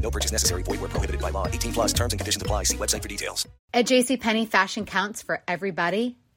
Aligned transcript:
No 0.00 0.10
purchase 0.10 0.32
necessary. 0.32 0.62
Void 0.62 0.80
where 0.80 0.88
prohibited 0.88 1.20
by 1.20 1.30
law. 1.30 1.46
18 1.46 1.72
plus 1.72 1.92
terms 1.92 2.12
and 2.12 2.20
conditions 2.20 2.42
apply. 2.42 2.64
See 2.64 2.76
website 2.76 3.02
for 3.02 3.08
details. 3.08 3.46
At 3.72 3.86
JCPenney, 3.86 4.48
fashion 4.48 4.84
counts 4.86 5.22
for 5.22 5.42
everybody 5.46 6.16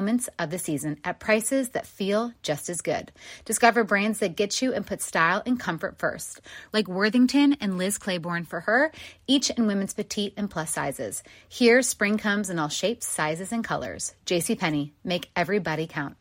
moments 0.00 0.30
of 0.38 0.48
the 0.48 0.58
season 0.58 0.96
at 1.04 1.20
prices 1.20 1.70
that 1.70 1.86
feel 1.86 2.32
just 2.40 2.70
as 2.70 2.80
good. 2.80 3.12
Discover 3.44 3.84
brands 3.84 4.20
that 4.20 4.34
get 4.34 4.62
you 4.62 4.72
and 4.72 4.86
put 4.86 5.02
style 5.02 5.42
and 5.44 5.60
comfort 5.60 5.98
first, 5.98 6.40
like 6.72 6.88
Worthington 6.88 7.58
and 7.60 7.76
Liz 7.76 7.98
Claiborne 7.98 8.46
for 8.46 8.60
her, 8.60 8.92
each 9.26 9.50
in 9.50 9.66
women's 9.66 9.92
petite 9.92 10.32
and 10.38 10.50
plus 10.50 10.70
sizes. 10.70 11.22
Here, 11.50 11.82
spring 11.82 12.16
comes 12.16 12.48
in 12.48 12.58
all 12.58 12.70
shapes, 12.70 13.06
sizes, 13.06 13.52
and 13.52 13.62
colors. 13.62 14.14
JCPenney, 14.24 14.92
make 15.04 15.28
everybody 15.36 15.86
count. 15.86 16.16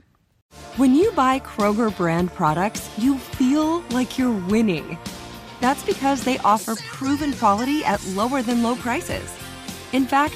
When 0.76 0.94
you 0.94 1.14
buy 1.14 1.40
Kroger 1.40 1.96
brand 1.96 2.34
products, 2.34 2.90
you 2.98 3.18
feel 3.18 3.80
like 3.92 4.18
you're 4.18 4.46
winning. 4.48 4.98
That's 5.62 5.84
because 5.84 6.26
they 6.26 6.38
offer 6.40 6.76
proven 6.76 7.32
quality 7.32 7.86
at 7.86 8.06
lower 8.08 8.42
than 8.42 8.62
low 8.62 8.76
prices. 8.76 9.34
In 9.94 10.06
fact, 10.06 10.36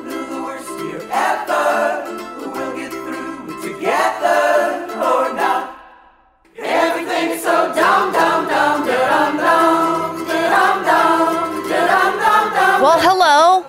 hello. 13.13 13.65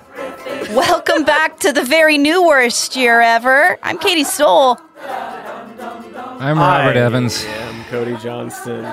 Welcome 0.77 1.25
back 1.25 1.59
to 1.61 1.73
the 1.73 1.83
very 1.83 2.17
new 2.17 2.47
Worst 2.47 2.95
Year 2.95 3.21
Ever. 3.21 3.77
I'm 3.83 3.99
Katie 3.99 4.23
Stoll, 4.23 4.79
I'm 5.01 6.59
Robert 6.59 6.97
Evans. 6.97 7.45
I'm 7.47 7.85
Cody 7.87 8.17
Johnston. 8.19 8.85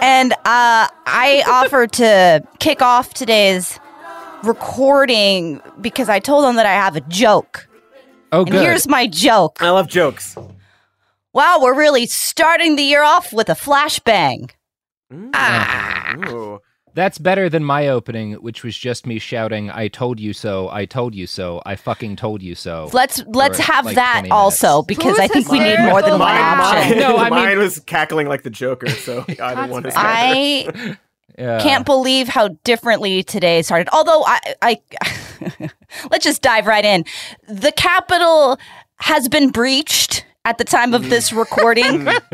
and 0.00 0.32
uh, 0.32 0.88
I 1.06 1.44
offered 1.46 1.92
to 1.92 2.42
kick 2.58 2.80
off 2.80 3.12
today's 3.12 3.78
recording 4.42 5.60
because 5.80 6.08
I 6.08 6.20
told 6.20 6.44
them 6.44 6.56
that 6.56 6.64
I 6.66 6.72
have 6.72 6.96
a 6.96 7.00
joke. 7.02 7.68
Oh, 8.32 8.40
And 8.42 8.50
good. 8.50 8.62
here's 8.62 8.88
my 8.88 9.06
joke. 9.06 9.58
I 9.60 9.68
love 9.70 9.88
jokes. 9.88 10.36
Wow, 11.34 11.58
we're 11.60 11.74
really 11.76 12.06
starting 12.06 12.76
the 12.76 12.82
year 12.82 13.02
off 13.02 13.30
with 13.32 13.50
a 13.50 13.54
flashbang. 13.54 14.50
Ooh. 15.12 16.60
That's 16.98 17.18
better 17.18 17.48
than 17.48 17.62
my 17.64 17.86
opening, 17.86 18.32
which 18.32 18.64
was 18.64 18.76
just 18.76 19.06
me 19.06 19.20
shouting, 19.20 19.70
"I 19.70 19.86
told 19.86 20.18
you 20.18 20.32
so! 20.32 20.68
I 20.68 20.84
told 20.84 21.14
you 21.14 21.28
so! 21.28 21.62
I 21.64 21.76
fucking 21.76 22.16
told 22.16 22.42
you 22.42 22.56
so!" 22.56 22.90
Let's 22.92 23.22
let's 23.28 23.58
for, 23.58 23.72
have 23.72 23.84
like, 23.84 23.94
that 23.94 24.26
also 24.32 24.82
minutes. 24.82 24.86
because 24.88 25.18
I 25.20 25.28
think 25.28 25.48
we 25.48 25.60
need 25.60 25.78
more 25.78 26.02
than 26.02 26.18
one 26.18 26.36
option. 26.36 26.98
No, 26.98 27.16
I 27.16 27.30
mean- 27.30 27.30
mine 27.30 27.58
was 27.58 27.78
cackling 27.78 28.26
like 28.26 28.42
the 28.42 28.50
Joker, 28.50 28.88
so 28.90 29.24
either 29.28 29.68
one 29.68 29.86
is 29.86 29.94
better. 29.94 30.08
I 30.08 30.98
Yeah. 31.38 31.60
can't 31.60 31.86
believe 31.86 32.26
how 32.26 32.48
differently 32.64 33.22
today 33.22 33.62
started. 33.62 33.88
Although 33.92 34.24
I, 34.26 34.40
I 34.60 34.80
let's 36.10 36.24
just 36.24 36.42
dive 36.42 36.66
right 36.66 36.84
in. 36.84 37.04
The 37.46 37.70
Capitol 37.70 38.58
has 38.96 39.28
been 39.28 39.50
breached 39.50 40.24
at 40.48 40.56
the 40.56 40.64
time 40.64 40.94
of 40.94 41.10
this 41.10 41.30
recording. 41.30 42.04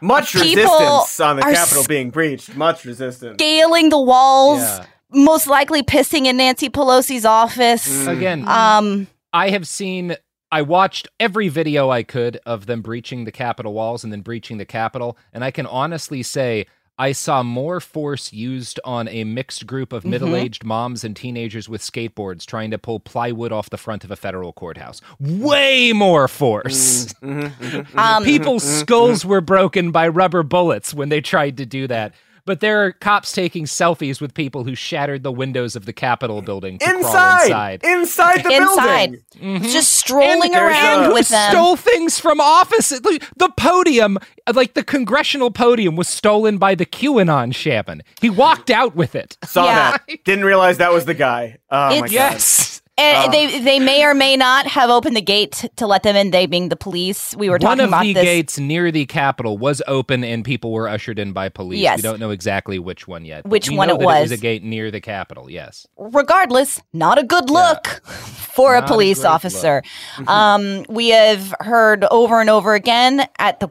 Much 0.00 0.32
People 0.32 0.62
resistance 0.62 1.20
on 1.20 1.36
the 1.36 1.42
Capitol 1.42 1.84
being 1.88 2.10
breached. 2.10 2.54
Much 2.54 2.84
resistance. 2.84 3.34
Scaling 3.34 3.88
the 3.88 4.00
walls, 4.00 4.60
Yeah. 4.60 4.84
most 5.12 5.48
likely 5.48 5.82
pissing 5.82 6.26
in 6.26 6.36
Nancy 6.36 6.70
Pelosi's 6.70 7.24
office. 7.24 8.04
Mm. 8.04 8.16
Again, 8.16 8.48
Um, 8.48 9.08
I 9.32 9.50
have 9.50 9.66
seen. 9.66 10.14
I 10.52 10.62
watched 10.62 11.08
every 11.20 11.48
video 11.48 11.90
I 11.90 12.02
could 12.04 12.38
of 12.46 12.66
them 12.66 12.80
breaching 12.80 13.24
the 13.24 13.32
Capitol 13.32 13.72
walls 13.72 14.02
and 14.04 14.12
then 14.12 14.20
breaching 14.20 14.58
the 14.58 14.64
Capitol, 14.64 15.18
and 15.32 15.44
I 15.44 15.50
can 15.50 15.66
honestly 15.66 16.22
say 16.22 16.66
I 17.00 17.12
saw 17.12 17.42
more 17.42 17.80
force 17.80 18.30
used 18.30 18.78
on 18.84 19.08
a 19.08 19.24
mixed 19.24 19.66
group 19.66 19.94
of 19.94 20.02
mm-hmm. 20.02 20.10
middle-aged 20.10 20.64
moms 20.64 21.02
and 21.02 21.16
teenagers 21.16 21.66
with 21.66 21.80
skateboards 21.80 22.44
trying 22.44 22.70
to 22.72 22.78
pull 22.78 23.00
plywood 23.00 23.52
off 23.52 23.70
the 23.70 23.78
front 23.78 24.04
of 24.04 24.10
a 24.10 24.16
federal 24.16 24.52
courthouse. 24.52 25.00
Mm-hmm. 25.22 25.42
Way 25.42 25.92
more 25.94 26.28
force. 26.28 27.14
um, 27.22 28.22
People's 28.24 28.64
skulls 28.64 29.24
were 29.24 29.40
broken 29.40 29.92
by 29.92 30.08
rubber 30.08 30.42
bullets 30.42 30.92
when 30.92 31.08
they 31.08 31.22
tried 31.22 31.56
to 31.56 31.64
do 31.64 31.86
that. 31.86 32.12
But 32.44 32.60
there 32.60 32.84
are 32.84 32.92
cops 32.92 33.32
taking 33.32 33.64
selfies 33.64 34.20
with 34.20 34.34
people 34.34 34.64
who 34.64 34.74
shattered 34.74 35.22
the 35.22 35.32
windows 35.32 35.76
of 35.76 35.84
the 35.86 35.92
Capitol 35.92 36.42
building 36.42 36.78
to 36.78 36.84
crawl 36.84 36.98
Inside! 36.98 37.44
inside. 37.44 37.84
Inside 37.84 38.42
the 38.44 38.50
Inside. 38.56 39.10
building! 39.10 39.24
Mm-hmm. 39.40 39.64
just 39.68 39.92
strolling 39.92 40.52
there's 40.52 40.72
around 40.76 41.04
Who 41.06 41.14
with 41.14 41.28
them. 41.28 41.50
stole 41.50 41.76
things 41.76 42.18
from 42.18 42.40
offices? 42.40 43.00
The 43.00 43.52
podium, 43.56 44.18
like 44.52 44.74
the 44.74 44.84
congressional 44.84 45.50
podium, 45.50 45.96
was 45.96 46.08
stolen 46.08 46.58
by 46.58 46.74
the 46.74 46.86
QAnon 46.86 47.54
shaman. 47.54 48.02
He 48.20 48.30
walked 48.30 48.70
out 48.70 48.94
with 48.94 49.14
it. 49.14 49.36
Saw 49.44 49.64
Yeah. 49.64 49.96
that. 50.08 50.24
Didn't 50.24 50.44
realize 50.44 50.78
that 50.78 50.92
was 50.92 51.04
the 51.06 51.14
guy. 51.14 51.58
Oh 51.70 51.88
my 51.90 51.94
It's- 51.96 52.02
god. 52.02 52.12
Yes. 52.12 52.69
And 53.00 53.28
Oh. 53.28 53.30
they 53.32 53.60
they 53.60 53.78
may 53.78 54.04
or 54.04 54.12
may 54.14 54.36
not 54.36 54.66
have 54.66 54.90
opened 54.90 55.16
the 55.16 55.22
gate 55.22 55.64
to 55.76 55.86
let 55.86 56.02
them 56.02 56.16
in. 56.16 56.30
They 56.30 56.46
being 56.46 56.68
the 56.68 56.76
police. 56.76 57.34
We 57.36 57.48
were 57.48 57.54
One 57.54 57.60
talking 57.60 57.80
of 57.84 57.88
about 57.88 58.02
the 58.02 58.12
this. 58.12 58.24
gates 58.24 58.58
near 58.58 58.90
the 58.92 59.06
Capitol 59.06 59.56
was 59.56 59.80
open 59.86 60.22
and 60.22 60.44
people 60.44 60.70
were 60.72 60.86
ushered 60.86 61.18
in 61.18 61.32
by 61.32 61.48
police. 61.48 61.80
Yes. 61.80 61.98
We 61.98 62.02
don't 62.02 62.20
know 62.20 62.30
exactly 62.30 62.78
which 62.78 63.08
one 63.08 63.24
yet. 63.24 63.46
Which 63.46 63.70
we 63.70 63.76
one 63.76 63.88
it 63.88 63.98
was. 63.98 64.18
It 64.18 64.20
was 64.22 64.32
a 64.32 64.36
gate 64.36 64.62
near 64.62 64.90
the 64.90 65.00
Capitol, 65.00 65.50
yes. 65.50 65.86
regardless, 65.96 66.80
not 66.92 67.18
a 67.18 67.22
good 67.24 67.48
look 67.48 67.86
for 68.06 68.74
Not 68.74 68.82
a 68.82 68.84
a 68.84 68.88
police 68.88 69.20
great 69.20 69.30
officer. 69.30 69.82
Mm-hmm. 70.16 70.28
um, 70.28 70.84
we 70.88 71.08
have 71.08 71.54
heard 71.60 72.04
over 72.10 72.40
and 72.40 72.50
over 72.50 72.74
again 72.74 73.26
at 73.38 73.60
the 73.60 73.70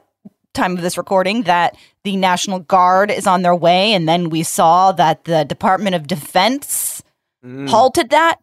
time 0.54 0.76
of 0.76 0.82
this 0.82 0.98
recording 0.98 1.44
that 1.44 1.78
the 2.04 2.16
National 2.16 2.60
Guard 2.60 3.12
is 3.12 3.28
on 3.28 3.44
their 3.44 3.56
way, 3.56 3.94
and 3.94 4.08
then 4.10 4.30
we 4.30 4.42
saw 4.44 4.92
that 4.94 5.26
the 5.26 5.44
Department 5.46 5.96
of 5.96 6.08
Defense 6.08 7.04
mm. 7.46 7.70
halted 7.70 8.10
that. 8.10 8.40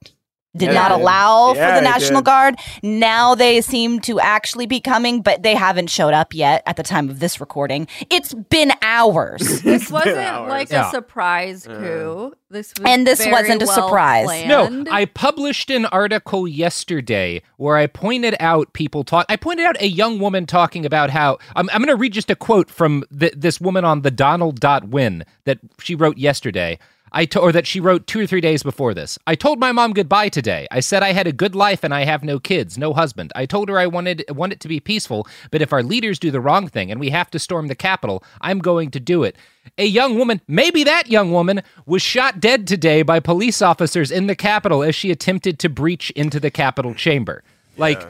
Did 0.57 0.69
Yeah, 0.69 0.75
not 0.75 0.91
allow 0.93 1.53
Yeah, 1.55 1.69
for 1.69 1.75
the 1.81 1.85
National. 1.85 2.23
Guard. 2.23 2.57
Now 2.83 3.35
they 3.35 3.61
seem 3.61 4.01
to 4.01 4.19
actually 4.21 4.67
be 4.67 4.81
coming, 4.81 5.21
but 5.23 5.43
they 5.43 5.55
haven't 5.55 5.89
showed 5.91 6.15
up 6.15 6.35
yet 6.35 6.63
at 6.67 6.77
the 6.77 6.83
time 6.83 7.09
of 7.11 7.21
this 7.21 7.41
recording. 7.41 7.87
It's 8.11 8.33
been 8.35 8.73
hours. 8.83 9.63
This 9.77 9.91
wasn't 9.91 10.17
hours. 10.19 10.49
like 10.49 10.71
Yeah. 10.71 10.89
a 10.89 10.91
surprise 10.91 11.67
coup. 11.67 12.33
This 12.49 12.73
was 12.79 12.87
And 12.91 13.07
this 13.07 13.27
wasn't 13.27 13.63
a 13.63 13.67
well 13.67 13.75
surprise. 13.89 14.25
planned. 14.27 14.85
No, 14.85 14.93
I 14.93 15.05
published 15.07 15.69
an 15.71 15.85
article 15.87 16.47
yesterday 16.47 17.43
where 17.57 17.77
I 17.77 17.87
pointed 17.89 18.37
out 18.41 18.73
people 18.73 19.03
talk. 19.05 19.27
I 19.29 19.37
pointed 19.37 19.67
out 19.67 19.81
a 19.83 19.89
young 19.89 20.19
woman 20.21 20.47
talking 20.47 20.87
about 20.87 21.11
how 21.11 21.39
I'm, 21.57 21.69
I'm 21.71 21.79
going 21.79 21.89
to 21.89 21.97
read 21.97 22.13
just 22.13 22.31
a 22.31 22.37
quote 22.37 22.71
from 22.71 23.05
th- 23.19 23.35
this 23.37 23.61
woman 23.61 23.85
on 23.85 24.03
the 24.03 24.11
Donald 24.13 24.61
dot 24.61 24.89
Win 24.89 25.25
that 25.45 25.59
she 25.81 25.95
wrote 25.95 26.19
yesterday. 26.19 26.79
I 27.13 27.25
to- 27.27 27.41
or 27.41 27.53
that 27.53 27.67
she 27.67 27.81
wrote 27.81 28.07
two 28.07 28.21
or 28.21 28.27
three 28.27 28.41
days 28.41 28.63
before 28.63 28.95
this. 28.95 29.19
I 29.27 29.35
told 29.35 29.59
my 29.59 29.73
mom 29.73 29.93
goodbye 29.93 30.29
today. 30.29 30.67
I 30.71 30.81
said 30.81 31.03
I 31.03 31.13
had 31.13 31.27
a 31.27 31.33
good 31.33 31.55
life 31.55 31.85
and 31.85 31.95
I 31.95 32.05
have 32.05 32.25
no 32.25 32.39
kids, 32.39 32.77
no 32.77 32.93
husband. 32.93 33.33
I 33.35 33.47
told 33.47 33.69
her 33.69 33.79
I 33.79 33.87
wanted 33.87 34.25
want 34.31 34.53
it 34.53 34.61
to 34.61 34.69
be 34.69 34.81
peaceful, 34.81 35.27
but 35.51 35.63
if 35.63 35.73
our 35.73 35.83
leaders 35.83 36.19
do 36.19 36.31
the 36.31 36.41
wrong 36.41 36.69
thing 36.69 36.91
and 36.91 37.01
we 37.01 37.11
have 37.11 37.31
to 37.31 37.39
storm 37.39 37.69
the 37.69 37.75
Capitol, 37.75 38.23
I'm 38.41 38.59
going 38.59 38.91
to 38.91 39.01
do 39.01 39.23
it. 39.23 39.37
A 39.79 39.87
young 39.87 40.17
woman, 40.19 40.41
maybe 40.47 40.85
that 40.85 41.09
young 41.09 41.33
woman, 41.33 41.63
was 41.87 42.03
shot 42.03 42.41
dead 42.41 42.67
today 42.67 43.03
by 43.03 43.21
police 43.21 43.63
officers 43.63 44.11
in 44.11 44.27
the 44.27 44.37
Capitol 44.37 44.83
as 44.83 44.95
she 44.95 45.11
attempted 45.11 45.59
to 45.61 45.69
breach 45.69 46.11
into 46.11 46.39
the 46.41 46.51
Capitol 46.51 46.95
chamber. 46.95 47.43
Like 47.77 48.01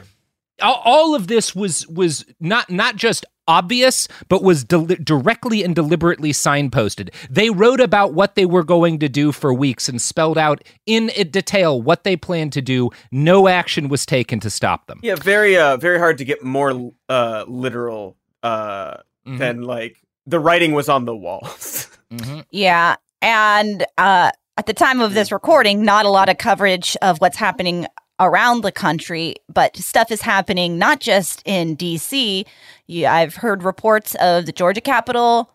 all, 0.61 0.81
all 0.85 1.15
of 1.15 1.27
this 1.27 1.55
was 1.55 1.87
was 1.87 2.25
not 2.39 2.69
not 2.69 2.95
just 2.95 3.25
obvious 3.47 4.07
but 4.29 4.43
was 4.43 4.63
del- 4.63 4.85
directly 4.85 5.63
and 5.63 5.75
deliberately 5.75 6.31
signposted 6.31 7.13
they 7.29 7.49
wrote 7.49 7.79
about 7.79 8.13
what 8.13 8.35
they 8.35 8.45
were 8.45 8.63
going 8.63 8.99
to 8.99 9.07
do 9.09 9.31
for 9.31 9.53
weeks 9.53 9.87
and 9.89 10.01
spelled 10.01 10.37
out 10.37 10.63
in 10.85 11.07
detail 11.31 11.81
what 11.81 12.03
they 12.03 12.15
planned 12.15 12.51
to 12.53 12.61
do 12.61 12.89
no 13.11 13.47
action 13.47 13.87
was 13.89 14.05
taken 14.05 14.39
to 14.39 14.49
stop 14.49 14.87
them 14.87 14.99
Yeah, 15.03 15.15
very 15.15 15.57
uh 15.57 15.77
very 15.77 15.99
hard 15.99 16.17
to 16.19 16.25
get 16.25 16.43
more 16.43 16.91
uh 17.09 17.45
literal 17.47 18.17
uh 18.43 18.97
Mhm. 19.27 19.37
than 19.39 19.61
like 19.63 19.97
the 20.25 20.39
writing 20.39 20.71
was 20.73 20.87
on 20.89 21.05
the 21.05 21.15
walls. 21.15 21.87
Mhm. 22.13 22.45
Yeah. 22.51 22.95
And 23.21 23.85
uh, 23.97 24.31
at 24.57 24.65
the 24.65 24.73
time 24.73 25.01
of 25.01 25.13
this 25.13 25.29
recording, 25.31 25.83
not 25.83 26.05
a 26.05 26.09
lot 26.09 26.29
of 26.29 26.37
coverage 26.37 26.95
of 27.01 27.19
what's 27.19 27.35
happening 27.35 27.85
around 28.19 28.61
the 28.61 28.71
country, 28.71 29.35
but 29.47 29.75
stuff 29.77 30.11
is 30.11 30.21
happening 30.21 30.77
not 30.77 30.99
just 30.99 31.41
in 31.45 31.77
DC. 31.77 32.45
Yeah, 32.87 33.13
I've 33.13 33.35
heard 33.35 33.63
reports 33.63 34.15
of 34.15 34.45
the 34.45 34.51
Georgia 34.51 34.81
Capitol 34.81 35.51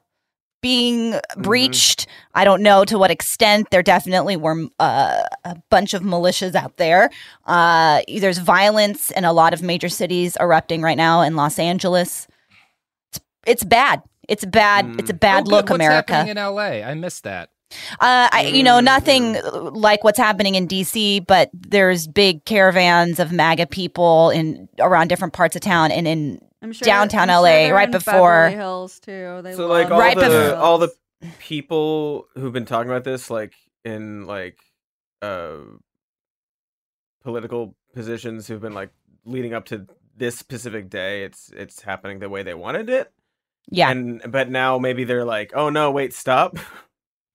being 0.60 1.18
breached. 1.36 2.06
I 2.34 2.44
don't 2.44 2.62
know 2.62 2.84
to 2.84 2.96
what 2.96 3.10
extent. 3.10 3.70
There 3.70 3.82
definitely 3.82 4.36
were 4.36 4.66
uh, 4.78 5.24
a 5.44 5.56
bunch 5.70 5.92
of 5.92 6.02
militias 6.02 6.54
out 6.54 6.76
there. 6.76 7.10
Uh, 7.46 8.02
there's 8.06 8.38
violence 8.38 9.10
in 9.10 9.24
a 9.24 9.32
lot 9.32 9.54
of 9.54 9.62
major 9.62 9.88
cities 9.88 10.36
erupting 10.40 10.80
right 10.80 10.96
now 10.96 11.20
in 11.22 11.34
Los 11.34 11.58
Angeles. 11.58 12.28
It's, 13.10 13.20
it's 13.44 13.64
bad. 13.64 14.02
It's 14.28 14.44
bad. 14.44 15.00
It's 15.00 15.10
a 15.10 15.14
bad 15.14 15.48
Oh, 15.48 15.50
look, 15.50 15.68
What's 15.68 15.74
America. 15.74 16.24
in 16.28 16.36
LA 16.36 16.86
i 16.86 16.94
missed 16.94 17.24
that 17.24 17.50
Uh, 18.00 18.28
I, 18.32 18.50
you 18.52 18.62
know, 18.62 18.80
nothing 18.80 19.40
like 19.72 20.04
what's 20.04 20.18
happening 20.18 20.54
in 20.54 20.66
DC, 20.68 21.26
but 21.26 21.50
there's 21.52 22.06
big 22.06 22.44
caravans 22.44 23.18
of 23.20 23.32
MAGA 23.32 23.66
people 23.66 24.30
in 24.30 24.68
around 24.80 25.08
different 25.08 25.32
parts 25.32 25.56
of 25.56 25.62
town 25.62 25.90
and 25.90 26.06
in 26.08 26.40
I'm 26.62 26.72
sure, 26.72 26.84
downtown 26.86 27.28
I'm 27.30 27.36
sure 27.36 27.42
LA 27.42 27.48
they're 27.48 27.74
right 27.74 27.88
in 27.88 27.92
before. 27.92 28.12
Beverly 28.44 28.54
Hills 28.56 29.00
too. 29.00 29.40
They 29.42 29.54
so 29.54 29.66
like 29.66 29.90
all 29.90 29.98
Right 29.98 30.14
the 30.14 30.20
Beverly 30.22 30.52
all 30.54 30.78
the 30.78 30.92
people 31.38 32.26
who've 32.34 32.52
been 32.52 32.64
talking 32.66 32.90
about 32.90 33.04
this 33.04 33.30
like 33.30 33.54
in 33.84 34.26
like 34.26 34.58
uh 35.22 35.56
political 37.22 37.74
positions 37.94 38.46
who've 38.46 38.60
been 38.60 38.74
like 38.74 38.90
leading 39.24 39.54
up 39.54 39.64
to 39.66 39.86
this 40.16 40.36
specific 40.36 40.90
day 40.90 41.22
it's 41.24 41.50
it's 41.56 41.82
happening 41.82 42.18
the 42.18 42.28
way 42.28 42.42
they 42.42 42.54
wanted 42.54 42.90
it 42.90 43.12
Yeah. 43.70 43.90
and 43.90 44.20
but 44.28 44.50
now 44.50 44.78
maybe 44.78 45.04
they're 45.04 45.24
like 45.24 45.52
oh 45.54 45.70
no 45.70 45.90
wait 45.90 46.12
stop 46.12 46.58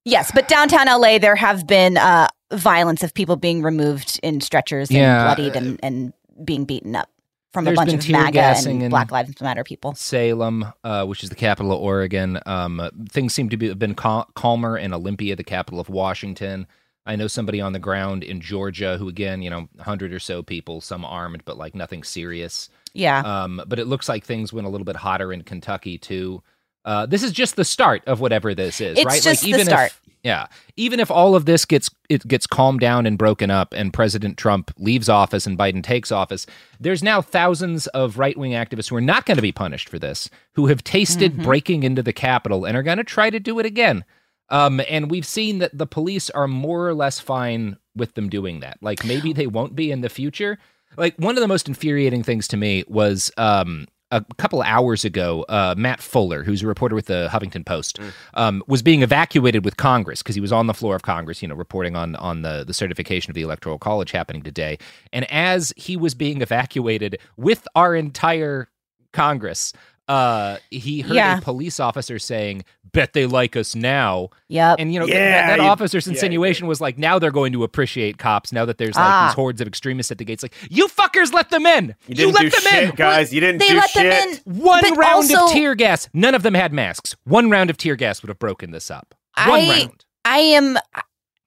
yes, 0.08 0.32
but 0.34 0.48
downtown 0.48 0.88
LA, 0.88 1.18
there 1.20 1.36
have 1.36 1.68
been 1.68 1.98
uh, 1.98 2.28
violence 2.54 3.04
of 3.04 3.14
people 3.14 3.36
being 3.36 3.62
removed 3.62 4.20
in 4.24 4.42
stretchers 4.42 4.90
and 4.90 4.98
Yeah. 4.98 5.24
bloodied 5.26 5.56
and, 5.56 5.80
and 5.84 6.14
being 6.44 6.66
beaten 6.66 6.96
up 6.96 7.10
from 7.54 7.68
a 7.68 7.74
bunch 7.74 7.94
of 7.94 8.10
MAGA 8.10 8.40
and 8.42 8.82
and- 8.84 8.90
Black 8.90 9.12
Lives 9.12 9.40
Matter 9.42 9.64
people. 9.64 9.94
Salem, 9.96 10.66
uh, 10.84 11.06
which 11.06 11.24
is 11.24 11.30
the 11.30 11.36
capital 11.36 11.72
of 11.72 11.80
Oregon. 11.80 12.40
Um, 12.46 12.80
uh, 12.80 12.90
things 13.10 13.34
seem 13.34 13.50
to 13.50 13.58
be, 13.58 13.68
have 13.70 13.80
been 13.80 13.96
cal- 13.96 14.30
calmer 14.36 14.78
in 14.78 14.94
Olympia, 14.94 15.36
the 15.36 15.44
capital 15.44 15.80
of 15.80 15.90
Washington. 15.90 16.68
I 17.06 17.16
know 17.16 17.28
somebody 17.28 17.62
on 17.62 17.72
the 17.72 17.80
ground 17.80 18.24
in 18.24 18.42
Georgia 18.42 18.98
who, 18.98 19.08
again, 19.08 19.42
you 19.42 19.50
know, 19.50 19.70
100 19.76 20.14
or 20.14 20.20
so 20.20 20.44
people, 20.44 20.82
some 20.82 21.06
armed, 21.06 21.44
but 21.46 21.58
like 21.58 21.74
nothing 21.74 22.04
serious. 22.04 22.70
Yeah. 22.94 23.20
Um, 23.22 23.62
but 23.66 23.80
it 23.80 23.86
looks 23.88 24.10
like 24.10 24.26
things 24.26 24.52
went 24.52 24.68
a 24.68 24.70
little 24.70 24.84
bit 24.86 24.98
hotter 24.98 25.32
in 25.32 25.44
Kentucky, 25.44 25.98
too. 25.98 26.44
Uh, 26.88 27.06
this 27.06 27.22
is 27.22 27.32
just 27.34 27.56
the 27.58 27.66
start 27.66 28.02
of 28.08 28.20
whatever 28.22 28.56
this 28.56 28.80
is, 28.82 28.98
It's 28.98 29.06
right? 29.06 29.22
just 29.22 29.44
the 29.44 29.50
even 29.50 29.66
start. 29.66 29.92
If, 29.92 30.02
yeah, 30.24 30.48
even 30.78 31.00
if 31.00 31.12
all 31.12 31.36
of 31.36 31.46
this 31.46 31.66
gets 31.66 31.90
it 32.10 32.26
gets 32.28 32.48
calmed 32.48 32.80
down 32.80 33.06
and 33.06 33.18
broken 33.18 33.52
up, 33.52 33.74
and 33.76 33.94
President 33.94 34.38
Trump 34.38 34.72
leaves 34.78 35.10
office 35.10 35.46
and 35.46 35.58
Biden 35.58 35.84
takes 35.84 36.12
office, 36.12 36.46
there's 36.80 37.04
now 37.04 37.22
thousands 37.22 37.88
of 37.88 38.18
right 38.18 38.38
wing 38.38 38.54
activists 38.54 38.90
who 38.90 38.96
are 38.96 39.02
not 39.02 39.26
going 39.26 39.36
to 39.36 39.42
be 39.42 39.52
punished 39.52 39.90
for 39.90 40.00
this, 40.00 40.30
who 40.54 40.68
have 40.68 40.84
tasted 40.84 41.34
Mm-hmm. 41.34 41.44
breaking 41.44 41.84
into 41.84 42.02
the 42.02 42.14
Capitol 42.14 42.66
and 42.66 42.76
are 42.78 42.84
going 42.84 42.98
to 42.98 43.04
try 43.04 43.30
to 43.30 43.40
do 43.40 43.60
it 43.60 43.66
again. 43.66 44.04
Um, 44.50 44.80
and 44.90 45.12
we've 45.12 45.26
seen 45.28 45.60
that 45.60 45.78
the 45.78 45.86
police 45.88 46.30
are 46.30 46.48
more 46.48 46.88
or 46.88 46.94
less 46.94 47.20
fine 47.20 47.76
with 47.98 48.14
them 48.16 48.30
doing 48.30 48.62
that. 48.62 48.78
Like 48.82 49.04
maybe 49.04 49.34
they 49.34 49.48
won't 49.48 49.76
be 49.76 49.92
in 49.92 50.00
the 50.02 50.10
future. 50.10 50.58
Like 50.96 51.16
one 51.18 51.36
of 51.36 51.42
the 51.42 51.50
most 51.50 51.68
infuriating 51.68 52.24
things 52.24 52.48
to 52.50 52.58
me 52.58 52.86
was 52.88 53.30
um, 53.38 53.88
a 54.12 54.24
couple 54.38 54.62
hours 54.62 55.04
ago, 55.04 55.44
uh, 55.50 55.76
Matt 55.78 56.02
Fuller, 56.02 56.44
who's 56.44 56.64
a 56.64 56.68
reporter 56.68 56.96
with 56.96 57.08
the 57.08 57.28
Huffington 57.32 57.66
Post, 57.66 58.00
um, 58.36 58.64
was 58.68 58.82
being 58.82 59.02
evacuated 59.02 59.66
with 59.66 59.78
Congress 59.78 60.22
because 60.24 60.36
he 60.36 60.42
was 60.42 60.52
on 60.54 60.68
the 60.68 60.74
floor 60.74 60.96
of 60.96 61.02
Congress, 61.02 61.42
you 61.42 61.48
know, 61.48 61.56
reporting 61.56 61.96
on 61.96 62.16
on 62.18 62.42
the 62.42 62.64
the 62.66 62.74
certification 62.74 63.30
of 63.32 63.36
the 63.36 63.42
Electoral 63.42 63.78
College 63.78 64.12
happening 64.12 64.42
today. 64.44 64.78
And 65.12 65.30
as 65.32 65.74
he 65.76 65.98
was 65.98 66.14
being 66.14 66.42
evacuated 66.42 67.20
with 67.36 67.68
our 67.76 67.96
entire 67.96 68.70
Congress, 69.14 69.74
uh, 70.08 70.58
he 70.70 71.02
heard 71.02 71.16
Yeah. 71.16 71.38
a 71.40 71.42
police 71.42 71.80
officer 71.82 72.18
saying, 72.18 72.64
"Bet 72.98 73.14
they 73.14 73.26
like 73.26 73.56
us 73.56 73.76
now." 73.76 74.30
Yep. 74.50 74.78
And 74.80 74.94
you 74.94 75.00
know 75.00 75.06
Yeah, 75.06 75.48
that, 75.48 75.58
that 75.58 75.64
you- 75.64 75.70
officer's 75.70 76.08
yeah, 76.08 76.14
insinuation 76.14 76.68
was 76.68 76.82
like, 76.82 76.98
now 76.98 77.20
they're 77.20 77.32
going 77.32 77.54
to 77.54 77.64
appreciate 77.64 78.18
cops. 78.18 78.52
Now 78.52 78.66
that 78.66 78.78
there's 78.78 78.96
like 78.96 79.06
Ah. 79.06 79.28
these 79.28 79.36
hordes 79.36 79.62
of 79.62 79.68
extremists 79.68 80.12
at 80.12 80.18
the 80.18 80.26
gates, 80.26 80.42
like 80.44 80.54
you 80.70 80.88
fuckers 80.88 81.32
let 81.34 81.50
them 81.50 81.66
in. 81.66 81.96
you 82.08 82.16
didn't 82.16 82.34
let 82.34 82.52
them 82.52 82.62
shit 82.62 82.90
in. 82.90 82.96
guys 82.96 83.34
you 83.34 83.40
didn't 83.40 83.60
they 83.60 83.70
do 83.70 83.76
let 83.78 83.90
shit 83.90 84.04
them 84.12 84.30
in. 84.46 84.62
One 84.62 84.82
But 84.82 84.98
round 84.98 85.16
also- 85.32 85.46
of 85.46 85.52
tear 85.52 85.76
gas. 85.76 86.10
None 86.14 86.34
of 86.36 86.44
them 86.44 86.54
had 86.54 86.74
masks. 86.74 87.16
One 87.26 87.50
round 87.50 87.70
of 87.70 87.78
tear 87.78 87.96
gas 87.96 88.22
would 88.22 88.30
have 88.30 88.40
broken 88.40 88.72
this 88.72 88.90
up. 88.92 89.14
One 89.46 89.60
I- 89.62 89.70
round. 89.70 90.06
I 90.26 90.38
am 90.40 90.78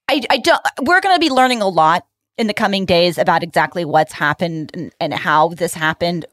I 0.08 0.20
I 0.30 0.38
don't 0.38 0.60
we're 0.82 1.00
going 1.00 1.14
to 1.16 1.20
be 1.20 1.30
learning 1.30 1.60
a 1.62 1.68
lot 1.68 2.06
in 2.38 2.46
the 2.46 2.54
coming 2.54 2.86
days 2.86 3.18
about 3.18 3.42
exactly 3.42 3.84
what's 3.84 4.12
happened 4.14 4.70
and, 4.72 4.92
and 5.00 5.12
how 5.12 5.48
this 5.48 5.74
happened. 5.74 6.24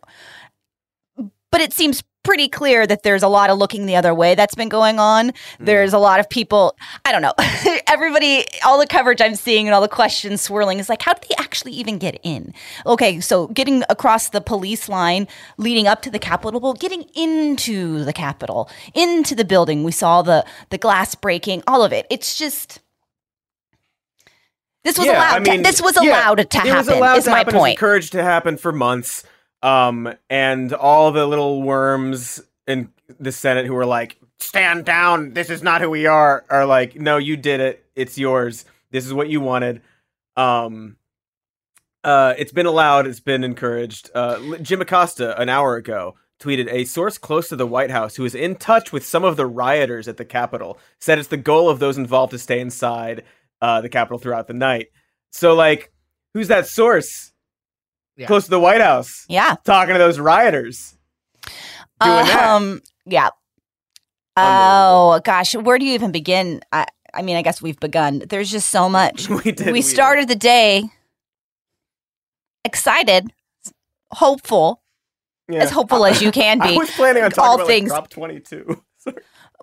But 1.52 1.62
it 1.62 1.74
seems 1.74 2.04
pretty 2.27 2.50
clear 2.50 2.85
that 2.85 3.03
there's 3.03 3.24
a 3.24 3.27
lot 3.29 3.50
of 3.50 3.57
looking 3.57 3.85
the 3.85 3.95
other 3.95 4.13
way 4.13 4.35
that's 4.35 4.53
been 4.53 4.68
going 4.68 5.00
on. 5.00 5.29
Hmm. 5.57 5.65
There's 5.65 5.94
a 5.94 5.97
lot 5.97 6.19
of 6.19 6.29
people, 6.29 6.75
I 7.06 7.13
don't 7.13 7.21
know. 7.21 7.33
Everybody 7.88 8.44
all 8.65 8.77
the 8.77 8.85
coverage 8.85 9.21
I'm 9.21 9.35
seeing 9.35 9.65
and 9.65 9.74
all 9.74 9.79
the 9.79 9.88
questions 9.88 10.41
swirling 10.41 10.77
is 10.79 10.89
like 10.89 11.01
how 11.01 11.13
did 11.13 11.24
they 11.29 11.35
actually 11.38 11.71
even 11.71 11.97
get 11.97 12.19
in? 12.24 12.53
Okay, 12.85 13.21
so 13.21 13.47
getting 13.47 13.83
across 13.89 14.29
the 14.29 14.41
police 14.41 14.89
line 14.89 15.25
leading 15.57 15.88
up 15.88 16.01
to 16.01 16.09
the 16.09 16.19
Capitol, 16.19 16.59
well, 16.59 16.74
getting 16.74 17.03
into 17.16 18.04
the 18.04 18.11
Capitol, 18.11 18.69
into 18.94 19.33
the 19.33 19.45
building. 19.45 19.85
We 19.85 19.94
saw 19.94 20.21
the 20.21 20.45
the 20.69 20.78
glass 20.78 21.16
breaking, 21.16 21.63
all 21.66 21.81
of 21.81 21.94
it. 21.94 22.06
It's 22.09 22.37
just 22.37 22.81
this 24.83 24.97
was 24.97 25.07
Yeah, 25.07 25.13
allowed. 25.18 25.47
I 25.47 25.52
mean, 25.52 25.63
to, 25.63 25.63
this 25.63 25.81
was 25.81 25.97
yeah, 26.02 26.09
allowed 26.11 26.35
to 26.35 26.42
it 26.42 26.54
happen. 26.54 26.75
was 26.75 26.87
allowed 26.90 27.18
is 27.19 27.23
to 27.25 27.31
my 27.31 27.37
happen. 27.37 27.56
It 27.56 27.59
was 27.59 27.69
encouraged 27.71 28.11
to 28.11 28.23
happen 28.23 28.57
for 28.57 28.73
months. 28.73 29.23
Um, 29.61 30.14
and 30.30 30.73
all 30.73 31.11
the 31.11 31.26
little 31.26 31.61
worms 31.61 32.42
in 32.68 32.90
the 33.19 33.31
Senate 33.31 33.66
who 33.66 33.73
were 33.73 33.85
like, 33.85 34.18
"Stand 34.40 34.85
down! 34.85 35.33
This 35.33 35.49
is 35.49 35.64
not 35.64 35.81
who 35.81 35.90
we 35.90 36.06
are," 36.06 36.45
are 36.49 36.66
like, 36.66 36.95
"No, 36.95 37.18
you 37.18 37.37
did 37.37 37.59
it. 37.59 37.85
It's 37.95 38.18
yours. 38.18 38.66
This 38.92 39.06
is 39.06 39.14
what 39.14 39.30
you 39.30 39.42
wanted." 39.42 39.81
Um, 40.35 40.97
uh, 42.04 42.35
it's 42.37 42.52
been 42.52 42.66
allowed. 42.66 43.07
It's 43.07 43.19
been 43.19 43.44
encouraged. 43.44 44.11
Uh, 44.14 44.57
Jim 44.57 44.81
Acosta 44.81 45.40
an 45.42 45.49
hour 45.49 45.76
ago 45.76 46.16
tweeted 46.40 46.71
a 46.71 46.85
source 46.85 47.18
close 47.18 47.49
to 47.49 47.56
the 47.56 47.68
White 47.68 47.92
House 47.92 48.16
who 48.16 48.26
is 48.26 48.35
in 48.35 48.56
touch 48.56 48.94
with 48.94 49.06
some 49.06 49.23
of 49.23 49.37
the 49.37 49.45
rioters 49.45 50.07
at 50.07 50.18
the 50.18 50.26
Capitol 50.26 50.78
said 50.99 51.18
it's 51.18 51.30
the 51.30 51.37
goal 51.37 51.69
of 51.69 51.80
those 51.80 51.97
involved 51.97 52.31
to 52.31 52.37
stay 52.37 52.59
inside 52.59 53.23
uh, 53.61 53.81
the 53.81 53.90
Capitol 53.90 54.19
throughout 54.19 54.47
the 54.47 54.54
night. 54.54 54.87
So, 55.31 55.56
like, 55.56 55.92
who's 56.33 56.47
that 56.47 56.68
source 56.68 57.33
Yeah. 58.18 58.28
close 58.28 58.45
to 58.45 58.50
the 58.50 58.59
White 58.59 58.81
House 58.81 59.26
Yeah. 59.30 59.56
talking 59.64 59.94
to 59.94 60.00
those 60.00 60.19
rioters? 60.19 60.95
Um. 62.02 62.81
Yeah. 63.06 63.30
Oh 64.36 65.19
gosh, 65.24 65.56
where 65.56 65.80
do 65.80 65.86
you 65.86 65.94
even 65.94 66.12
begin? 66.12 66.62
I, 66.71 66.86
I 67.14 67.21
mean, 67.24 67.36
I 67.38 67.42
guess 67.42 67.62
we've 67.62 67.80
begun. 67.80 68.24
There's 68.30 68.52
just 68.52 68.69
so 68.69 68.88
much. 68.90 69.30
we 69.44 69.52
did. 69.52 69.71
we 69.71 69.81
started 69.81 70.28
the 70.28 70.36
day 70.36 70.83
excited, 72.66 73.31
hopeful, 74.12 74.81
Yeah. 75.50 75.59
as 75.64 75.71
hopeful 75.71 76.06
as 76.06 76.21
you 76.21 76.31
can 76.31 76.62
I 76.62 76.71
be. 76.71 76.78
was 76.78 76.92
planning 76.92 77.24
on 77.24 77.31
talking 77.31 77.47
all 77.50 77.56
about 77.56 77.68
things. 77.68 77.90
like, 77.90 78.00
Prop 78.00 78.09
22. 78.09 78.83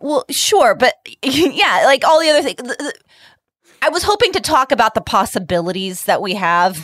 Well, 0.00 0.24
sure, 0.28 0.74
but 0.74 0.94
yeah, 1.22 1.82
like 1.86 2.04
all 2.04 2.20
the 2.20 2.28
other 2.28 2.42
things. 2.42 2.60
I 3.80 3.90
was 3.90 4.02
hoping 4.02 4.32
to 4.32 4.40
talk 4.40 4.72
about 4.72 4.94
the 4.94 5.00
possibilities 5.00 6.06
that 6.06 6.20
we 6.20 6.34
have, 6.34 6.76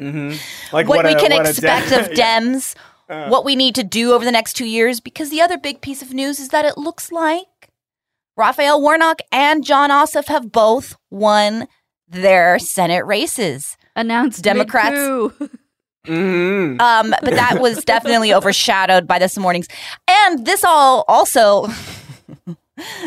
hmm 0.00 0.32
Like 0.72 0.88
what, 0.88 1.04
we 1.04 1.12
a- 1.12 1.18
can 1.18 1.32
what 1.32 1.46
expect 1.46 1.90
Dem- 1.90 2.00
of 2.04 2.12
Yeah. 2.16 2.40
Dems, 2.40 2.74
Uh. 3.08 3.28
what 3.28 3.44
we 3.44 3.54
need 3.56 3.74
to 3.76 3.82
do 3.84 4.12
over 4.12 4.24
the 4.24 4.32
next 4.32 4.54
two 4.54 4.66
years. 4.66 5.00
Because 5.00 5.30
the 5.30 5.40
other 5.42 5.58
big 5.58 5.80
piece 5.80 6.02
of 6.02 6.12
news 6.14 6.38
is 6.40 6.48
that 6.48 6.64
it 6.64 6.76
looks 6.78 7.12
like 7.12 7.46
Raphael 8.36 8.80
Warnock 8.80 9.20
and 9.30 9.64
Jon 9.64 9.90
Ossoff 9.90 10.26
have 10.28 10.50
both 10.52 10.96
won 11.10 11.66
their 12.08 12.58
Senate 12.58 13.04
races. 13.04 13.76
Announced 13.96 14.42
Democrats- 14.42 14.96
mid-coup. 14.96 15.50
Mhm. 16.06 16.80
Um, 16.80 17.14
but 17.20 17.34
that 17.34 17.60
was 17.60 17.84
definitely 17.94 18.32
overshadowed 18.32 19.06
by 19.06 19.18
this 19.18 19.36
morning's. 19.36 19.68
And 20.08 20.46
this 20.46 20.64
all 20.64 21.04
also, 21.08 21.68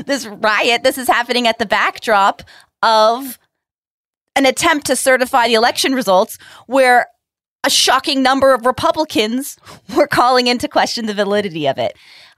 this 0.05 0.27
riot, 0.27 0.83
this 0.83 0.99
is 0.99 1.07
happening 1.07 1.47
at 1.47 1.57
the 1.57 1.65
backdrop 1.65 2.43
of 2.83 3.39
an 4.35 4.45
attempt 4.45 4.87
to 4.87 4.95
certify 4.95 5.47
the 5.47 5.53
election 5.53 5.93
results 5.93 6.37
where 6.67 7.07
a 7.63 7.69
shocking 7.69 8.21
number 8.23 8.53
of 8.53 8.65
Republicans 8.65 9.57
were 9.95 10.07
calling 10.07 10.47
into 10.47 10.67
question 10.67 11.05
the 11.05 11.13
validity 11.13 11.67
of 11.67 11.77
it. 11.77 11.95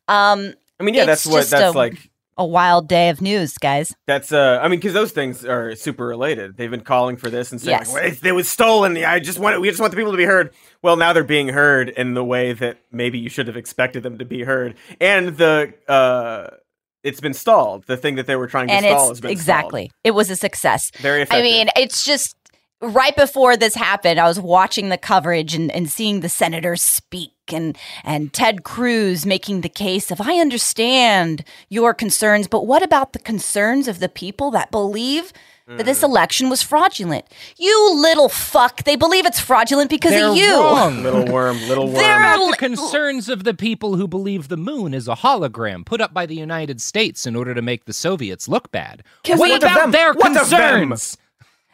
Um, 0.08 0.54
I 0.80 0.84
mean, 0.84 0.94
yeah, 0.96 1.06
that's 1.06 1.26
what 1.26 1.48
that's 1.48 1.74
a- 1.74 1.78
like. 1.78 2.12
a 2.38 2.46
wild 2.46 2.88
day 2.90 3.10
of 3.10 3.22
news, 3.22 3.58
guys. 3.58 3.96
That's 4.06 4.32
uh, 4.32 4.60
I 4.62 4.68
mean, 4.68 4.80
because 4.80 4.94
those 4.94 5.14
things 5.14 5.44
are 5.46 5.74
super 5.76 6.06
related. 6.06 6.58
They've 6.58 6.70
been 6.70 6.82
calling 6.82 7.16
for 7.18 7.30
this 7.30 7.52
and 7.52 7.60
saying, 7.62 7.80
Yes. 7.80 7.94
like, 7.94 8.04
well, 8.04 8.12
it, 8.12 8.26
it 8.26 8.32
was 8.34 8.50
stolen. 8.50 8.98
I 8.98 9.20
just 9.20 9.40
want 9.40 9.60
we 9.62 9.70
just 9.70 9.80
want 9.80 9.92
the 9.92 9.98
people 9.98 10.12
to 10.12 10.18
be 10.18 10.26
heard. 10.26 10.54
Well, 10.84 10.98
now 10.98 11.14
they're 11.14 11.24
being 11.24 11.48
heard 11.48 11.90
in 11.90 12.14
the 12.14 12.24
way 12.26 12.54
that 12.54 12.78
maybe 12.92 13.18
you 13.18 13.30
should 13.30 13.48
have 13.48 13.58
expected 13.58 14.04
them 14.04 14.18
to 14.20 14.26
be 14.26 14.44
heard, 14.44 14.76
and 15.00 15.38
the 15.38 15.74
uh, 15.88 16.58
it's 17.06 17.22
been 17.22 17.34
stalled. 17.34 17.86
The 17.86 17.98
thing 17.98 18.16
that 18.16 18.26
they 18.26 18.36
were 18.36 18.48
trying 18.48 18.68
to 18.68 18.74
and 18.74 18.86
stall 18.86 19.10
has 19.10 19.22
been 19.22 19.32
exactly 19.32 19.92
it 20.04 20.12
was 20.12 20.30
a 20.30 20.36
success 20.36 20.88
stalled. 20.88 21.02
very 21.02 21.28
i 21.30 21.42
mean 21.42 21.70
it's 21.76 22.04
just 22.04 22.36
right 22.82 23.16
before 23.16 23.56
this 23.56 23.76
happened 23.76 24.20
i 24.20 24.28
was 24.28 24.40
watching 24.40 24.90
the 24.90 24.98
coverage 24.98 25.54
and, 25.56 25.72
and 25.72 25.90
seeing 25.90 26.20
the 26.20 26.30
senators 26.30 26.82
speak 26.82 27.32
and 27.52 27.78
and 28.04 28.34
ted 28.34 28.64
cruz 28.64 29.26
making 29.26 29.62
the 29.62 29.70
case 29.70 30.12
of 30.12 30.20
i 30.22 30.40
understand 30.40 31.44
your 31.70 31.94
concerns 31.94 32.48
but 32.48 32.66
what 32.66 32.84
about 32.84 33.14
the 33.14 33.20
concerns 33.20 33.88
of 33.88 34.00
the 34.00 34.10
people 34.10 34.52
that 34.52 34.72
believe 34.72 35.32
that 35.68 35.86
this 35.86 36.02
Mm. 36.02 36.04
election 36.04 36.50
was 36.50 36.62
fraudulent 36.62 37.26
you 37.58 37.94
little 37.96 38.30
fuck 38.30 38.84
they 38.84 38.96
believe 38.96 39.26
it's 39.26 39.40
fraudulent 39.40 39.90
because 39.90 40.12
They're 40.12 40.28
of 40.30 40.36
you 40.38 40.54
wrong. 40.60 41.02
little 41.08 41.26
worm, 41.26 41.60
little 41.68 41.86
worm. 41.86 41.96
There 41.96 42.22
are- 42.22 42.36
About 42.36 42.52
the 42.52 42.58
concerns 42.58 43.30
of 43.30 43.44
the 43.44 43.54
people 43.54 43.96
who 43.96 44.08
believe 44.08 44.48
the 44.48 44.58
moon 44.58 44.94
is 44.94 45.08
a 45.08 45.16
hologram 45.16 45.84
put 45.86 46.02
up 46.02 46.14
by 46.14 46.26
the 46.28 46.36
United 46.36 46.82
States 46.82 47.26
in 47.26 47.36
order 47.36 47.54
to 47.56 47.62
make 47.62 47.86
the 47.86 47.94
Soviets 47.94 48.48
look 48.48 48.72
bad. 48.72 49.04
Can 49.24 49.38
What 49.40 49.50
we- 49.50 49.56
about 49.56 49.76
them? 49.82 49.92
their 49.92 50.14
What 50.14 50.34
concerns? 50.34 51.18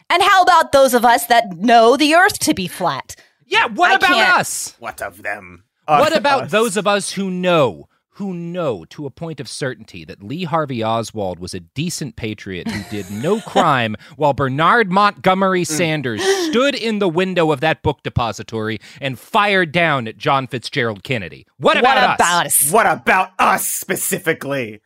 and 0.10 0.24
how 0.24 0.42
about 0.44 0.72
those 0.72 0.94
of 0.94 1.04
us 1.04 1.26
that 1.28 1.58
know 1.58 1.98
the 1.98 2.16
earth 2.16 2.40
to 2.40 2.54
be 2.54 2.68
flat 2.68 3.16
Yeah, 3.46 3.68
what 3.68 3.92
I 3.92 3.96
about 3.96 4.08
can't- 4.10 4.40
us? 4.40 4.76
what 4.80 5.02
of 5.02 5.22
them? 5.24 5.64
What 5.86 6.14
Uh, 6.14 6.18
about 6.18 6.44
us. 6.46 6.52
those 6.52 6.78
of 6.78 6.88
us 6.88 7.12
who 7.14 7.30
know, 7.30 7.90
who 8.16 8.34
know 8.34 8.84
to 8.90 9.06
a 9.06 9.10
point 9.10 9.40
of 9.40 9.48
certainty 9.48 10.04
that 10.06 10.22
Lee 10.22 10.44
Harvey 10.44 10.84
Oswald 10.84 11.40
was 11.40 11.54
a 11.54 11.62
decent 11.62 12.16
patriot 12.18 12.68
who 12.70 12.84
did 12.90 13.10
no 13.10 13.40
crime 13.48 13.96
while 14.18 14.34
Bernard 14.34 14.92
Montgomery 14.92 15.64
Sanders 15.64 16.22
stood 16.50 16.76
in 16.76 17.00
the 17.00 17.08
window 17.08 17.52
of 17.52 17.62
that 17.62 17.82
book 17.82 18.04
depository 18.04 18.80
and 19.00 19.18
fired 19.18 19.72
down 19.72 20.08
at 20.10 20.18
John 20.18 20.46
Fitzgerald 20.48 21.04
Kennedy? 21.04 21.48
What 21.58 21.78
about 21.78 21.96
what 21.96 22.04
us? 22.04 22.16
about 22.16 22.46
us 22.48 22.72
What 22.72 22.86
about 22.88 23.30
us 23.40 23.66
specifically? 23.68 24.82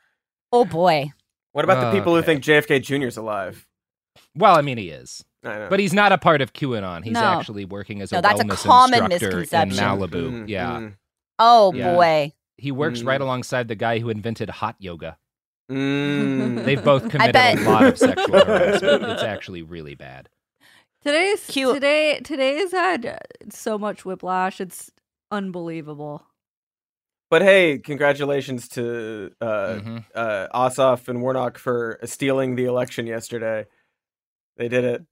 oh 0.51 0.65
boy 0.65 1.11
What 1.53 1.65
about 1.65 1.81
the 1.91 1.97
people 1.97 2.15
who 2.15 2.21
think 2.21 2.43
JFK 2.43 2.81
Jr. 2.83 3.07
is 3.07 3.17
alive? 3.17 3.65
Well, 4.35 4.55
I 4.55 4.61
mean, 4.61 4.77
he 4.77 4.89
is. 4.89 5.23
I 5.43 5.57
know. 5.59 5.67
But 5.69 5.79
he's 5.79 5.93
not 5.93 6.11
a 6.11 6.17
part 6.17 6.41
of 6.41 6.53
QAnon. 6.53 7.03
He's 7.03 7.13
No. 7.13 7.23
actually 7.23 7.65
working 7.65 8.01
as 8.01 8.11
a 8.11 8.15
No, 8.15 8.21
that's 8.21 8.39
a 8.39 8.43
wellness 8.43 8.63
common 8.63 9.11
instructor 9.11 9.37
in 9.37 9.69
misconception. 9.69 9.77
Malibu. 9.99 10.31
Mhm, 10.31 10.49
Yeah. 10.49 10.69
mhm, 10.77 10.93
oh 11.39 11.73
Yeah. 11.73 11.93
boy 11.95 12.33
He 12.57 12.71
works 12.71 13.01
Mm. 13.01 13.07
right 13.07 13.21
alongside 13.21 13.67
the 13.67 13.75
guy 13.75 13.99
who 13.99 14.09
invented 14.09 14.49
hot 14.49 14.75
yoga. 14.79 15.17
mm. 15.71 16.63
They've 16.65 16.83
both 16.83 17.09
committed 17.09 17.35
a 17.35 17.55
lot 17.69 17.83
of 17.85 17.97
sexual 17.97 18.27
harassment. 18.45 19.03
It's 19.03 19.23
actually 19.23 19.61
really 19.61 19.95
bad. 19.95 20.29
Today's 21.03 21.45
Cute. 21.47 21.73
today 21.75 22.19
today's 22.23 22.71
had 22.71 23.05
uh, 23.05 23.17
so 23.49 23.77
much 23.77 24.05
whiplash. 24.05 24.59
It's 24.59 24.89
unbelievable. 25.31 26.25
But 27.29 27.41
hey, 27.41 27.79
congratulations 27.79 28.67
to 28.69 29.31
uh, 29.41 29.45
Mhm. 29.45 30.05
uh, 30.15 30.47
Ossoff 30.53 31.07
and 31.07 31.21
Warnock 31.21 31.57
for 31.57 31.99
stealing 32.05 32.55
the 32.55 32.65
election 32.65 33.07
yesterday. 33.07 33.65
They 34.57 34.67
did 34.69 34.83
it. 34.83 35.03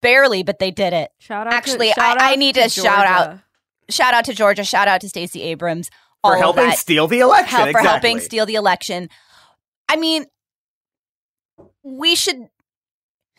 barely 0.00 0.42
but 0.42 0.58
they 0.58 0.70
did 0.70 0.92
it 0.92 1.10
Shout 1.20 1.46
out. 1.46 1.52
Actually, 1.52 1.88
to, 1.88 1.94
shout 1.94 2.20
I- 2.20 2.32
I 2.32 2.36
need 2.36 2.54
to 2.56 2.62
to 2.64 2.68
shout 2.68 3.06
out 3.06 3.38
shout 3.90 4.14
out 4.14 4.24
to 4.26 4.34
Georgia, 4.34 4.64
shout 4.64 4.88
out 4.88 5.00
to 5.02 5.08
Stacey 5.08 5.42
Abrams 5.42 5.90
For 6.24 6.36
helping 6.36 6.70
steal 6.72 7.08
the 7.08 7.20
election. 7.20 7.48
help 7.48 7.64
for 7.64 7.80
exactly. 7.80 7.90
helping 7.90 8.20
steal 8.20 8.46
the 8.46 8.54
election. 8.54 9.08
I 9.88 9.96
mean, 9.96 10.26
we 11.82 12.14
should. 12.14 12.48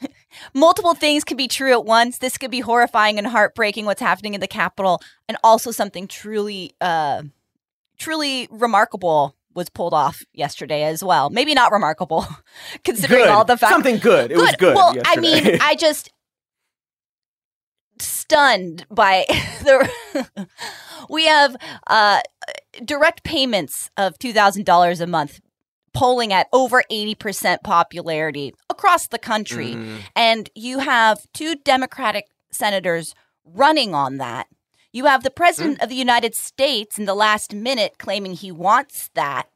Multiple 0.53 0.93
things 0.93 1.23
can 1.23 1.37
be 1.37 1.47
true 1.47 1.71
at 1.71 1.85
once. 1.85 2.17
This 2.17 2.37
could 2.37 2.51
be 2.51 2.59
horrifying 2.59 3.17
and 3.17 3.27
heartbreaking. 3.27 3.85
What's 3.85 4.01
happening 4.01 4.33
in 4.33 4.41
the 4.41 4.47
Capitol, 4.47 5.01
and 5.29 5.37
also 5.43 5.71
something 5.71 6.07
truly, 6.07 6.75
uh, 6.81 7.23
truly 7.97 8.47
remarkable 8.51 9.35
was 9.55 9.69
pulled 9.69 9.93
off 9.93 10.23
yesterday 10.33 10.83
as 10.83 11.03
well. 11.03 11.29
Maybe 11.29 11.53
not 11.53 11.71
remarkable, 11.71 12.25
considering 12.83 13.23
Good. 13.25 13.29
all 13.29 13.45
the 13.45 13.57
facts. 13.57 13.71
Something 13.71 13.97
good. 13.97 14.31
It 14.31 14.37
was 14.37 14.55
good. 14.57 14.75
Well, 14.75 14.95
I 15.05 15.17
mean, 15.17 15.57
I 15.61 15.75
just 15.79 16.11
stunned 18.03 18.85
by 18.89 19.25
the. 19.63 19.89
we 21.09 21.25
have 21.25 21.55
uh, 21.87 22.21
direct 22.83 23.23
payments 23.23 23.89
of 23.97 24.17
two 24.19 24.33
thousand 24.33 24.65
dollars 24.65 25.01
a 25.01 25.07
month, 25.07 25.39
polling 25.93 26.31
at 26.33 26.47
over 26.53 26.83
eighty 26.89 27.15
percent 27.15 27.63
popularity 27.63 28.53
across 28.69 29.07
the 29.07 29.19
country, 29.19 29.73
Mhm. 29.73 29.99
and 30.15 30.49
you 30.55 30.79
have 30.79 31.25
two 31.33 31.55
Democratic 31.55 32.27
senators 32.51 33.13
running 33.45 33.93
on 33.95 34.17
that. 34.17 34.47
You 34.91 35.05
have 35.05 35.23
the 35.23 35.31
president 35.31 35.81
of 35.81 35.89
the 35.89 35.95
United 35.95 36.35
States 36.35 36.99
in 36.99 37.05
the 37.05 37.15
last 37.15 37.53
minute 37.53 37.97
claiming 37.97 38.33
he 38.33 38.51
wants 38.51 39.09
that, 39.15 39.47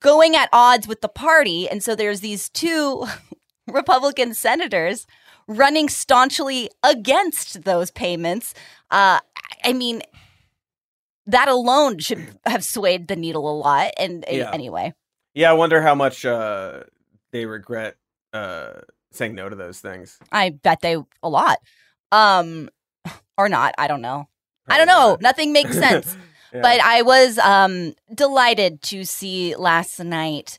going 0.00 0.36
at 0.36 0.50
odds 0.52 0.86
with 0.86 1.00
the 1.00 1.08
party. 1.08 1.68
And 1.68 1.82
so 1.82 1.94
there's 1.94 2.20
these 2.20 2.50
two 2.50 3.06
Republican 3.66 4.34
senators 4.34 5.06
running 5.56 5.88
staunchly 5.88 6.70
against 6.82 7.64
those 7.64 7.90
payments. 7.90 8.54
Uh, 8.90 9.20
I 9.64 9.72
mean, 9.72 10.02
that 11.26 11.48
alone 11.48 11.98
should 11.98 12.38
have 12.46 12.64
swayed 12.64 13.08
the 13.08 13.16
needle 13.16 13.48
a 13.50 13.56
lot. 13.56 13.92
And 13.98 14.24
Yeah. 14.30 14.50
anyway, 14.52 14.94
yeah, 15.34 15.50
I 15.50 15.54
wonder 15.54 15.80
how 15.80 15.94
much 15.94 16.24
uh, 16.26 16.80
they 17.32 17.46
regret 17.46 17.96
uh, 18.32 18.80
saying 19.12 19.34
no 19.34 19.48
to 19.48 19.56
those 19.56 19.80
things. 19.80 20.18
I 20.30 20.50
bet 20.50 20.80
they 20.80 20.96
a 21.22 21.28
lot. 21.28 21.58
Um, 22.10 22.68
or 23.38 23.48
not. 23.48 23.74
I 23.78 23.86
don't 23.88 24.02
know. 24.02 24.28
I 24.68 24.78
don't 24.78 24.86
know. 24.86 25.10
not. 25.10 25.22
Nothing 25.22 25.52
makes 25.52 25.76
sense. 25.78 26.16
Yeah. 26.54 26.60
But 26.60 26.80
I 26.82 27.00
was 27.00 27.38
um, 27.38 27.94
delighted 28.14 28.82
to 28.82 29.04
see 29.06 29.56
last 29.56 29.98
night, 29.98 30.58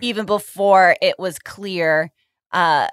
even 0.00 0.26
before 0.26 0.94
it 1.02 1.18
was 1.18 1.40
clear, 1.40 2.12
uh, 2.52 2.86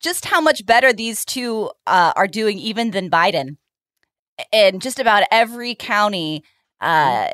just 0.00 0.26
how 0.26 0.40
much 0.40 0.64
better 0.66 0.92
these 0.92 1.24
two 1.24 1.70
uh, 1.86 2.12
are 2.16 2.26
doing, 2.28 2.58
even 2.58 2.90
than 2.92 3.10
Biden. 3.10 3.56
In 4.52 4.78
just 4.78 4.98
about 5.00 5.24
every 5.32 5.74
county, 5.74 6.44
uh, 6.80 7.26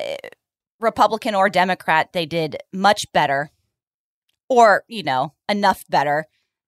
Republican 0.79 1.35
or 1.35 1.49
Democrat, 1.49 2.13
they 2.13 2.25
did 2.25 2.57
much 2.73 3.11
better, 3.13 3.51
or 4.49 4.83
you 4.87 5.03
know, 5.03 5.33
enough 5.47 5.83
better, 5.89 6.25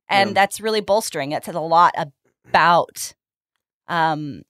and 0.10 0.30
Yeah. 0.30 0.34
that's 0.34 0.62
really 0.62 0.82
bolstering. 0.82 1.32
It 1.32 1.44
says 1.44 1.56
a 1.56 1.60
lot 1.60 1.96
about 2.48 3.14
um, 3.88 4.44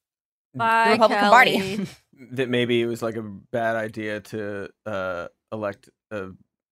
Bye, 0.54 0.92
Republican 0.92 1.30
Kelly. 1.30 1.78
Party. 1.78 1.88
that 2.32 2.50
maybe 2.50 2.82
it 2.82 2.86
was 2.88 3.02
like 3.02 3.16
a 3.16 3.22
bad 3.22 3.76
idea 3.76 4.20
to 4.22 4.70
uh, 4.86 5.28
elect 5.52 5.90
a 6.12 6.30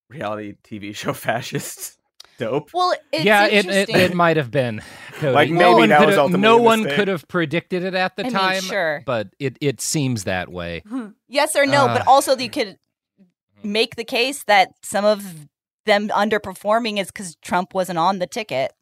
reality 0.09 0.55
TV 0.63 0.93
show 0.95 1.13
fascist. 1.25 1.97
Dope. 2.37 2.71
Well, 2.73 2.93
it's 3.13 3.23
yeah, 3.23 3.45
it, 3.47 3.65
it, 3.65 3.89
it 3.89 4.13
might 4.13 4.37
have 4.37 4.51
been. 4.51 4.81
Cody. 5.13 5.33
Like, 5.33 5.49
no 5.49 5.69
maybe 5.71 5.73
one 5.79 5.89
that 5.89 6.05
was 6.05 6.17
ultimately 6.17 6.41
no 6.41 6.57
one 6.57 6.83
could 6.83 7.07
have 7.07 7.25
predicted 7.29 7.83
it 7.85 7.93
at 7.93 8.17
the 8.17 8.23
I 8.23 8.25
mean, 8.25 8.33
time. 8.33 8.61
sure. 8.61 9.01
but 9.05 9.29
it 9.39 9.57
it 9.61 9.79
seems 9.79 10.25
that 10.25 10.51
way. 10.51 10.83
yes 11.29 11.55
or 11.55 11.65
no, 11.65 11.87
but 11.87 12.01
Uh. 12.01 12.11
also 12.11 12.35
you 12.37 12.49
could 12.49 12.77
make 13.63 13.95
the 13.95 14.03
case 14.03 14.43
that 14.43 14.69
some 14.83 15.05
of 15.05 15.47
them 15.85 16.09
underperforming 16.09 16.99
is 16.99 17.07
because 17.07 17.35
Trump 17.37 17.73
wasn't 17.73 17.97
on 17.97 18.19
the 18.19 18.27
ticket, 18.27 18.73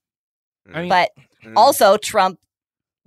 I 0.74 0.80
mean, 0.82 0.90
but 0.90 1.12
Mm. 1.46 1.54
also 1.58 1.98
Trump 1.98 2.40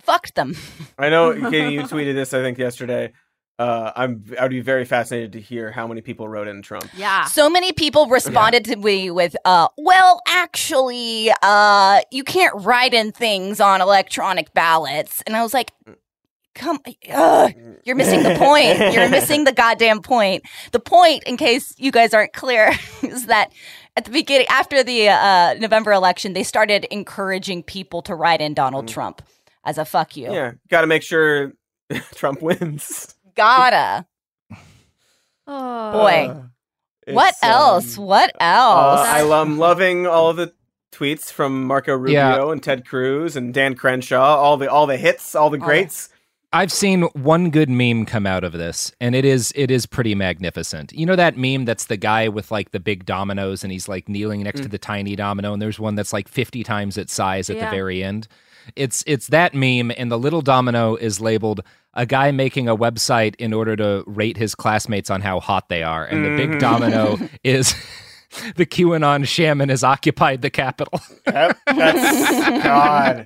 fucked 0.02 0.34
them. 0.36 0.54
I 0.98 1.08
know, 1.08 1.32
Katie, 1.50 1.72
you 1.74 1.80
tweeted 1.82 2.14
this. 2.14 2.32
I 2.34 2.42
think 2.42 2.58
yesterday. 2.58 3.12
Uh, 3.58 3.90
I'm. 3.96 4.24
I 4.38 4.42
would 4.42 4.50
be 4.50 4.60
very 4.60 4.84
fascinated 4.84 5.32
to 5.32 5.40
hear 5.40 5.70
how 5.70 5.86
many 5.86 6.02
people 6.02 6.28
wrote 6.28 6.46
in 6.46 6.60
Trump. 6.60 6.88
Yeah. 6.94 7.24
So 7.24 7.48
many 7.48 7.72
people 7.72 8.06
responded 8.06 8.66
to 8.66 8.76
me 8.76 9.10
with, 9.10 9.34
uh, 9.46 9.68
well, 9.78 10.20
actually, 10.28 11.30
uh, 11.42 12.00
you 12.10 12.22
can't 12.22 12.54
write 12.64 12.92
in 12.92 13.12
things 13.12 13.58
on 13.60 13.80
electronic 13.80 14.52
ballots. 14.52 15.22
And 15.26 15.34
I 15.34 15.42
was 15.42 15.54
like, 15.54 15.72
come 16.54 16.80
ugh, 17.12 17.52
you're 17.84 17.96
missing 17.96 18.22
the 18.22 18.34
point 18.38 18.78
you're 18.94 19.10
missing 19.10 19.44
the 19.44 19.52
goddamn 19.52 20.00
point 20.00 20.42
the 20.72 20.80
point 20.80 21.22
in 21.24 21.36
case 21.36 21.74
you 21.76 21.92
guys 21.92 22.14
aren't 22.14 22.32
clear 22.32 22.72
is 23.02 23.26
that 23.26 23.52
at 23.94 24.06
the 24.06 24.10
beginning 24.10 24.46
after 24.48 24.82
the 24.82 25.06
uh, 25.06 25.54
november 25.60 25.92
election 25.92 26.32
they 26.32 26.42
started 26.42 26.86
encouraging 26.90 27.62
people 27.62 28.00
to 28.00 28.14
write 28.14 28.40
in 28.40 28.54
donald 28.54 28.88
trump 28.88 29.20
as 29.66 29.76
a 29.76 29.84
fuck 29.84 30.16
you 30.16 30.28
Mm. 30.28 30.34
Yeah, 30.34 30.52
got 30.70 30.80
to 30.80 30.86
make 30.86 31.02
sure 31.02 31.52
Trump 32.14 32.40
wins. 32.40 33.14
Gotta 33.36 34.06
Oh. 35.46 35.92
boy 35.92 36.34
what 37.14 37.28
It's, 37.34 37.42
um, 37.44 37.50
else 37.50 37.98
what 37.98 38.30
uh, 38.40 38.44
else 38.44 39.06
I 39.08 39.20
love 39.22 39.46
I'm 39.46 39.58
loving 39.58 40.06
all 40.06 40.30
of 40.30 40.36
the 40.36 40.52
tweets 40.92 41.30
from 41.30 41.64
Marco 41.64 41.94
Rubio 41.94 42.12
Yeah. 42.46 42.50
and 42.50 42.62
Ted 42.62 42.84
Cruz 42.86 43.36
and 43.36 43.54
Dan 43.54 43.74
Crenshaw. 43.74 44.36
All 44.36 44.56
the 44.56 44.68
all 44.70 44.86
the 44.86 44.96
hits, 44.96 45.34
all 45.34 45.50
the 45.50 45.58
Oh. 45.58 45.60
greats. 45.64 46.08
I've 46.52 46.72
seen 46.72 47.02
one 47.12 47.50
good 47.50 47.68
meme 47.68 48.06
come 48.06 48.26
out 48.26 48.42
of 48.42 48.52
this, 48.52 48.90
and 49.00 49.14
it 49.14 49.24
is 49.24 49.52
it 49.54 49.70
is 49.70 49.84
pretty 49.86 50.14
magnificent. 50.14 50.92
You 50.92 51.04
know 51.06 51.16
that 51.16 51.36
meme 51.36 51.64
that's 51.64 51.84
the 51.84 51.96
guy 51.98 52.28
with 52.28 52.50
like 52.50 52.70
the 52.70 52.80
big 52.80 53.04
dominoes, 53.04 53.62
and 53.62 53.72
he's 53.72 53.88
like 53.88 54.08
kneeling 54.08 54.42
next 54.42 54.60
Mm. 54.60 54.64
to 54.64 54.68
the 54.70 54.78
tiny 54.78 55.14
domino, 55.16 55.52
and 55.52 55.60
there's 55.60 55.78
one 55.78 55.94
that's 55.96 56.12
like 56.12 56.28
fifty 56.28 56.64
times 56.64 56.96
its 56.96 57.12
size 57.12 57.50
at 57.50 57.56
Yeah. 57.56 57.66
the 57.66 57.76
very 57.76 58.02
end. 58.02 58.26
It's 58.74 59.04
it's 59.06 59.26
that 59.28 59.54
meme, 59.54 59.92
and 59.96 60.10
the 60.10 60.18
little 60.18 60.40
domino 60.42 60.96
is 60.96 61.20
labeled 61.20 61.60
a 61.96 62.06
guy 62.06 62.30
making 62.30 62.68
a 62.68 62.76
website 62.76 63.34
in 63.36 63.52
order 63.52 63.74
to 63.74 64.04
rate 64.06 64.36
his 64.36 64.54
classmates 64.54 65.10
on 65.10 65.20
how 65.22 65.40
hot 65.40 65.68
they 65.68 65.82
are, 65.82 66.04
and 66.04 66.24
the 66.24 66.36
big 66.36 66.50
Mhm. 66.50 66.60
domino 66.60 67.18
is. 67.44 67.74
The 68.56 68.66
QAnon 68.66 69.26
shaman 69.26 69.70
has 69.70 69.82
occupied 69.82 70.42
the 70.42 70.50
Capitol. 70.50 71.00
Yep, 71.26 71.56
that's 71.68 72.62
God. 72.64 73.24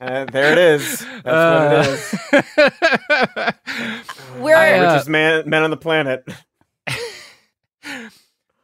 Uh, 0.00 0.26
there 0.26 0.52
it 0.52 0.58
is. 0.58 1.04
That's 1.24 2.12
what 2.30 2.44
it 2.44 3.54
is. 3.56 4.40
We're- 4.40 4.54
I, 4.54 4.78
uh, 4.78 4.92
richest 4.92 5.08
man 5.08 5.48
men 5.48 5.62
on 5.64 5.70
the 5.70 5.76
planet. 5.78 6.24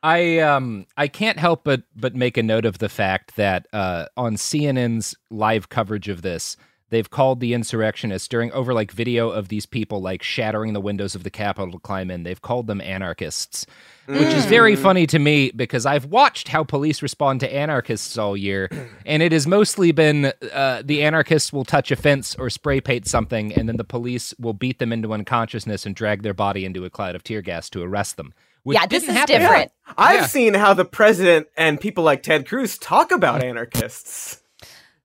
I 0.03 0.39
um 0.41 0.87
I 0.97 1.09
can't 1.09 1.39
help 1.39 1.65
but 1.65 1.83
but 1.97 2.15
make 2.15 2.37
a 2.37 2.43
note 2.43 2.67
of 2.67 2.79
the 2.79 2.89
fact 2.91 3.37
that 3.37 3.67
uh, 3.73 4.07
on 4.17 4.37
CNN's 4.37 5.15
live 5.31 5.71
coverage 5.71 6.09
of 6.09 6.23
this, 6.23 6.57
they've 6.95 7.11
called 7.11 7.41
the 7.41 7.53
insurrectionists 7.55 8.29
during 8.29 8.53
over 8.53 8.73
like 8.73 8.93
video 8.93 9.31
of 9.31 9.49
these 9.49 9.67
people 9.67 10.01
like 10.01 10.23
shattering 10.23 10.73
the 10.73 10.81
windows 10.81 11.15
of 11.15 11.25
the 11.25 11.31
Capitol 11.31 11.73
to 11.73 11.79
climb 11.81 12.11
in. 12.11 12.23
They've 12.23 12.41
called 12.41 12.67
them 12.69 12.81
anarchists, 12.81 13.67
which 14.07 14.33
is 14.33 14.47
very 14.47 14.77
funny 14.77 15.07
to 15.09 15.19
me 15.19 15.51
because 15.51 15.85
I've 15.87 16.07
watched 16.07 16.49
how 16.49 16.65
police 16.65 17.03
respond 17.03 17.41
to 17.41 17.53
anarchists 17.55 18.17
all 18.17 18.37
year, 18.37 18.71
and 19.05 19.23
it 19.23 19.33
has 19.33 19.47
mostly 19.47 19.93
been 19.93 20.33
uh, 20.53 20.83
the 20.85 21.03
anarchists 21.03 21.53
will 21.53 21.65
touch 21.65 21.91
a 21.91 21.97
fence 21.97 22.35
or 22.37 22.49
spray 22.51 22.81
paint 22.81 23.07
something, 23.07 23.53
and 23.53 23.69
then 23.69 23.77
the 23.77 23.85
police 23.85 24.33
will 24.39 24.53
beat 24.55 24.79
them 24.79 24.93
into 24.93 25.13
unconsciousness 25.13 25.85
and 25.87 25.95
drag 25.97 26.23
their 26.23 26.35
body 26.35 26.65
into 26.65 26.85
a 26.85 26.91
cloud 26.91 27.15
of 27.17 27.25
tear 27.25 27.43
gas 27.43 27.69
to 27.71 27.83
arrest 27.83 28.17
them. 28.17 28.33
which 28.63 28.79
Yeah, 28.79 28.87
this 28.87 29.03
is 29.03 29.11
happen. 29.11 29.41
different. 29.41 29.71
I've 29.99 30.21
Yeah. 30.21 30.27
seen 30.27 30.55
how 30.55 30.73
the 30.73 30.87
president 30.87 31.49
and 31.55 31.79
people 31.79 32.03
like 32.03 32.23
Ted 32.23 32.49
Cruz 32.49 32.79
talk 32.79 33.13
about 33.13 33.43
anarchists. 33.45 34.41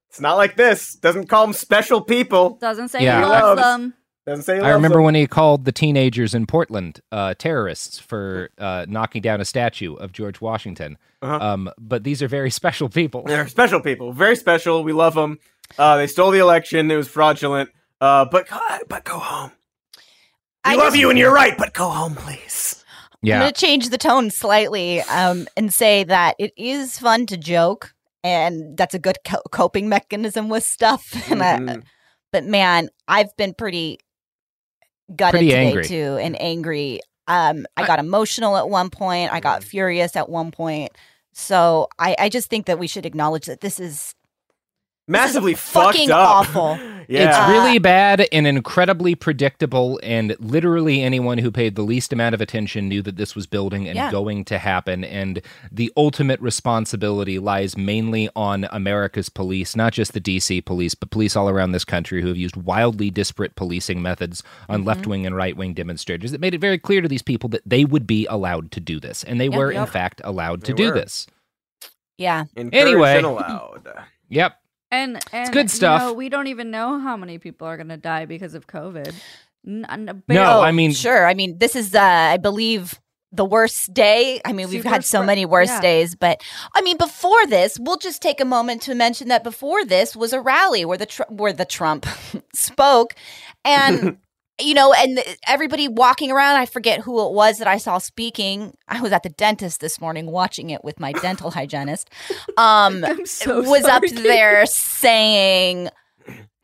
It's 0.10 0.20
not 0.20 0.36
like 0.38 0.56
this. 0.56 0.96
Doesn't 0.96 1.28
call 1.30 1.46
them 1.46 1.54
special 1.54 2.02
people. 2.02 2.58
Doesn't 2.62 2.90
say 2.90 3.04
Yeah, 3.04 3.20
he 3.20 3.26
I- 3.26 3.42
loves 3.42 3.62
them. 3.62 3.94
Doesn't 4.26 4.44
say. 4.44 4.58
He 4.58 4.62
I 4.62 4.70
remember 4.72 4.98
them. 4.98 5.06
when 5.06 5.16
he 5.16 5.26
called 5.28 5.66
the 5.66 5.72
teenagers 5.72 6.36
in 6.36 6.46
Portland 6.46 7.02
uh, 7.12 7.34
terrorists 7.38 7.98
for 8.00 8.50
uh, 8.60 8.86
knocking 8.88 9.22
down 9.22 9.42
a 9.42 9.46
statue 9.46 9.96
of 9.96 10.12
George 10.12 10.40
Washington. 10.42 10.98
Uh-huh. 11.22 11.36
Um, 11.40 11.70
but 11.80 12.04
these 12.04 12.22
are 12.22 12.28
very 12.28 12.50
special 12.62 12.90
people. 12.90 13.24
They're 13.24 13.48
special 13.48 13.82
people. 13.82 14.12
Very 14.14 14.36
special. 14.36 14.84
We 14.84 14.94
love 14.94 15.16
them. 15.16 15.40
Uh, 15.78 15.98
they 15.98 16.08
stole 16.08 16.32
the 16.32 16.40
election. 16.40 16.90
It 16.92 16.96
was 16.96 17.08
fraudulent. 17.08 17.70
Uh, 18.02 18.26
but 18.26 18.48
but 18.88 19.04
go 19.04 19.18
home. 19.20 19.52
We 20.66 20.74
I 20.74 20.76
love 20.76 20.88
just- 20.88 20.98
you 20.98 21.10
and 21.10 21.18
you're 21.18 21.34
right. 21.34 21.58
But 21.58 21.74
go 21.74 21.90
home, 21.90 22.16
please. 22.16 22.84
Yeah. 23.22 23.36
I'm 23.36 23.42
going 23.42 23.54
to 23.54 23.60
change 23.60 23.90
the 23.90 23.98
tone 23.98 24.30
slightly 24.32 25.02
um, 25.02 25.48
and 25.58 25.74
say 25.74 26.04
that 26.06 26.36
it 26.40 26.54
is 26.56 26.98
fun 26.98 27.26
to 27.28 27.36
joke, 27.38 27.94
and 28.24 28.76
that's 28.78 28.94
a 28.94 29.00
good 29.00 29.18
co- 29.26 29.42
coping 29.52 29.90
mechanism 29.90 30.50
with 30.50 30.64
stuff. 30.64 31.14
And 31.32 31.42
I- 31.44 31.78
but 32.32 32.44
man, 32.46 32.90
I've 33.08 33.36
been 33.38 33.54
pretty 33.54 34.00
gutted 35.16 35.40
Pretty 35.40 35.50
today 35.50 35.68
angry. 35.68 35.84
too, 35.86 36.18
and 36.22 36.40
angry. 36.42 37.00
Um, 37.28 37.66
I 37.78 37.84
I- 37.84 37.88
got 37.88 38.00
emotional 38.00 38.58
at 38.58 38.70
one 38.70 38.90
point. 38.90 39.32
I 39.34 39.40
got 39.40 39.64
furious 39.64 40.16
at 40.16 40.30
one 40.30 40.52
point. 40.52 40.92
So 41.34 41.88
I, 41.98 42.16
I 42.20 42.30
just 42.30 42.50
think 42.50 42.66
that 42.66 42.80
we 42.80 42.88
should 42.88 43.06
acknowledge 43.06 43.46
that 43.46 43.62
this 43.62 43.80
is 43.80 44.14
Massively 45.10 45.56
fucking 45.56 46.08
fucked 46.08 46.12
up. 46.12 46.56
awful. 46.56 46.78
yeah. 47.10 47.30
It's 47.30 47.50
really 47.50 47.80
bad 47.80 48.28
and 48.32 48.46
incredibly 48.46 49.16
predictable, 49.16 50.00
and 50.04 50.36
literally 50.40 51.02
anyone 51.02 51.40
who 51.40 51.50
paid 51.52 51.76
the 51.76 51.82
least 51.82 52.14
amount 52.14 52.36
of 52.36 52.42
attention 52.42 52.88
knew 52.88 53.02
that 53.02 53.16
this 53.16 53.36
was 53.36 53.48
building 53.48 53.88
and 53.88 53.96
Yeah. 53.96 54.12
going 54.12 54.46
to 54.46 54.60
happen. 54.60 55.04
And 55.04 55.42
the 55.72 55.92
ultimate 55.98 56.40
responsibility 56.40 57.40
lies 57.40 57.76
mainly 57.76 58.30
on 58.36 58.68
America's 58.72 59.30
police, 59.30 59.76
not 59.76 59.94
just 59.94 60.14
the 60.14 60.22
DC 60.22 60.62
police, 60.64 60.94
but 60.94 61.10
police 61.10 61.36
all 61.36 61.50
around 61.50 61.72
this 61.72 61.86
country 61.86 62.22
who 62.22 62.28
have 62.28 62.38
used 62.38 62.56
wildly 62.56 63.10
disparate 63.10 63.56
policing 63.56 64.04
methods 64.04 64.44
on 64.70 64.84
Mhm. 64.84 64.86
left 64.86 65.08
wing 65.08 65.26
and 65.26 65.36
right 65.36 65.58
wing 65.58 65.74
demonstrators. 65.74 66.34
It 66.34 66.40
made 66.40 66.54
it 66.54 66.62
very 66.62 66.78
clear 66.78 67.02
to 67.02 67.08
these 67.08 67.24
people 67.24 67.50
that 67.50 67.64
they 67.66 67.84
would 67.84 68.06
be 68.06 68.28
allowed 68.28 68.70
to 68.74 68.80
do 68.80 69.00
this, 69.00 69.24
and 69.24 69.42
they 69.42 69.48
Yep. 69.50 69.58
were, 69.58 69.72
in 69.72 69.88
fact, 69.88 70.22
allowed 70.24 70.64
to 70.66 70.74
They 70.74 70.84
do 70.84 70.92
this. 70.92 71.26
yeah. 72.20 72.44
Encouraged 72.56 72.88
Anyway. 72.88 73.18
and 73.18 73.26
allowed. 73.26 73.88
Yep. 74.30 74.59
And 74.92 75.20
and 75.32 75.54
good 75.54 75.70
stuff. 75.70 76.02
You 76.02 76.08
know, 76.08 76.14
we 76.14 76.30
don't 76.30 76.48
even 76.48 76.72
know 76.72 77.00
how 77.00 77.16
many 77.16 77.38
people 77.38 77.68
are 77.68 77.78
going 77.78 77.90
to 77.90 77.98
die 77.98 78.26
because 78.26 78.54
of 78.56 78.68
COVID. 78.68 79.14
N- 79.68 79.86
n- 79.90 80.24
No, 80.28 80.60
Oh, 80.60 80.62
I 80.62 80.72
mean- 80.72 80.94
sure. 80.94 81.26
I 81.28 81.34
mean, 81.34 81.58
this 81.60 81.76
is, 81.76 81.94
uh, 81.94 82.00
I 82.02 82.38
believe, 82.38 83.00
the 83.32 83.46
worst 83.46 83.94
day. 83.94 84.42
I 84.44 84.54
mean, 84.54 84.70
we've 84.70 84.84
had 84.84 85.06
so 85.06 85.20
spread- 85.20 85.28
many 85.28 85.46
worse 85.46 85.70
yeah. 85.70 85.82
days, 85.82 86.16
but 86.16 86.42
I 86.74 86.82
mean, 86.82 86.98
before 86.98 87.46
this, 87.46 87.78
we'll 87.80 87.98
just 87.98 88.22
take 88.24 88.42
a 88.42 88.46
moment 88.46 88.82
to 88.84 88.96
mention 88.96 89.28
that 89.28 89.44
before 89.44 89.86
this 89.86 90.16
was 90.16 90.34
a 90.34 90.42
rally 90.42 90.84
where 90.86 90.98
the 90.98 91.06
tr- 91.06 91.30
where 91.30 91.54
the 91.54 91.66
Trump 91.66 92.08
spoke, 92.56 93.14
and 93.64 94.18
you 94.60 94.74
know, 94.74 94.94
and 94.94 95.20
everybody 95.48 95.88
walking 95.88 96.32
around. 96.32 96.56
I 96.58 96.66
forget 96.66 97.02
who 97.02 97.26
it 97.28 97.34
was 97.34 97.58
that 97.60 97.68
I 97.68 97.78
saw 97.78 97.98
speaking. 97.98 98.74
I 98.88 99.02
was 99.02 99.12
at 99.12 99.24
the 99.24 99.30
dentist 99.30 99.80
this 99.82 100.00
morning 100.02 100.28
watching 100.32 100.70
it 100.70 100.84
with 100.84 101.00
my 101.00 101.12
dental 101.14 101.52
hygienist. 101.58 102.10
Um, 102.58 103.04
I'm 103.08 103.26
so 103.26 103.62
was 103.62 103.84
up 103.86 104.04
Katie. 104.04 104.22
there 104.22 104.66
saying. 104.66 105.90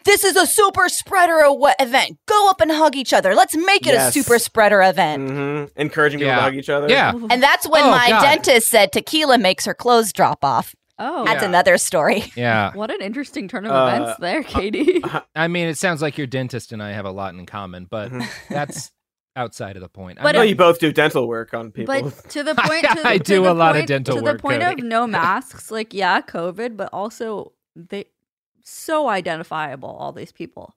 This 0.04 0.24
is 0.24 0.36
a 0.36 0.46
super 0.46 0.88
spreader 0.88 1.42
event. 1.80 2.20
Go 2.28 2.48
up 2.48 2.62
and 2.62 2.72
hug 2.72 2.96
each 2.96 3.12
other. 3.12 3.34
Let's 3.34 3.56
make 3.58 3.88
it 3.88 3.94
Yes. 3.94 4.10
a 4.16 4.22
super 4.22 4.38
spreader 4.38 4.84
event. 4.84 5.30
hmm 5.32 5.64
Encouraging 5.82 6.20
people 6.20 6.28
Yeah. 6.30 6.36
to 6.36 6.42
hug 6.44 6.56
each 6.56 6.70
other. 6.70 6.88
Yeah. 6.88 7.14
And 7.32 7.42
that's 7.42 7.68
when 7.68 7.84
Oh, 7.86 7.90
my 7.90 8.10
God. 8.12 8.22
dentist 8.22 8.68
said 8.68 8.92
tequila 8.92 9.40
makes 9.40 9.66
her 9.66 9.74
clothes 9.74 10.14
drop 10.14 10.46
off. 10.46 10.76
Oh, 10.98 11.26
That's 11.26 11.42
Yeah. 11.42 11.50
another 11.50 11.78
story. 11.78 12.24
Yeah. 12.36 12.72
what 12.74 12.90
an 12.92 13.02
interesting 13.02 13.48
turn 13.48 13.66
of 13.66 13.72
Uh, 13.72 13.86
events 13.96 14.20
there, 14.20 14.44
Katie. 14.44 15.02
I 15.36 15.48
mean, 15.48 15.68
it 15.68 15.78
sounds 15.78 16.02
like 16.02 16.18
your 16.18 16.28
dentist 16.28 16.72
and 16.72 16.82
I 16.82 16.92
have 16.92 17.06
a 17.06 17.12
lot 17.12 17.34
in 17.34 17.46
common, 17.46 17.86
but 17.90 18.12
Mhm. 18.12 18.26
that's 18.50 18.92
outside 19.36 19.76
of 19.76 19.82
the 19.82 19.90
point. 19.90 20.18
But 20.22 20.36
I 20.36 20.40
know 20.40 20.44
you 20.44 20.56
both 20.56 20.80
do 20.80 20.94
dental 20.94 21.28
work 21.28 21.54
on 21.54 21.72
people. 21.72 21.94
But 21.94 22.30
to 22.30 22.44
the 22.44 22.56
point, 22.68 22.86
to 22.88 23.02
the, 23.02 23.08
I 23.08 23.18
to 23.18 23.24
do 23.24 23.44
the 23.44 23.52
a 23.52 23.54
lot 23.54 23.72
of 23.76 23.82
point- 23.82 23.88
dental 23.90 24.16
to 24.18 24.24
work, 24.24 24.38
the 24.38 24.42
point 24.42 24.62
Cody. 24.62 24.82
of 24.82 24.88
no 24.88 25.06
masks. 25.08 25.70
Like, 25.72 25.94
yeah, 25.94 26.22
COVID, 26.22 26.78
but 26.78 26.90
also 26.94 27.52
they 27.76 28.06
so 28.64 29.10
identifiable. 29.10 29.90
All 29.90 30.14
these 30.14 30.32
people. 30.32 30.76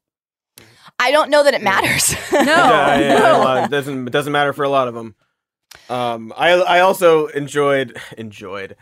I 0.99 1.13
don't 1.13 1.31
know 1.31 1.45
that 1.45 1.55
it 1.55 1.63
matters. 1.63 2.17
No, 2.33 2.41
yeah, 2.43 2.99
yeah, 2.99 3.19
no. 3.19 3.65
it 3.65 3.71
doesn't 3.71 4.09
it 4.09 4.11
doesn't 4.11 4.33
matter 4.33 4.53
for 4.53 4.65
a 4.65 4.69
lot 4.69 4.89
of 4.89 4.95
them. 4.95 5.15
Um, 5.89 6.33
I 6.37 6.51
I 6.55 6.81
also 6.81 7.27
enjoyed 7.29 7.97
enjoyed 8.17 8.75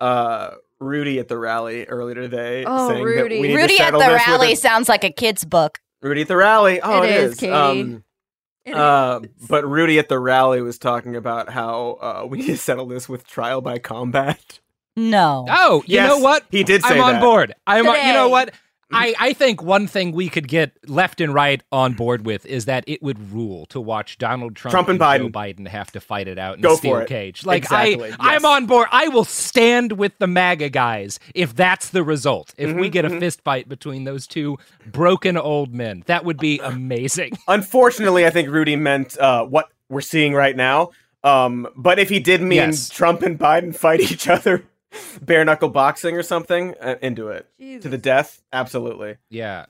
uh 0.00 0.50
Rudy 0.80 1.18
at 1.18 1.28
the 1.28 1.36
rally 1.38 1.84
earlier 1.84 2.14
today. 2.14 2.64
Oh, 2.66 2.88
saying 2.88 3.04
Rudy. 3.04 3.36
That 3.36 3.40
we 3.42 3.48
need 3.48 3.54
to 3.54 3.60
Rudy 3.62 3.78
at 3.80 3.92
the 3.92 3.98
rally 3.98 4.52
a- 4.52 4.56
sounds 4.56 4.88
like 4.88 5.04
a 5.04 5.10
kid's 5.10 5.44
book. 5.44 5.80
Rudy 6.02 6.22
at 6.22 6.28
the 6.28 6.36
rally. 6.36 6.80
Oh, 6.80 7.02
It 7.02 7.10
it 7.10 7.16
is, 7.22 7.32
is. 7.34 7.38
Katie. 7.40 7.52
Um, 7.52 8.04
It 8.64 8.74
uh, 8.74 9.20
is. 9.22 9.46
but 9.48 9.66
Rudy 9.68 9.98
at 9.98 10.08
the 10.08 10.18
rally 10.18 10.62
was 10.62 10.78
talking 10.78 11.16
about 11.16 11.50
how 11.50 11.98
uh, 12.00 12.26
we 12.26 12.38
need 12.38 12.46
to 12.46 12.56
settle 12.56 12.86
this 12.86 13.08
with 13.08 13.26
trial 13.26 13.60
by 13.60 13.78
combat. 13.78 14.60
No. 14.96 15.46
Oh, 15.48 15.82
you 15.86 15.94
Yes, 15.96 16.08
know 16.08 16.18
what? 16.18 16.44
He 16.50 16.64
did 16.64 16.82
say 16.82 16.94
I'm 16.96 17.00
on 17.02 17.12
that. 17.14 17.20
board. 17.22 17.54
I'm 17.66 17.86
on, 17.88 18.06
you 18.06 18.12
know 18.12 18.28
what? 18.28 18.52
I, 18.92 19.14
I 19.18 19.32
think 19.32 19.62
one 19.62 19.86
thing 19.86 20.12
we 20.12 20.28
could 20.28 20.48
get 20.48 20.72
left 20.88 21.20
and 21.20 21.32
right 21.32 21.62
on 21.70 21.92
board 21.94 22.26
with 22.26 22.44
is 22.46 22.64
that 22.64 22.84
it 22.86 23.02
would 23.02 23.32
rule 23.32 23.66
to 23.66 23.80
watch 23.80 24.18
Donald 24.18 24.56
Trump, 24.56 24.72
Trump 24.72 24.88
and 24.88 24.98
Joe 24.98 25.28
Biden 25.28 25.68
have 25.68 25.90
to 25.92 26.00
fight 26.00 26.26
it 26.28 26.38
out 26.38 26.56
in 26.56 26.60
Go 26.62 26.70
a 26.70 26.72
for 26.72 26.78
steel 26.78 26.96
it. 26.98 27.08
cage. 27.08 27.46
Like 27.46 27.62
Exactly, 27.62 28.04
I, 28.04 28.08
yes. 28.08 28.16
I'm 28.20 28.44
on 28.44 28.66
board. 28.66 28.88
I 28.90 29.08
will 29.08 29.24
stand 29.24 29.92
with 29.92 30.18
the 30.18 30.26
MAGA 30.26 30.70
guys 30.70 31.18
if 31.34 31.54
that's 31.54 31.90
the 31.90 32.02
result. 32.02 32.54
If 32.58 32.74
we 32.74 32.88
Mhm, 32.88 32.92
get 32.92 33.04
a 33.04 33.10
mhm. 33.10 33.20
fist 33.20 33.42
fight 33.42 33.68
between 33.68 34.04
those 34.04 34.26
two 34.26 34.58
broken 34.86 35.36
old 35.36 35.74
men, 35.74 36.02
that 36.06 36.24
would 36.24 36.38
be 36.38 36.58
amazing. 36.58 37.38
Unfortunately, 37.48 38.26
I 38.26 38.30
think 38.30 38.48
Rudy 38.48 38.76
meant 38.76 39.16
uh, 39.18 39.44
what 39.44 39.68
we're 39.88 40.00
seeing 40.00 40.34
right 40.34 40.56
now. 40.56 40.90
Um, 41.22 41.68
but 41.76 41.98
if 41.98 42.08
he 42.08 42.18
did 42.18 42.40
mean 42.40 42.56
Yes. 42.56 42.88
Trump 42.88 43.22
and 43.22 43.38
Biden 43.38 43.74
fight 43.74 44.00
each 44.00 44.26
other, 44.26 44.64
bare 45.22 45.44
knuckle 45.44 45.68
boxing 45.68 46.16
or 46.16 46.22
something, 46.22 46.74
uh, 46.80 46.96
into 47.02 47.28
it 47.28 47.46
to 47.82 47.88
the 47.88 47.98
death, 47.98 48.42
absolutely. 48.52 49.16
Yeah. 49.28 49.66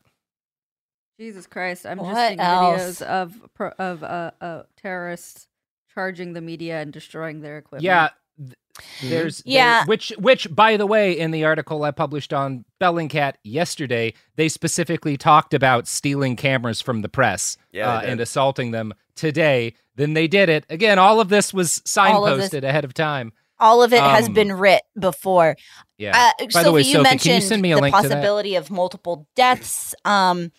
Jesus 1.18 1.46
Christ! 1.46 1.84
I'm 1.86 1.98
What 1.98 2.14
just 2.14 2.28
seeing 2.28 2.40
else? 2.40 2.80
videos 2.80 3.02
of 3.02 3.54
pro- 3.54 3.72
of 3.78 4.02
uh, 4.02 4.30
uh, 4.40 4.62
terrorists 4.80 5.48
charging 5.92 6.32
the 6.32 6.40
media 6.40 6.80
and 6.80 6.92
destroying 6.92 7.40
their 7.42 7.58
equipment. 7.58 7.82
Yeah. 7.84 8.08
th- 8.38 8.54
There's 9.02 9.38
there- 9.42 9.52
Yeah. 9.54 9.84
which 9.84 10.12
which 10.18 10.54
by 10.54 10.78
the 10.78 10.86
way 10.86 11.12
in 11.12 11.30
the 11.30 11.44
article 11.44 11.82
I 11.84 11.90
published 11.90 12.32
on 12.32 12.64
Bellingcat 12.80 13.34
yesterday 13.44 14.14
they 14.36 14.48
specifically 14.48 15.18
talked 15.18 15.52
about 15.52 15.86
stealing 15.86 16.36
cameras 16.36 16.80
from 16.80 17.02
the 17.02 17.08
press 17.10 17.58
Yeah, 17.72 17.96
uh, 17.96 18.00
and 18.00 18.20
assaulting 18.20 18.70
them 18.70 18.94
today 19.14 19.74
then 19.96 20.14
they 20.14 20.26
did 20.28 20.48
it 20.48 20.64
again 20.70 20.98
all 20.98 21.20
of 21.20 21.28
this 21.28 21.52
was 21.52 21.82
All 21.98 22.24
of 22.26 22.38
this- 22.38 22.48
signposted 22.48 22.62
ahead 22.62 22.84
of 22.86 22.94
time 22.94 23.32
All 23.60 23.82
of 23.82 23.92
it 23.92 24.00
has 24.00 24.26
Um, 24.28 24.34
been 24.34 24.52
writ 24.52 24.82
before. 24.98 25.56
yeah 25.98 26.32
Uh, 26.40 26.44
by 26.46 26.48
Sophie, 26.50 26.64
the 26.64 26.72
way 26.72 26.80
you 26.80 26.92
Sophie 26.92 27.02
mentioned 27.02 27.20
can 27.22 27.34
you 27.42 27.46
send 27.48 27.62
me 27.62 27.72
a 27.72 27.76
the 27.76 27.82
link 27.82 27.94
possibility 27.94 28.54
of 28.56 28.70
multiple 28.70 29.28
deaths. 29.36 29.94
Um, 30.04 30.50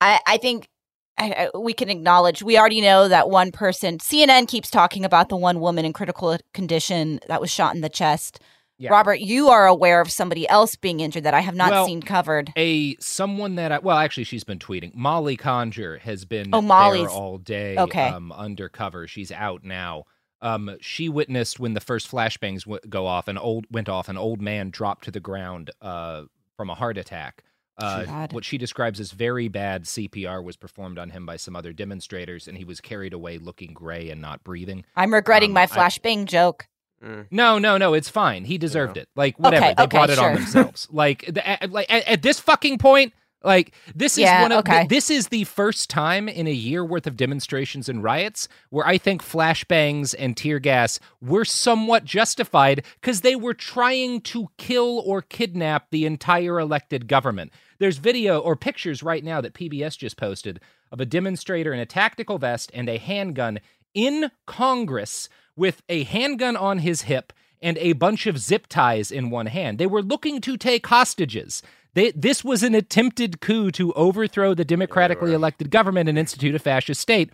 I, 0.00 0.20
I 0.26 0.36
think 0.38 0.68
I, 1.18 1.48
I, 1.54 1.58
we 1.58 1.72
can 1.72 1.88
acknowledge 1.88 2.42
we 2.42 2.58
already 2.58 2.80
know 2.82 3.08
that 3.08 3.30
one 3.30 3.50
person. 3.52 3.98
CNN 3.98 4.48
keeps 4.48 4.70
talking 4.70 5.04
about 5.04 5.28
the 5.30 5.36
one 5.36 5.60
woman 5.60 5.84
in 5.86 5.92
critical 5.94 6.36
condition 6.52 7.20
that 7.28 7.40
was 7.40 7.50
shot 7.50 7.74
in 7.74 7.80
the 7.80 7.88
chest. 7.88 8.38
Yeah. 8.78 8.90
Robert, 8.90 9.20
you 9.20 9.48
are 9.48 9.66
aware 9.66 10.02
of 10.02 10.12
somebody 10.12 10.46
else 10.46 10.76
being 10.76 11.00
injured 11.00 11.24
that 11.24 11.32
I 11.32 11.40
have 11.40 11.54
not 11.54 11.70
Well, 11.70 11.86
seen 11.86 12.02
covered. 12.02 12.52
a 12.58 12.94
someone 13.00 13.54
that 13.54 13.72
I, 13.72 13.78
well 13.78 13.96
actually 13.96 14.24
she's 14.24 14.44
been 14.44 14.58
tweeting 14.58 14.94
Molly 14.94 15.38
Conger 15.38 15.96
has 16.02 16.26
been 16.26 16.50
Oh, 16.52 16.60
there 16.60 17.08
all 17.08 17.38
day 17.38 17.76
okay. 17.78 18.08
um 18.08 18.30
undercover 18.32 19.08
she's 19.08 19.32
out 19.32 19.64
now 19.64 20.04
um 20.46 20.76
she 20.80 21.08
witnessed 21.08 21.58
when 21.58 21.74
the 21.74 21.80
first 21.80 22.10
flashbangs 22.10 22.64
w- 22.64 22.80
go 22.88 23.06
off 23.06 23.28
an 23.28 23.38
old 23.38 23.66
went 23.70 23.88
off 23.88 24.08
an 24.08 24.16
old 24.16 24.40
man 24.40 24.70
dropped 24.70 25.04
to 25.04 25.10
the 25.10 25.20
ground 25.20 25.70
uh 25.82 26.22
from 26.56 26.70
a 26.70 26.74
heart 26.74 26.96
attack 26.96 27.42
uh, 27.78 28.04
God. 28.04 28.32
what 28.32 28.44
she 28.44 28.56
describes 28.56 29.00
as 29.00 29.12
very 29.12 29.48
bad 29.48 29.84
CPR 29.84 30.42
was 30.42 30.56
performed 30.56 30.98
on 30.98 31.10
him 31.10 31.26
by 31.26 31.36
some 31.36 31.54
other 31.54 31.74
demonstrators, 31.74 32.48
and 32.48 32.56
he 32.56 32.64
was 32.64 32.80
carried 32.80 33.12
away 33.12 33.36
looking 33.36 33.74
gray 33.74 34.08
and 34.08 34.20
not 34.20 34.42
breathing. 34.42 34.84
I'm 34.96 35.12
regretting 35.12 35.50
um, 35.50 35.54
my 35.54 35.62
I- 35.64 35.66
flashbang 35.66 36.24
joke. 36.24 36.68
Mm. 37.04 37.26
No, 37.30 37.58
no, 37.58 37.76
no. 37.76 37.92
It's 37.92 38.08
fine. 38.08 38.46
He 38.46 38.56
deserved 38.56 38.96
it. 38.96 39.10
Like 39.14 39.38
whatever. 39.38 39.66
Okay, 39.66 39.74
they 39.76 39.82
okay, 39.82 39.96
brought 39.96 40.08
it 40.08 40.18
on 40.18 40.34
themselves. 40.36 40.88
Like, 40.90 41.26
the, 41.28 41.46
at, 41.46 41.70
like 41.70 41.92
at, 41.92 42.08
at 42.08 42.22
this 42.22 42.40
fucking 42.40 42.78
point, 42.78 43.12
like 43.46 43.72
this 43.94 44.14
is 44.18 44.24
Yeah, 44.24 44.42
one 44.42 44.52
of 44.52 44.58
okay. 44.60 44.86
this 44.88 45.10
is 45.10 45.28
the 45.28 45.44
first 45.44 45.88
time 45.88 46.28
in 46.28 46.46
a 46.46 46.52
year 46.52 46.84
worth 46.84 47.06
of 47.06 47.16
demonstrations 47.16 47.88
and 47.88 48.02
riots 48.02 48.48
where 48.70 48.86
I 48.86 48.98
think 48.98 49.22
flashbangs 49.22 50.14
and 50.18 50.36
tear 50.36 50.58
gas 50.58 51.00
were 51.22 51.44
somewhat 51.44 52.04
justified 52.04 52.84
because 53.00 53.22
they 53.22 53.36
were 53.36 53.54
trying 53.54 54.20
to 54.22 54.48
kill 54.58 55.02
or 55.06 55.22
kidnap 55.22 55.90
the 55.90 56.04
entire 56.06 56.60
elected 56.60 57.08
government. 57.08 57.52
There's 57.78 57.98
video 57.98 58.40
or 58.40 58.56
pictures 58.56 59.02
right 59.02 59.24
now 59.24 59.40
that 59.40 59.54
PBS 59.54 59.96
just 59.98 60.16
posted 60.16 60.60
of 60.92 61.00
a 61.00 61.06
demonstrator 61.06 61.72
in 61.72 61.80
a 61.80 61.86
tactical 61.86 62.38
vest 62.38 62.70
and 62.74 62.88
a 62.88 62.98
handgun 62.98 63.60
in 63.94 64.30
Congress 64.46 65.28
with 65.56 65.82
a 65.88 66.04
handgun 66.04 66.56
on 66.56 66.78
his 66.78 67.02
hip 67.02 67.32
and 67.62 67.78
a 67.78 67.94
bunch 67.94 68.26
of 68.26 68.38
zip 68.38 68.66
ties 68.66 69.10
in 69.10 69.30
one 69.30 69.46
hand. 69.46 69.78
They 69.78 69.86
were 69.86 70.02
looking 70.02 70.40
to 70.42 70.56
take 70.56 70.86
hostages. 70.86 71.62
They, 71.96 72.10
this 72.12 72.44
was 72.44 72.62
an 72.62 72.74
attempted 72.74 73.40
coup 73.40 73.70
to 73.72 73.92
overthrow 73.94 74.52
the 74.52 74.66
democratically 74.66 75.32
elected 75.32 75.70
government 75.70 76.10
and 76.10 76.18
institute 76.18 76.54
a 76.54 76.58
fascist 76.58 77.00
state. 77.00 77.32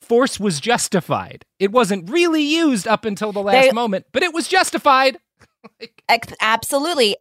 Force 0.00 0.40
was 0.40 0.58
justified. 0.58 1.44
It 1.58 1.70
wasn't 1.70 2.10
really 2.10 2.42
used 2.42 2.88
up 2.88 3.04
until 3.04 3.30
the 3.30 3.42
last 3.42 3.66
They- 3.66 3.72
moment, 3.72 4.06
but 4.12 4.22
it 4.22 4.32
was 4.32 4.48
justified. 4.48 5.18
Ex- 6.08 6.32
absolutely. 6.40 7.16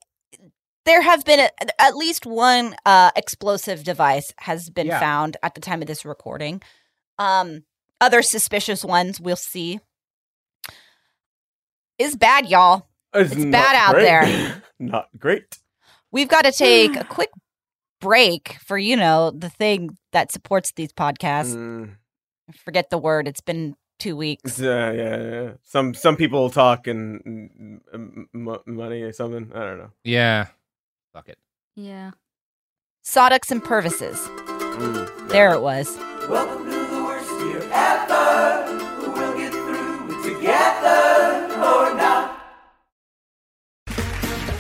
There 0.86 1.02
have 1.02 1.26
been 1.26 1.42
a, 1.42 1.50
at 1.82 1.98
least 1.98 2.26
one 2.26 2.76
uh, 2.86 3.12
explosive 3.14 3.84
device 3.84 4.34
has 4.38 4.70
been 4.70 4.88
Yeah. 4.88 5.02
found 5.02 5.36
at 5.44 5.56
the 5.56 5.62
time 5.62 5.82
of 5.82 5.88
this 5.90 6.06
recording. 6.06 6.62
Um, 7.18 7.66
other 8.00 8.22
suspicious 8.22 8.86
ones 8.86 9.20
we'll 9.20 9.36
see. 9.36 9.82
Is 11.98 12.16
bad, 12.16 12.50
y'all. 12.50 12.88
It's 13.14 13.36
not 13.36 13.52
bad 13.52 13.76
out 13.76 13.94
great. 13.96 14.04
there. 14.06 14.64
not 14.80 15.10
great. 15.18 15.58
We've 16.12 16.28
got 16.28 16.46
to 16.46 16.52
take 16.52 16.96
a 16.96 17.04
quick 17.10 17.30
break 18.02 18.58
for 18.66 18.78
you 18.78 18.96
know 18.96 19.32
the 19.32 19.50
thing 19.50 19.98
that 20.12 20.32
supports 20.32 20.72
these 20.76 20.92
podcasts. 20.94 21.56
Mm, 21.56 21.96
Forget 22.64 22.90
the 22.90 22.98
word. 22.98 23.28
It's 23.28 23.42
been 23.42 23.76
two 24.00 24.16
weeks. 24.16 24.44
it's, 24.46 24.62
uh, 24.62 24.94
yeah, 24.96 25.18
yeah. 25.32 25.52
Some 25.64 25.94
some 25.94 26.16
people 26.16 26.50
talk 26.50 26.88
and 26.88 27.24
mm, 27.24 27.80
mm, 27.94 28.26
m- 28.34 28.76
money 28.76 29.02
or 29.02 29.12
something. 29.12 29.52
I 29.54 29.60
don't 29.60 29.78
know. 29.78 29.92
Yeah. 30.04 30.48
Fuck 31.14 31.30
it. 31.30 31.38
Yeah. 31.76 32.12
Sodux 33.06 33.52
and 33.52 33.64
Purvises. 33.64 34.18
Mm, 34.28 35.30
There 35.30 35.54
it 35.54 35.62
was. 35.62 35.98
Welcome 36.30 36.70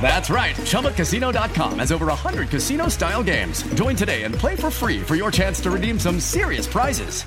That's 0.00 0.30
right. 0.30 0.54
ChumbaCasino.com 0.54 1.80
has 1.80 1.90
over 1.90 2.06
100 2.06 2.48
casino 2.48 2.86
style 2.88 3.24
games. 3.24 3.62
Join 3.74 3.96
today 3.96 4.22
and 4.22 4.32
play 4.32 4.54
for 4.54 4.70
free 4.70 5.00
for 5.00 5.16
your 5.16 5.32
chance 5.32 5.60
to 5.62 5.70
redeem 5.72 5.98
some 5.98 6.20
serious 6.20 6.68
prizes. 6.68 7.24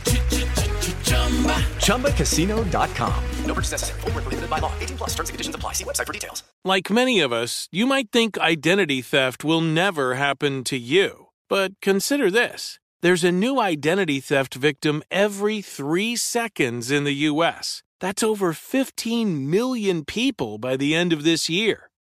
ChumbaCasino.com. 1.86 3.24
No 3.46 3.54
purchase 3.54 3.72
necessary. 3.72 4.02
Void 4.02 4.14
where 4.14 4.22
prohibited 4.22 4.50
by 4.50 4.60
law. 4.60 4.72
18 4.80 4.98
plus 4.98 5.10
terms 5.16 5.30
and 5.30 5.34
conditions 5.34 5.56
apply. 5.56 5.74
See 5.74 5.84
website 5.84 6.08
for 6.08 6.14
details. 6.14 6.44
Like 6.64 6.90
many 6.90 7.20
of 7.20 7.34
us, 7.34 7.68
you 7.72 7.86
might 7.86 8.12
think 8.12 8.38
identity 8.38 9.02
theft 9.02 9.44
will 9.44 9.62
never 9.62 10.16
happen 10.16 10.64
to 10.66 10.78
you. 10.78 11.28
But 11.50 11.82
consider 11.82 12.30
this 12.30 12.80
there's 13.02 13.24
a 13.24 13.32
new 13.32 13.60
identity 13.60 14.20
theft 14.20 14.56
victim 14.56 15.02
every 15.10 15.62
three 15.62 16.16
seconds 16.16 16.92
in 16.92 17.06
the 17.06 17.14
U.S. 17.32 17.82
That's 18.00 18.24
over 18.24 18.54
15 18.54 19.50
million 19.50 20.06
people 20.06 20.58
by 20.58 20.78
the 20.78 20.94
end 20.96 21.12
of 21.14 21.24
this 21.24 21.50
year, 21.50 21.89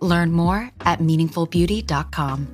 Learn 0.00 0.32
more 0.32 0.70
at 0.80 1.00
meaningfulbeauty.com. 1.00 2.48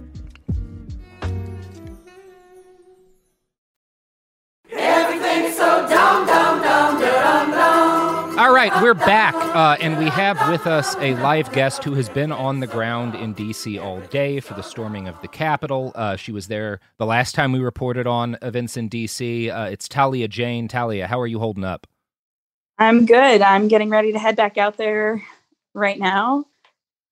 Everything's 4.70 5.57
so 5.57 5.88
dumb, 5.88 6.26
dumb, 6.26 6.62
right, 8.68 8.83
we're 8.83 8.94
back, 8.94 9.35
uh, 9.35 9.76
and 9.81 9.98
we 9.98 10.09
have 10.09 10.38
with 10.48 10.68
us 10.68 10.94
a 10.96 11.14
live 11.16 11.50
guest 11.52 11.83
who 11.83 11.94
has 11.94 12.09
been 12.09 12.31
on 12.31 12.61
the 12.61 12.66
ground 12.66 13.14
in 13.14 13.33
D.C. 13.33 13.78
all 13.78 14.00
day 14.02 14.38
for 14.38 14.55
the 14.55 14.62
storming 14.62 15.09
of 15.09 15.20
the 15.20 15.26
Capitol. 15.26 15.90
Uh, 15.96 16.14
she 16.14 16.31
was 16.31 16.46
there 16.46 16.78
the 16.98 17.07
last 17.07 17.35
time 17.35 17.50
we 17.50 17.59
reported 17.59 18.07
on 18.07 18.37
events 18.40 18.76
in 18.76 18.88
D.C. 18.88 19.50
Uh, 19.50 19.64
it's 19.64 19.88
Talia 19.88 20.28
Jane. 20.28 20.68
Talia, 20.68 21.09
how 21.09 21.18
are 21.20 21.26
you 21.26 21.38
holding 21.38 21.64
up? 21.64 21.87
I'm 22.78 23.05
good. 23.05 23.42
I'm 23.42 23.68
getting 23.68 23.90
ready 23.90 24.12
to 24.12 24.18
head 24.18 24.37
back 24.37 24.59
out 24.59 24.76
there 24.76 25.22
right 25.74 25.98
now. 25.98 26.46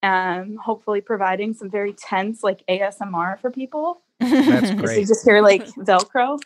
Um, 0.03 0.57
hopefully 0.57 1.01
providing 1.03 1.53
some 1.53 1.69
very 1.71 1.93
tense 1.93 2.43
like 2.43 2.65
ASMR 2.69 3.39
for 3.41 3.51
people. 3.51 4.01
That's 4.19 4.71
So 4.91 4.99
you 4.99 5.07
just 5.07 5.25
hear 5.25 5.43
like 5.43 5.67
Velcro. 5.75 6.39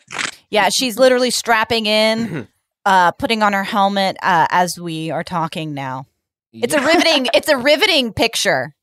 Yeah, 0.49 0.69
she's 0.69 0.99
literally 0.99 1.31
strapping 1.31 1.85
in, 1.85 2.47
uh, 2.85 3.11
putting 3.11 3.41
on 3.43 3.53
her 3.53 3.63
helmet 3.63 4.17
uh, 4.21 4.47
as 4.49 4.79
we 4.79 5.09
are 5.09 5.23
talking 5.23 5.73
now. 5.73 6.05
It's 6.53 6.73
a 6.73 6.79
riveting. 6.81 7.27
It's 7.33 7.49
a 7.49 7.57
riveting 7.57 8.13
picture. 8.13 8.75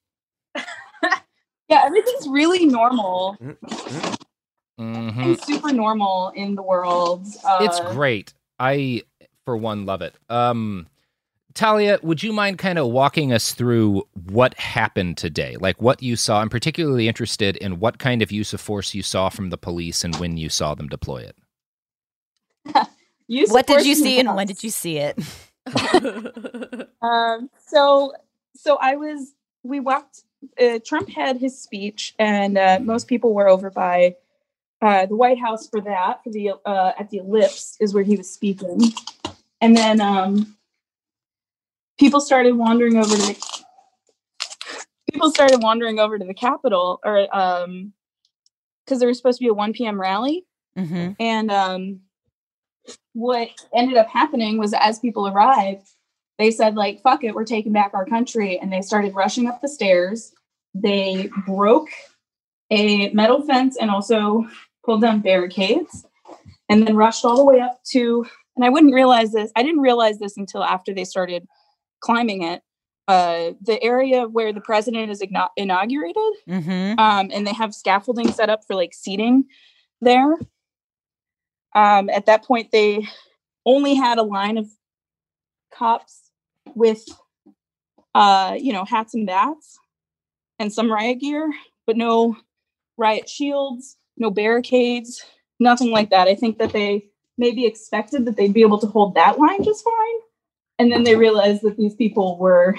Yeah, 1.69 1.85
everything's 1.87 2.29
really 2.29 2.67
normal 2.67 3.37
Mhm. 3.41 3.67
and 4.79 5.41
super 5.43 5.73
normal 5.73 6.31
in 6.35 6.55
the 6.55 6.63
world. 6.63 7.27
Uh, 7.45 7.59
It's 7.63 7.81
great. 7.95 8.35
I, 8.59 9.03
for 9.47 9.57
one, 9.57 9.87
love 9.87 10.03
it. 10.03 10.15
Um, 10.29 10.87
Talia, 11.55 11.99
would 12.03 12.23
you 12.23 12.33
mind 12.33 12.59
kind 12.59 12.79
of 12.79 12.89
walking 12.89 13.33
us 13.33 13.53
through 13.53 14.03
what 14.31 14.55
happened 14.55 15.17
today? 15.17 15.57
Like 15.59 15.81
what 15.81 16.03
you 16.03 16.17
saw? 16.17 16.41
I'm 16.41 16.49
particularly 16.49 17.09
interested 17.09 17.57
in 17.57 17.79
what 17.79 17.99
kind 17.99 18.23
of 18.23 18.33
use 18.33 18.53
of 18.53 18.61
force 18.61 18.95
you 18.95 19.03
saw 19.03 19.29
from 19.29 19.51
the 19.51 19.59
police 19.59 20.05
and 20.05 20.17
when 20.17 20.37
you 20.37 20.49
saw 20.49 20.75
them 20.75 20.89
deploy 20.89 21.19
it. 21.23 21.37
What 23.49 23.67
did 23.67 23.87
you 23.87 23.95
see 23.95 24.19
and 24.19 24.29
house. 24.29 24.37
when 24.37 24.47
did 24.47 24.63
you 24.63 24.69
see 24.69 24.99
it? 24.99 25.19
Um, 27.03 27.51
so, 27.67 28.15
so 28.55 28.79
I 28.81 28.97
was. 28.97 29.35
We 29.65 29.81
walked. 29.81 30.23
Uh, 30.61 30.79
Trump 30.85 31.09
had 31.09 31.37
his 31.39 31.61
speech, 31.61 32.15
and 32.19 32.57
uh, 32.57 32.79
most 32.81 33.09
people 33.09 33.35
were 33.35 33.49
over 33.49 33.71
by 33.71 34.17
uh, 34.81 35.07
the 35.07 35.17
White 35.17 35.39
House 35.39 35.69
for 35.69 35.81
that. 35.81 36.23
For 36.23 36.31
the 36.31 36.53
uh, 36.65 36.93
at 36.99 37.11
the 37.11 37.19
Ellipse 37.19 37.77
is 37.81 37.93
where 37.93 38.05
he 38.05 38.17
was 38.17 38.31
speaking, 38.31 38.81
and 39.61 39.77
then 39.77 40.01
um, 40.01 40.57
people 42.03 42.21
started 42.21 42.57
wandering 42.57 42.97
over 42.97 43.15
to 43.15 43.23
the. 43.23 43.63
People 45.13 45.31
started 45.31 45.63
wandering 45.63 46.01
over 46.01 46.19
to 46.19 46.25
the 46.25 46.35
Capitol, 46.35 46.99
or 47.05 47.35
um, 47.37 47.93
because 48.85 48.99
there 48.99 49.09
was 49.09 49.17
supposed 49.17 49.39
to 49.39 49.45
be 49.45 49.49
a 49.49 49.55
one 49.55 49.73
p.m. 49.73 50.01
rally, 50.01 50.45
Mm-hmm. 50.77 51.13
and 51.21 51.51
um, 51.51 52.01
what 53.13 53.51
ended 53.75 53.99
up 53.99 54.09
happening 54.09 54.57
was 54.59 54.73
as 54.73 54.99
people 54.99 55.29
arrived, 55.29 55.87
they 56.39 56.51
said, 56.51 56.77
like, 56.77 57.03
fuck 57.03 57.25
it, 57.25 57.35
we're 57.35 57.45
taking 57.45 57.73
back 57.73 57.93
our 57.93 58.07
country. 58.07 58.59
And 58.59 58.73
they 58.73 58.81
started 58.81 59.15
rushing 59.15 59.47
up 59.49 59.61
the 59.61 59.69
stairs. 59.69 60.33
They 60.75 61.29
broke 61.47 61.91
a 62.71 63.11
metal 63.11 63.43
fence 63.43 63.77
and 63.79 63.91
also 63.91 64.47
pulled 64.83 65.03
down 65.03 65.21
barricades 65.21 66.07
and 66.71 66.87
then 66.87 66.97
rushed 66.97 67.25
all 67.27 67.37
the 67.37 67.45
way 67.45 67.61
up 67.61 67.79
to, 67.91 68.25
and 68.57 68.65
I 68.65 68.71
wouldn't 68.71 68.95
realize 68.95 69.33
this, 69.33 69.53
I 69.55 69.63
didn't 69.63 69.83
realize 69.83 70.19
this 70.19 70.39
until 70.39 70.65
after 70.65 70.95
they 70.95 71.05
started 71.05 71.47
climbing 72.03 72.43
it. 72.43 72.63
Uh, 73.09 73.53
the 73.61 73.83
area 73.83 74.29
where 74.29 74.53
the 74.53 74.61
president 74.61 75.11
is 75.11 75.21
igno- 75.21 75.49
inaugurated, 75.57 76.17
Mm-hmm. 76.49 76.99
um, 76.99 77.31
and 77.33 77.47
they 77.47 77.53
have 77.53 77.75
scaffolding 77.75 78.31
set 78.31 78.49
up 78.49 78.61
for 78.65 78.75
like 78.77 78.95
seating 78.95 79.45
there. 80.01 80.37
Um, 81.75 82.09
at 82.11 82.27
that 82.27 82.45
point, 82.45 82.71
they 82.71 83.07
only 83.67 83.95
had 83.95 84.19
a 84.19 84.23
line 84.23 84.57
of 84.57 84.69
cops 85.75 86.31
with, 86.75 87.05
uh, 88.15 88.57
you 88.59 88.73
know, 88.73 88.85
hats 88.85 89.15
and 89.15 89.27
bats 89.27 89.79
and 90.59 90.73
some 90.73 90.91
riot 90.91 91.19
gear, 91.21 91.53
but 91.87 91.97
no 91.97 92.37
riot 92.97 93.29
shields, 93.29 93.97
no 94.17 94.31
barricades, 94.31 95.25
nothing 95.59 95.91
like 95.91 96.11
that. 96.11 96.29
I 96.29 96.35
think 96.35 96.59
that 96.59 96.73
they 96.73 97.07
maybe 97.37 97.67
expected 97.67 98.27
that 98.27 98.37
they'd 98.37 98.53
be 98.53 98.63
able 98.63 98.79
to 98.79 98.87
hold 98.87 99.15
that 99.17 99.39
line 99.39 99.65
just 99.65 99.83
fine. 99.83 100.21
And 100.83 100.91
then 100.91 101.05
they 101.05 101.15
realized 101.15 101.63
that 101.63 101.77
these 101.77 101.95
people 101.95 102.37
were 102.39 102.77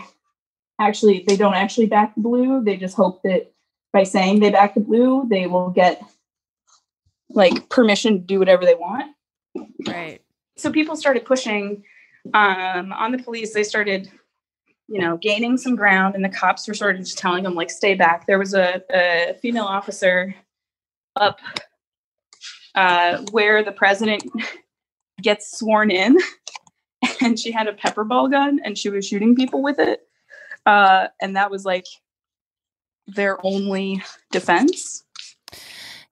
actually, 0.77 1.23
they 1.25 1.37
don't 1.37 1.53
actually 1.53 1.85
back 1.85 2.13
the 2.15 2.21
blue. 2.21 2.61
They 2.61 2.75
just 2.75 2.97
hope 2.97 3.23
that 3.23 3.53
by 3.93 4.03
saying 4.03 4.41
they 4.41 4.49
back 4.49 4.73
the 4.73 4.81
blue, 4.81 5.25
they 5.29 5.47
will 5.47 5.69
get 5.69 6.03
like 7.29 7.69
permission 7.69 8.15
to 8.15 8.19
do 8.19 8.39
whatever 8.39 8.65
they 8.65 8.75
want. 8.75 9.15
Right. 9.87 10.21
So 10.57 10.69
people 10.69 10.97
started 10.97 11.23
pushing 11.23 11.85
um, 12.33 12.91
on 12.91 13.13
the 13.13 13.23
police. 13.23 13.53
They 13.53 13.63
started, 13.63 14.11
you 14.89 14.99
know, 14.99 15.15
gaining 15.15 15.57
some 15.57 15.77
ground, 15.77 16.15
and 16.15 16.25
the 16.25 16.29
cops 16.29 16.67
were 16.67 16.73
sort 16.73 16.95
of 16.95 17.03
just 17.03 17.17
telling 17.17 17.43
them 17.43 17.55
like, 17.55 17.71
"Stay 17.71 17.95
back." 17.95 18.27
There 18.27 18.39
was 18.39 18.53
a, 18.53 18.81
a 18.93 19.35
female 19.41 19.63
officer 19.63 20.35
up 21.15 21.39
uh, 22.75 23.19
where 23.31 23.63
the 23.63 23.71
president 23.71 24.23
gets 25.21 25.57
sworn 25.57 25.89
in, 25.89 26.17
and 27.23 27.39
she 27.39 27.51
had 27.51 27.67
a 27.67 27.73
pepper 27.73 28.03
ball 28.03 28.27
gun, 28.27 28.59
and 28.63 28.77
she 28.77 28.89
was 28.89 29.07
shooting 29.07 29.35
people 29.35 29.61
with 29.61 29.79
it, 29.79 30.07
uh, 30.65 31.07
and 31.21 31.35
that 31.35 31.49
was 31.49 31.65
like 31.65 31.85
their 33.07 33.37
only 33.45 34.01
defense. 34.31 35.03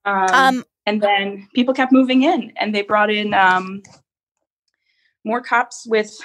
Um, 0.04 0.28
Um, 0.32 0.64
and 0.86 1.00
then 1.00 1.48
people 1.54 1.74
kept 1.74 1.92
moving 1.92 2.22
in, 2.22 2.52
and 2.56 2.74
they 2.74 2.82
brought 2.82 3.10
in 3.10 3.34
um, 3.34 3.82
more 5.24 5.40
cops 5.40 5.86
with 5.86 6.16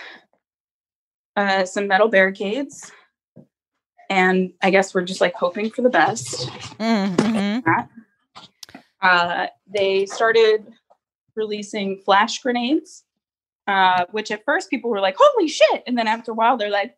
uh, 1.36 1.66
some 1.66 1.88
metal 1.88 2.08
barricades. 2.08 2.92
And 4.10 4.54
I 4.62 4.72
guess 4.72 4.96
we're 4.96 5.04
just 5.04 5.22
like 5.22 5.36
hoping 5.36 5.70
for 5.70 5.82
the 5.82 5.90
best. 5.90 6.50
Mm-hmm. 6.80 7.70
Uh, 9.02 9.48
they 9.68 10.06
started 10.06 10.66
releasing 11.36 12.02
flash 12.02 12.42
grenades, 12.42 13.04
uh, 13.68 14.06
which 14.12 14.32
at 14.32 14.44
first 14.46 14.70
people 14.70 14.90
were 14.90 15.02
like, 15.02 15.16
"Holy 15.20 15.48
shit!" 15.48 15.84
and 15.86 15.98
then 15.98 16.08
after 16.08 16.32
a 16.32 16.36
while 16.36 16.58
they're 16.58 16.70
like. 16.70 16.96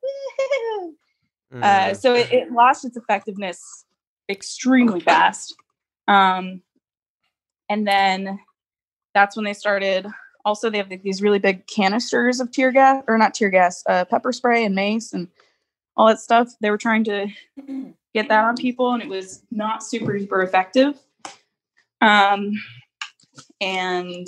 Uh, 1.52 1.96
so 1.96 2.14
it, 2.14 2.32
it 2.32 2.52
lost 2.52 2.86
its 2.86 2.96
effectiveness 2.96 3.86
extremely 4.30 5.00
fast. 5.00 5.56
Um, 6.08 6.62
and 7.70 7.88
then 7.88 8.40
that's 9.16 9.36
when 9.36 9.46
they 9.46 9.54
started. 9.54 10.06
Also, 10.46 10.70
they 10.70 10.78
have 10.78 10.90
like, 10.90 11.02
these 11.02 11.22
really 11.22 11.40
big 11.40 11.66
canisters 11.68 12.40
of 12.40 12.52
tear 12.52 12.72
gas, 12.72 13.04
or 13.08 13.18
not 13.18 13.34
tear 13.34 13.50
gas, 13.50 13.84
uh, 13.88 14.06
pepper 14.06 14.32
spray 14.32 14.64
and 14.64 14.76
mace 14.76 15.12
and 15.12 15.28
all 15.98 16.08
that 16.08 16.20
stuff. 16.20 16.50
They 16.62 16.70
were 16.70 16.78
trying 16.78 17.04
to 17.06 17.28
get 18.14 18.30
that 18.30 18.46
on 18.46 18.56
people, 18.56 18.94
and 18.94 19.02
it 19.02 19.10
was 19.10 19.42
not 19.52 19.84
super 19.84 20.14
duper 20.14 20.44
effective. 20.44 21.00
Um, 22.02 22.54
and 23.60 24.28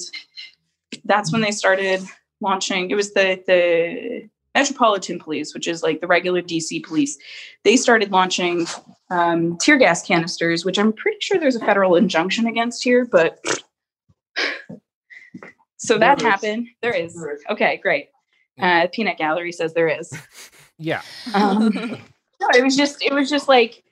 that's 1.06 1.32
when 1.32 1.42
they 1.42 1.52
started 1.52 2.02
launching. 2.42 2.92
It 2.92 2.96
was 2.96 3.14
the 3.14 3.42
the 3.48 4.30
Metropolitan 4.56 5.20
Police, 5.20 5.54
which 5.54 5.68
is 5.68 5.82
like 5.84 6.02
the 6.02 6.08
regular 6.08 6.42
DC 6.42 6.84
police. 6.84 7.18
They 7.64 7.78
started 7.78 8.12
launching 8.12 8.68
um, 9.10 9.58
tear 9.58 9.78
gas 9.78 10.06
canisters, 10.06 10.66
which 10.66 10.78
I'm 10.78 10.92
pretty 10.94 11.20
sure 11.22 11.40
there's 11.40 11.56
a 11.56 11.66
federal 11.66 11.96
injunction 11.96 12.46
against 12.48 12.84
here, 12.84 13.06
but 13.06 13.40
so 15.78 15.98
that 15.98 16.20
There 16.20 16.28
is. 16.28 16.32
happened. 16.34 16.68
There 16.82 16.94
is. 16.94 17.26
Okay, 17.50 17.78
great. 17.78 18.10
Uh, 18.60 18.88
Peanut 18.92 19.18
Gallery 19.18 19.52
says 19.52 19.74
there 19.74 19.88
is. 19.90 20.12
Yeah. 20.84 21.04
Um, 21.36 21.70
no, 22.42 22.48
it 22.56 22.64
was 22.64 22.76
just 22.76 23.04
it 23.04 23.14
was 23.14 23.30
just 23.30 23.48
like 23.48 23.84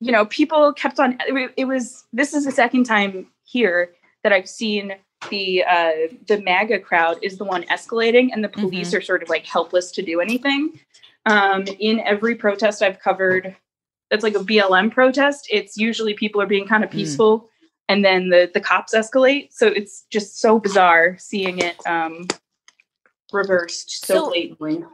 you 0.00 0.12
know 0.12 0.26
people 0.26 0.74
kept 0.74 1.00
on. 1.00 1.16
It 1.56 1.64
was 1.64 2.04
this 2.12 2.34
is 2.34 2.44
the 2.44 2.52
second 2.52 2.84
time 2.84 3.28
here 3.44 3.92
that 4.22 4.30
I've 4.34 4.46
seen 4.46 4.94
the 5.30 5.64
uh, 5.64 5.90
the 6.26 6.40
MAGA 6.42 6.80
crowd 6.80 7.18
is 7.22 7.38
the 7.38 7.44
one 7.44 7.62
escalating, 7.64 8.30
and 8.32 8.42
the 8.44 8.48
police 8.48 8.92
are 8.94 9.00
sort 9.00 9.22
of 9.22 9.28
like 9.28 9.44
helpless 9.46 9.90
to 9.92 10.02
do 10.02 10.20
anything. 10.20 10.78
Um, 11.26 11.62
in 11.78 12.00
every 12.00 12.34
protest 12.34 12.82
I've 12.82 13.00
covered, 13.00 13.56
that's 14.10 14.22
like 14.22 14.34
a 14.34 14.40
BLM 14.40 14.90
protest. 14.92 15.48
It's 15.50 15.76
usually 15.76 16.14
people 16.14 16.40
are 16.42 16.46
being 16.46 16.66
kind 16.66 16.84
of 16.84 16.90
peaceful, 16.90 17.48
and 17.88 18.04
then 18.04 18.28
the 18.28 18.50
the 18.52 18.60
cops 18.60 18.94
escalate. 18.94 19.48
So 19.52 19.66
it's 19.68 20.04
just 20.10 20.38
so 20.40 20.58
bizarre 20.58 21.16
seeing 21.18 21.58
it 21.58 21.76
um, 21.86 22.26
reversed 23.32 24.04
so 24.06 24.14
So- 24.14 24.30
blatantly. 24.30 24.84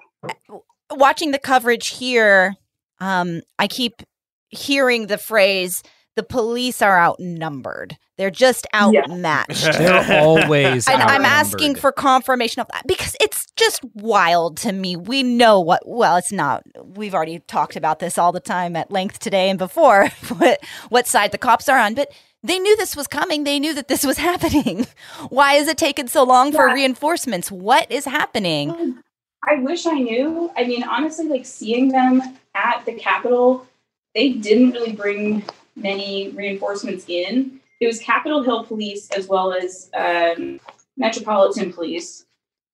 watching 0.91 1.31
the 1.33 1.39
coverage 1.39 1.89
here, 1.89 2.55
um, 3.01 3.43
I 3.59 3.67
keep 3.67 4.03
hearing 4.49 5.07
the 5.07 5.19
phrase 5.19 5.83
"the 6.21 6.27
police 6.27 6.83
are 6.83 6.99
outnumbered." 6.99 7.97
They're 8.21 8.31
just 8.31 8.67
outmatched. 8.75 9.65
They're 9.79 10.21
always 10.21 10.87
And 10.87 11.01
I'm 11.01 11.25
asking 11.25 11.77
for 11.77 11.91
confirmation 11.91 12.61
of 12.61 12.69
that 12.69 12.87
because 12.87 13.17
it's 13.19 13.47
just 13.57 13.83
wild 13.95 14.59
to 14.59 14.73
me. 14.73 14.95
We 14.95 15.23
know 15.23 15.59
what, 15.59 15.89
well, 15.89 16.17
it's 16.17 16.31
not. 16.31 16.63
We've 16.85 17.15
already 17.15 17.39
talked 17.39 17.77
about 17.77 17.99
this 17.99 18.19
all 18.19 18.31
the 18.31 18.39
time 18.39 18.77
at 18.77 18.91
length 18.91 19.21
today 19.21 19.49
and 19.49 19.59
before, 19.59 20.09
what, 20.37 20.63
what 20.91 21.07
side 21.07 21.33
the 21.33 21.39
cops 21.39 21.67
are 21.67 21.79
on, 21.79 21.95
but 21.95 22.13
they 22.43 22.59
knew 22.59 22.77
this 22.77 22.95
was 22.95 23.07
coming. 23.07 23.45
They 23.45 23.59
knew 23.59 23.73
that 23.73 23.89
this 23.89 24.05
was 24.05 24.19
happening. 24.29 24.87
Why 25.31 25.55
is 25.55 25.67
it 25.67 25.79
taking 25.79 26.07
so 26.07 26.23
long 26.23 26.53
for 26.53 26.67
reinforcements? 26.67 27.51
What 27.51 27.91
is 27.91 28.05
happening? 28.05 28.71
Um, 28.71 29.03
I 29.49 29.61
wish 29.61 29.87
I 29.87 29.95
knew. 29.99 30.53
I 30.59 30.65
mean, 30.65 30.83
honestly, 30.83 31.27
like 31.27 31.47
seeing 31.47 31.89
them 31.89 32.21
at 32.55 32.85
the 32.85 32.93
Capitol, 32.93 33.67
they 34.15 34.33
didn't 34.33 34.73
really 34.73 34.93
bring 34.93 35.43
many 35.81 36.31
reinforcements 36.31 37.05
in. 37.09 37.61
It 37.81 37.87
was 37.87 37.99
Capitol 38.01 38.43
Hill 38.43 38.65
Police 38.65 39.11
as 39.11 39.27
well 39.27 39.53
as 39.53 39.91
um, 39.95 40.61
Metropolitan 40.97 41.73
Police. 41.73 42.27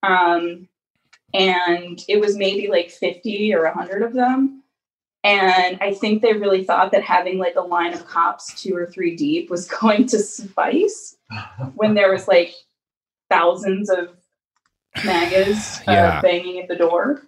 Um, 0.03 0.69
and 1.35 2.03
it 2.09 2.21
was 2.21 2.37
maybe 2.37 2.69
like 2.69 2.91
50 2.91 3.55
or 3.55 3.65
100 3.65 4.03
of 4.03 4.13
them. 4.15 4.63
And 5.25 5.79
I 5.81 5.93
think 5.93 6.23
they 6.23 6.35
really 6.35 6.63
thought 6.65 6.93
that 6.93 7.03
having 7.03 7.39
like 7.39 7.57
a 7.57 7.61
line 7.61 7.93
of 7.93 8.07
cops 8.07 8.61
two 8.61 8.77
or 8.77 8.87
three 8.87 9.17
deep 9.17 9.51
was 9.51 9.67
going 9.81 10.07
to 10.07 10.19
suffice 10.19 11.17
when 11.75 11.95
there 11.95 12.11
was 12.13 12.29
like 12.29 12.55
thousands 13.29 13.91
of 13.91 14.11
MAGAs 15.05 15.81
uh, 15.89 15.93
Yeah. 15.93 16.21
banging 16.21 16.61
at 16.61 16.69
the 16.69 16.77
door. 16.77 17.23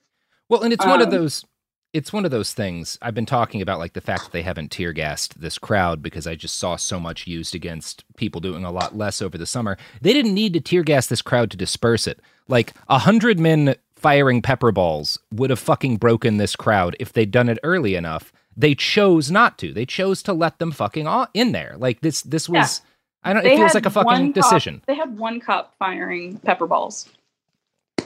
Well, 0.49 0.62
and 0.62 0.73
it's 0.73 0.87
one 0.87 1.01
of 1.01 1.09
Um, 1.09 1.12
those 1.14 1.45
it's 1.92 2.12
one 2.12 2.24
of 2.24 2.31
those 2.31 2.53
things 2.53 2.98
I've 3.01 3.14
been 3.14 3.27
talking 3.27 3.62
about 3.62 3.79
like 3.79 3.94
the 3.94 4.01
fact 4.01 4.24
that 4.24 4.33
they 4.33 4.42
haven't 4.42 4.70
tear 4.70 4.92
gassed 4.92 5.40
this 5.40 5.59
crowd 5.59 6.03
because 6.03 6.27
I 6.27 6.35
just 6.35 6.57
saw 6.57 6.77
so 6.77 7.01
much 7.01 7.27
used 7.27 7.55
against 7.55 8.05
people 8.16 8.40
doing 8.40 8.64
a 8.64 8.70
lot 8.70 8.96
less 8.96 9.22
over 9.22 9.38
the 9.38 9.46
summer. 9.46 9.77
They 10.03 10.12
didn't 10.12 10.35
need 10.35 10.53
to 10.53 10.61
tear 10.61 10.83
gas 10.83 11.07
this 11.07 11.22
crowd 11.22 11.51
to 11.51 11.57
disperse 11.57 12.07
it. 12.07 12.20
Like 12.46 12.74
a 12.88 12.98
hundred 12.98 13.38
men 13.40 13.77
firing 13.96 14.42
pepper 14.42 14.70
balls 14.70 15.18
would 15.33 15.51
have 15.51 15.59
fucking 15.59 15.96
broken 15.96 16.37
this 16.37 16.55
crowd 16.57 16.94
if 17.01 17.12
they'd 17.12 17.31
done 17.31 17.48
it 17.48 17.59
early 17.62 17.94
enough. 17.94 18.33
They 18.57 18.74
chose 18.74 19.31
not 19.31 19.57
to. 19.59 19.72
They 19.72 19.87
chose 19.87 20.22
to 20.24 20.33
let 20.33 20.59
them 20.59 20.72
fucking 20.72 21.07
all 21.07 21.29
in 21.33 21.53
there. 21.53 21.74
Like 21.79 22.01
this 22.01 22.22
this 22.22 22.48
was 22.48 22.83
I 23.24 23.33
don't 23.33 23.42
They 23.44 23.55
it 23.55 23.57
feels 23.57 23.74
like 23.74 23.87
a 23.87 23.90
fucking 23.90 24.33
cop- 24.33 24.35
decision. 24.35 24.83
they 24.87 24.94
had 24.94 25.16
one 25.16 25.40
cop 25.40 25.74
firing 25.79 26.38
pepper 26.38 26.66
balls. 26.66 27.09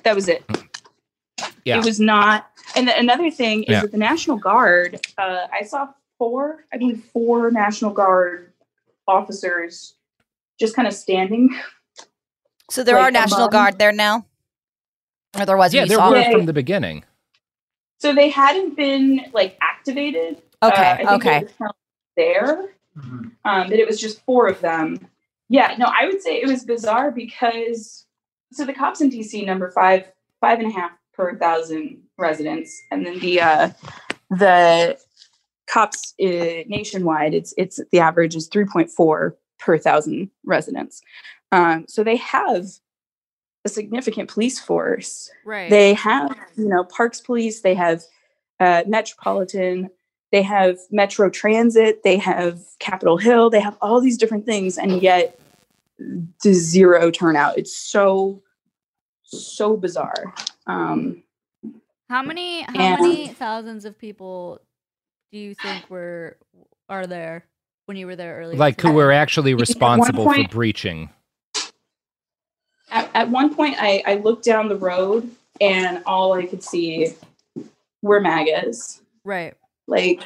That 0.04 0.14
was 0.14 0.28
it. 0.28 0.46
Mm. 0.46 0.71
Yeah. 1.64 1.78
It 1.78 1.84
was 1.84 2.00
not. 2.00 2.50
And 2.76 2.88
the, 2.88 2.98
another 2.98 3.30
thing 3.30 3.64
is 3.64 3.68
Yeah. 3.70 3.80
that 3.82 3.92
the 3.92 3.98
National 3.98 4.36
Guard, 4.36 5.00
uh, 5.18 5.46
I 5.52 5.62
saw 5.62 5.88
four, 6.18 6.64
I 6.72 6.78
believe 6.78 7.04
four 7.12 7.50
National 7.50 7.92
Guard 7.92 8.52
officers 9.06 9.94
just 10.58 10.74
kind 10.76 10.86
of 10.88 10.94
standing. 10.94 11.50
So 12.70 12.82
there 12.82 12.94
like, 12.94 13.04
are 13.04 13.10
National 13.10 13.40
above. 13.40 13.52
Guard 13.52 13.78
there 13.78 13.92
now? 13.92 14.26
Or 15.38 15.46
there 15.46 15.56
was 15.56 15.74
yeah, 15.74 15.82
you 15.82 15.88
there 15.88 15.98
were 15.98 16.30
from 16.30 16.46
the 16.46 16.52
beginning. 16.52 17.04
So 18.00 18.14
they 18.14 18.28
hadn't 18.30 18.76
been 18.76 19.26
like 19.32 19.56
activated. 19.60 20.42
Okay, 20.62 20.90
Uh, 20.90 20.94
I 20.94 20.96
think 20.96 21.10
okay. 21.10 21.38
They 21.38 21.44
were 21.44 21.50
kind 21.58 21.70
of 21.70 21.76
there, 22.16 22.74
um, 23.44 23.68
but 23.68 23.78
it 23.78 23.86
was 23.86 24.00
just 24.00 24.24
four 24.24 24.48
of 24.48 24.60
them. 24.60 25.08
Yeah, 25.48 25.74
no, 25.78 25.86
I 25.86 26.06
would 26.06 26.22
say 26.22 26.40
it 26.40 26.46
was 26.46 26.64
bizarre 26.64 27.10
because 27.10 28.06
so 28.52 28.64
the 28.64 28.72
cops 28.72 29.00
in 29.00 29.10
DC 29.10 29.44
number 29.46 29.70
five, 29.70 30.10
five 30.40 30.58
and 30.60 30.68
a 30.68 30.72
half 30.72 30.92
per 31.14 31.36
thousand 31.38 32.02
residents, 32.18 32.80
and 32.90 33.04
then 33.06 33.18
the 33.20 33.40
uh, 33.40 33.70
the 34.30 34.98
cops 35.68 36.14
uh, 36.22 36.64
nationwide, 36.66 37.34
it's 37.34 37.54
it's 37.56 37.80
the 37.90 38.00
average 38.00 38.34
is 38.34 38.48
three 38.48 38.64
point 38.64 38.90
four 38.90 39.36
per 39.58 39.78
thousand 39.78 40.30
residents. 40.44 41.02
Um, 41.50 41.84
so 41.88 42.02
they 42.02 42.16
have 42.16 42.66
a 43.64 43.68
significant 43.68 44.28
police 44.30 44.58
force. 44.58 45.30
Right. 45.44 45.70
They 45.70 45.94
have, 45.94 46.36
you 46.56 46.68
know, 46.68 46.84
Parks 46.84 47.20
Police. 47.20 47.60
They 47.60 47.74
have 47.74 48.02
uh, 48.58 48.82
Metropolitan. 48.86 49.90
They 50.32 50.42
have 50.42 50.78
Metro 50.90 51.28
Transit. 51.28 52.02
They 52.02 52.16
have 52.16 52.60
Capitol 52.78 53.18
Hill. 53.18 53.50
They 53.50 53.60
have 53.60 53.76
all 53.80 54.00
these 54.00 54.16
different 54.16 54.46
things, 54.46 54.78
and 54.78 55.02
yet 55.02 55.38
the 55.98 56.54
zero 56.54 57.10
turnout. 57.10 57.58
It's 57.58 57.76
so 57.76 58.42
so 59.22 59.76
bizarre. 59.76 60.34
Um, 60.66 61.22
How 62.08 62.22
many 62.22 62.62
how 62.62 62.74
And- 62.74 63.00
many 63.02 63.28
thousands 63.28 63.84
of 63.84 63.98
people 63.98 64.60
do 65.32 65.38
you 65.38 65.54
think 65.54 65.88
were 65.90 66.36
are 66.88 67.06
there 67.06 67.44
when 67.86 67.96
you 67.96 68.06
were 68.06 68.16
there 68.16 68.38
earlier? 68.38 68.58
Like 68.58 68.80
who 68.80 68.92
were 68.92 69.12
actually 69.12 69.54
responsible 69.54 70.24
for 70.32 70.46
breaching. 70.48 71.08
at, 72.90 73.10
at 73.14 73.28
one 73.30 73.54
point, 73.54 73.76
I, 73.78 74.02
I 74.06 74.14
looked 74.16 74.44
down 74.44 74.68
the 74.68 74.76
road, 74.76 75.30
and 75.60 76.02
all 76.04 76.34
I 76.34 76.44
could 76.46 76.62
see 76.62 77.08
were 78.02 78.20
MAGAs. 78.20 79.00
Right. 79.24 79.54
like 79.86 80.20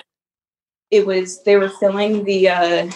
it 0.91 1.07
was 1.07 1.43
they 1.45 1.57
were 1.57 1.69
filling 1.69 2.25
the 2.25 2.49
uh 2.49 2.91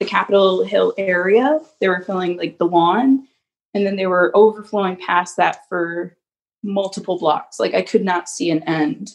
the 0.00 0.06
capitol 0.06 0.64
hill 0.64 0.94
area 0.98 1.60
they 1.80 1.88
were 1.88 2.00
filling 2.02 2.36
like 2.36 2.58
the 2.58 2.64
lawn 2.66 3.26
and 3.74 3.86
then 3.86 3.94
they 3.96 4.06
were 4.06 4.32
overflowing 4.34 4.96
past 4.96 5.36
that 5.36 5.68
for 5.68 6.16
multiple 6.62 7.18
blocks 7.18 7.58
like 7.60 7.74
i 7.74 7.82
could 7.82 8.04
not 8.04 8.28
see 8.28 8.50
an 8.50 8.62
end 8.64 9.10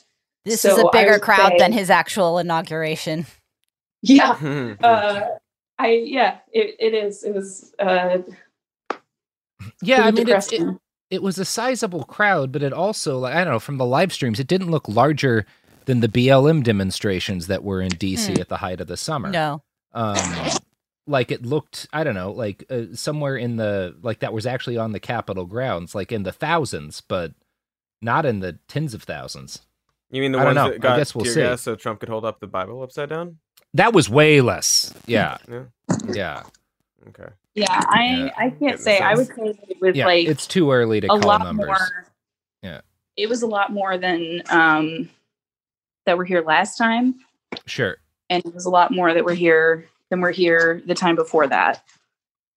This 0.45 0.61
So 0.61 0.73
is 0.73 0.79
a 0.79 0.89
bigger 0.91 1.19
crowd 1.19 1.51
say- 1.53 1.57
than 1.59 1.71
his 1.73 1.89
actual 1.89 2.37
inauguration. 2.39 3.25
yeah 4.01 4.31
uh 4.83 5.21
i 5.79 5.87
yeah 6.05 6.37
it, 6.51 6.75
it 6.79 6.93
is 6.93 7.23
it 7.23 7.33
was 7.33 7.73
uh 7.79 8.17
Yeah, 9.81 10.03
I 10.03 10.11
mean, 10.11 10.27
it's, 10.27 10.51
it, 10.51 10.61
it 11.09 11.21
was 11.23 11.37
a 11.37 11.45
sizable 11.45 12.03
crowd, 12.03 12.51
but 12.51 12.63
it 12.63 12.73
also, 12.73 13.17
like, 13.19 13.33
I 13.33 13.43
don't 13.45 13.53
know, 13.53 13.59
from 13.59 13.77
the 13.77 13.85
live 13.85 14.11
streams, 14.11 14.39
it 14.39 14.47
didn't 14.47 14.71
look 14.71 14.89
larger 14.89 15.45
than 15.85 16.01
the 16.01 16.09
BLM 16.09 16.63
demonstrations 16.63 17.47
that 17.47 17.63
were 17.63 17.81
in 17.81 17.91
DC 17.91 18.33
Hmm. 18.35 18.41
at 18.41 18.49
the 18.49 18.57
height 18.57 18.81
of 18.81 18.87
the 18.87 18.97
summer. 18.97 19.29
No. 19.29 19.61
Um, 19.93 20.17
like 21.07 21.31
it 21.31 21.45
looked, 21.45 21.87
I 21.93 22.03
don't 22.03 22.15
know, 22.15 22.31
like 22.31 22.63
uh, 22.69 22.83
somewhere 22.93 23.35
in 23.35 23.57
the, 23.57 23.95
like 24.01 24.19
that 24.19 24.33
was 24.33 24.45
actually 24.45 24.77
on 24.77 24.91
the 24.93 24.99
Capitol 24.99 25.45
grounds, 25.45 25.93
like 25.95 26.11
in 26.11 26.23
the 26.23 26.31
thousands, 26.31 27.01
but 27.01 27.33
not 28.01 28.25
in 28.25 28.39
the 28.39 28.59
tens 28.67 28.93
of 28.93 29.03
thousands. 29.03 29.61
You 30.11 30.21
mean 30.21 30.31
the 30.31 30.39
I 30.39 30.43
don't 30.45 30.55
ones 30.55 30.65
know. 30.67 30.69
that 30.69 30.75
I 30.75 30.77
got 30.77 30.97
guess 30.97 31.13
we'll 31.15 31.25
tear 31.25 31.33
see. 31.33 31.41
gas 31.41 31.61
so 31.61 31.75
Trump 31.75 31.99
could 31.99 32.09
hold 32.09 32.23
up 32.25 32.39
the 32.39 32.47
Bible 32.47 32.81
upside 32.83 33.09
down? 33.09 33.39
That 33.73 33.93
was 33.93 34.09
way 34.09 34.41
less. 34.41 34.93
Yeah. 35.07 35.37
Yeah. 35.49 35.63
Yeah. 36.13 36.43
Okay. 37.09 37.27
yeah 37.55 37.65
i 37.89 38.03
Yeah. 38.05 38.33
i 38.37 38.49
can't 38.49 38.59
Getting 38.61 38.77
say 38.77 38.99
i 38.99 39.13
would 39.13 39.27
sense. 39.27 39.57
say 39.57 39.65
it 39.69 39.77
was 39.81 39.93
Yeah. 39.95 40.05
like 40.05 40.25
it's 40.25 40.47
too 40.47 40.71
early 40.71 41.01
to 41.01 41.07
a 41.07 41.09
call 41.09 41.19
lot 41.19 41.41
numbers. 41.43 41.67
more 41.67 42.05
Yeah. 42.61 42.79
it 43.17 43.27
was 43.27 43.41
a 43.41 43.45
lot 43.47 43.73
more 43.73 43.97
than 43.97 44.41
um 44.49 45.09
that 46.05 46.17
were 46.17 46.23
here 46.23 46.41
last 46.41 46.77
time 46.77 47.15
Sure. 47.65 47.97
and 48.29 48.43
it 48.45 48.53
was 48.55 48.65
a 48.65 48.69
lot 48.69 48.91
more 48.91 49.13
that 49.13 49.25
were 49.25 49.33
here 49.33 49.89
than 50.13 50.21
were 50.21 50.31
here 50.31 50.81
the 50.85 50.93
time 50.95 51.15
before 51.15 51.47
that. 51.47 51.83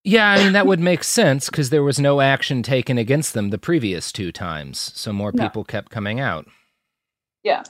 Yeah, 0.04 0.28
I 0.30 0.38
mean 0.44 0.52
that 0.52 0.66
would 0.66 0.78
make 0.78 1.02
sense 1.02 1.50
because 1.50 1.70
there 1.70 1.82
was 1.82 1.98
no 1.98 2.20
action 2.20 2.62
taken 2.62 2.96
against 2.98 3.34
them 3.34 3.50
the 3.50 3.58
previous 3.58 4.12
two 4.12 4.30
times, 4.30 4.92
so 4.94 5.12
more 5.12 5.32
No. 5.34 5.42
people 5.42 5.64
kept 5.64 5.90
coming 5.90 6.20
out. 6.20 6.46
Yeah. 7.42 7.64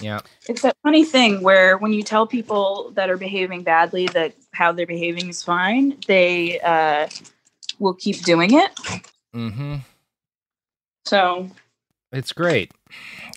Yeah, 0.00 0.20
It's 0.48 0.62
that 0.62 0.76
funny 0.82 1.04
thing 1.04 1.42
where 1.42 1.78
when 1.78 1.92
you 1.92 2.02
tell 2.02 2.26
people 2.26 2.90
that 2.94 3.08
are 3.08 3.16
behaving 3.16 3.62
badly 3.62 4.06
that 4.08 4.34
how 4.52 4.72
they're 4.72 4.86
behaving 4.86 5.28
is 5.28 5.44
fine, 5.44 5.96
they 6.08 6.58
uh, 6.60 7.06
will 7.78 7.94
keep 7.94 8.22
doing 8.24 8.52
it. 8.54 8.70
mm-hmm. 9.34 9.76
So 11.04 11.48
It's 12.10 12.32
great. 12.32 12.72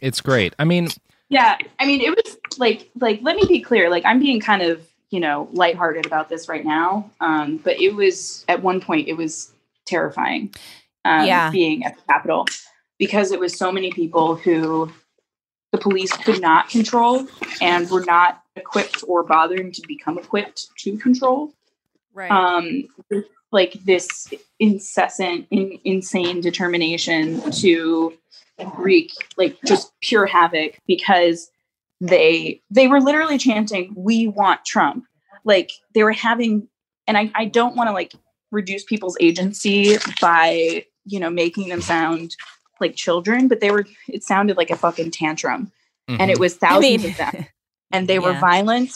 It's 0.02 0.22
great. 0.22 0.56
I 0.58 0.64
mean, 0.64 0.88
yeah, 1.30 1.58
I 1.80 1.86
mean, 1.86 2.02
it 2.02 2.10
was 2.10 2.38
like 2.58 2.90
like 3.00 3.20
let 3.22 3.36
me 3.36 3.44
be 3.48 3.60
clear. 3.62 3.90
Like 3.90 4.06
I'm 4.06 4.20
being 4.20 4.40
kind 4.40 4.62
of 4.64 4.82
you 5.16 5.22
know 5.22 5.48
lighthearted 5.54 6.06
about 6.06 6.28
this 6.28 6.50
right 6.50 6.66
now, 6.66 7.10
um, 7.22 7.56
but 7.64 7.80
it 7.80 7.96
was 7.96 8.44
at 8.50 8.62
one 8.62 8.82
point 8.82 9.08
it 9.08 9.14
was 9.14 9.54
terrifying. 9.86 10.54
Um, 11.06 11.26
Yeah. 11.26 11.52
being 11.52 11.86
at 11.86 11.96
the 11.96 12.02
Capitol 12.02 12.46
because 12.98 13.32
it 13.32 13.40
was 13.40 13.58
so 13.58 13.72
many 13.72 13.92
people 13.92 14.36
who 14.36 14.92
the 15.72 15.78
police 15.78 16.12
could 16.12 16.42
not 16.42 16.68
control 16.68 17.28
and 17.62 17.90
were 17.90 18.04
not 18.04 18.42
equipped 18.58 19.06
or 19.08 19.24
bothering 19.24 19.72
to 19.72 19.82
become 19.88 20.18
equipped 20.18 20.68
to 20.80 20.98
control. 20.98 21.54
Right. 22.14 22.32
Um, 22.32 22.88
like 23.52 23.74
this 23.86 24.34
incessant, 24.60 25.48
in, 25.50 25.80
insane 25.86 26.42
determination 26.42 27.40
to 27.64 28.18
wreak 28.78 29.12
like 29.38 29.58
just 29.66 29.94
pure 30.02 30.26
havoc 30.26 30.80
because 30.88 31.52
they 32.02 32.62
they 32.70 32.88
were 32.88 33.00
literally 33.02 33.38
chanting, 33.38 33.94
"We 33.96 34.28
want 34.28 34.66
Trump." 34.66 35.06
Like 35.44 35.72
they 35.94 36.04
were 36.04 36.12
having, 36.12 36.68
and 37.08 37.18
I 37.18 37.32
I 37.36 37.46
don't 37.46 37.76
want 37.76 37.88
to 37.90 37.94
like 37.94 38.14
reduce 38.52 38.84
people's 38.84 39.18
agency 39.20 39.98
by 40.22 40.86
you 41.06 41.20
know 41.20 41.30
making 41.30 41.70
them 41.70 41.82
sound 41.82 42.36
like 42.82 42.96
children, 42.96 43.48
but 43.48 43.60
they 43.62 43.72
were. 43.72 43.86
It 44.08 44.24
sounded 44.24 44.58
like 44.58 44.70
a 44.72 44.76
fucking 44.76 45.12
tantrum, 45.12 45.72
and 46.08 46.30
it 46.32 46.38
Mhm. 46.38 46.40
was 46.40 46.56
I 46.56 46.68
thousands 46.68 47.04
mean- 47.04 47.12
of 47.12 47.18
them, 47.18 47.46
and 47.92 48.08
they 48.08 48.20
were 48.20 48.34
violent, 48.34 48.92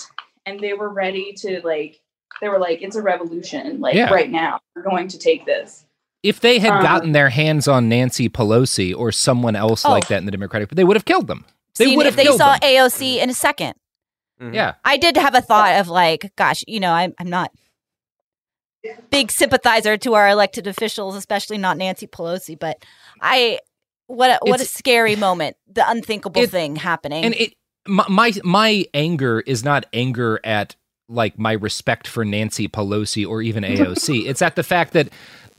and 0.46 0.60
they 0.60 0.74
were 0.74 0.90
ready 0.90 1.34
to 1.38 1.62
like. 1.64 2.02
They 2.42 2.48
were 2.50 2.60
like, 2.60 2.82
"It's 2.82 2.96
a 2.96 3.02
revolution! 3.02 3.80
Like 3.82 3.96
Yeah. 3.96 4.14
right 4.14 4.30
now, 4.30 4.60
we're 4.76 4.84
going 4.84 5.08
to 5.10 5.18
take 5.18 5.46
this." 5.46 5.86
if 6.22 6.42
they 6.42 6.60
had 6.60 6.74
Uh, 6.74 6.82
gotten 6.82 7.14
their 7.14 7.30
hands 7.30 7.66
on 7.66 7.88
Nancy 7.88 8.28
Pelosi 8.28 8.94
or 8.94 9.10
someone 9.10 9.56
else 9.56 9.86
Oh. 9.86 9.92
like 9.92 10.10
that 10.10 10.18
in 10.18 10.26
the 10.26 10.32
Democratic, 10.32 10.68
they 10.72 10.84
would 10.84 10.98
have 10.98 11.06
killed 11.06 11.28
them. 11.28 11.46
They 11.78 11.86
Seen 11.86 11.98
would 11.98 12.08
if 12.08 12.16
they 12.16 12.26
saw 12.26 12.54
them. 12.54 12.60
AOC 12.62 13.18
in 13.18 13.30
a 13.30 13.34
second. 13.34 13.74
Mm-hmm. 14.42 14.54
Yeah. 14.54 14.76
I 14.84 14.98
did 14.98 15.18
have 15.18 15.36
a 15.36 15.42
thought 15.42 15.76
of 15.80 15.88
like, 15.88 16.34
gosh, 16.36 16.64
you 16.68 16.80
know, 16.80 16.92
I'm, 16.92 17.14
I'm 17.20 17.30
not 17.30 17.52
big 19.10 19.32
sympathizer 19.32 19.98
to 19.98 20.14
our 20.14 20.30
elected 20.30 20.68
officials, 20.68 21.16
especially 21.16 21.58
not 21.58 21.78
Nancy 21.78 22.08
Pelosi, 22.08 22.58
but 22.58 22.84
I 23.22 23.60
what 24.08 24.32
a, 24.32 24.50
what 24.50 24.62
a 24.62 24.66
scary 24.66 25.16
moment. 25.16 25.58
The 25.72 25.88
unthinkable 25.90 26.42
It- 26.42 26.52
thing 26.52 26.76
happening. 26.76 27.24
and 27.26 27.34
it 27.36 27.54
my, 27.88 28.06
my 28.10 28.34
my 28.44 28.86
anger 28.94 29.40
is 29.42 29.64
not 29.64 29.86
anger 29.94 30.40
at 30.44 30.76
like 31.08 31.40
my 31.40 31.54
respect 31.54 32.08
for 32.08 32.24
Nancy 32.24 32.68
Pelosi 32.68 33.28
or 33.28 33.42
even 33.42 33.64
AOC. 33.64 34.26
it's 34.28 34.42
at 34.42 34.56
the 34.56 34.64
fact 34.64 34.94
that 34.94 35.10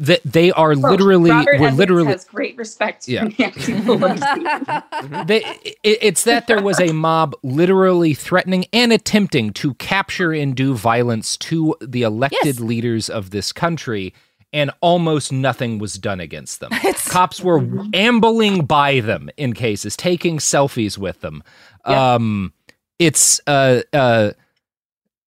that 0.00 0.20
they 0.24 0.50
are 0.52 0.74
literally 0.74 1.30
Robert 1.30 1.60
we're 1.60 1.66
Evans 1.66 1.78
literally 1.78 2.06
has 2.06 2.24
great 2.24 2.56
respect 2.56 3.06
Yeah. 3.06 3.28
for 3.28 3.42
Nancy 3.42 3.72
Pelosi. 3.74 5.26
they, 5.26 5.44
it, 5.62 5.98
it's 6.02 6.24
that 6.24 6.46
there 6.46 6.62
was 6.62 6.80
a 6.80 6.92
mob 6.92 7.34
literally 7.42 8.14
threatening 8.14 8.64
and 8.72 8.92
attempting 8.92 9.52
to 9.54 9.74
capture 9.74 10.32
and 10.32 10.54
do 10.56 10.74
violence 10.74 11.36
to 11.38 11.76
the 11.80 12.02
elected 12.02 12.40
Yes. 12.56 12.60
leaders 12.60 13.10
of 13.10 13.30
this 13.30 13.52
country, 13.52 14.14
and 14.52 14.70
almost 14.80 15.30
nothing 15.32 15.78
was 15.78 15.94
done 15.94 16.18
against 16.18 16.60
them. 16.60 16.70
Cops 17.06 17.40
were 17.42 17.62
ambling 17.94 18.64
by 18.64 19.00
them 19.00 19.28
in 19.36 19.52
cases, 19.52 19.96
taking 19.96 20.38
selfies 20.38 20.96
with 20.98 21.20
them. 21.20 21.42
Um, 21.84 22.52
it's 22.98 23.40
uh 23.46 23.82
uh. 23.92 24.32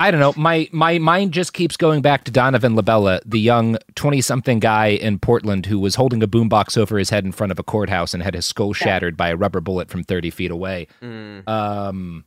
I 0.04 0.12
don't 0.12 0.20
know. 0.20 0.34
My 0.36 0.68
my 0.74 0.98
mind 0.98 1.32
just 1.32 1.54
keeps 1.54 1.78
going 1.78 2.02
back 2.02 2.26
to 2.26 2.32
Donovan 2.32 2.76
Labella, 2.76 3.22
the 3.26 3.40
young 3.40 3.78
twenty-something 3.96 4.60
guy 4.60 4.88
in 4.88 5.18
Portland 5.18 5.66
who 5.66 5.80
was 5.80 5.96
holding 5.96 6.22
a 6.22 6.28
boombox 6.28 6.78
over 6.78 6.98
his 6.98 7.10
head 7.10 7.24
in 7.24 7.32
front 7.32 7.54
of 7.54 7.60
a 7.60 7.64
courthouse 7.64 8.14
and 8.14 8.22
had 8.22 8.34
his 8.34 8.46
skull 8.46 8.74
shattered 8.74 9.16
by 9.16 9.30
a 9.30 9.38
rubber 9.38 9.62
bullet 9.62 9.90
from 9.90 10.04
thirty 10.04 10.30
feet 10.30 10.52
away. 10.52 10.88
Mm. 11.02 11.48
Um, 11.48 12.26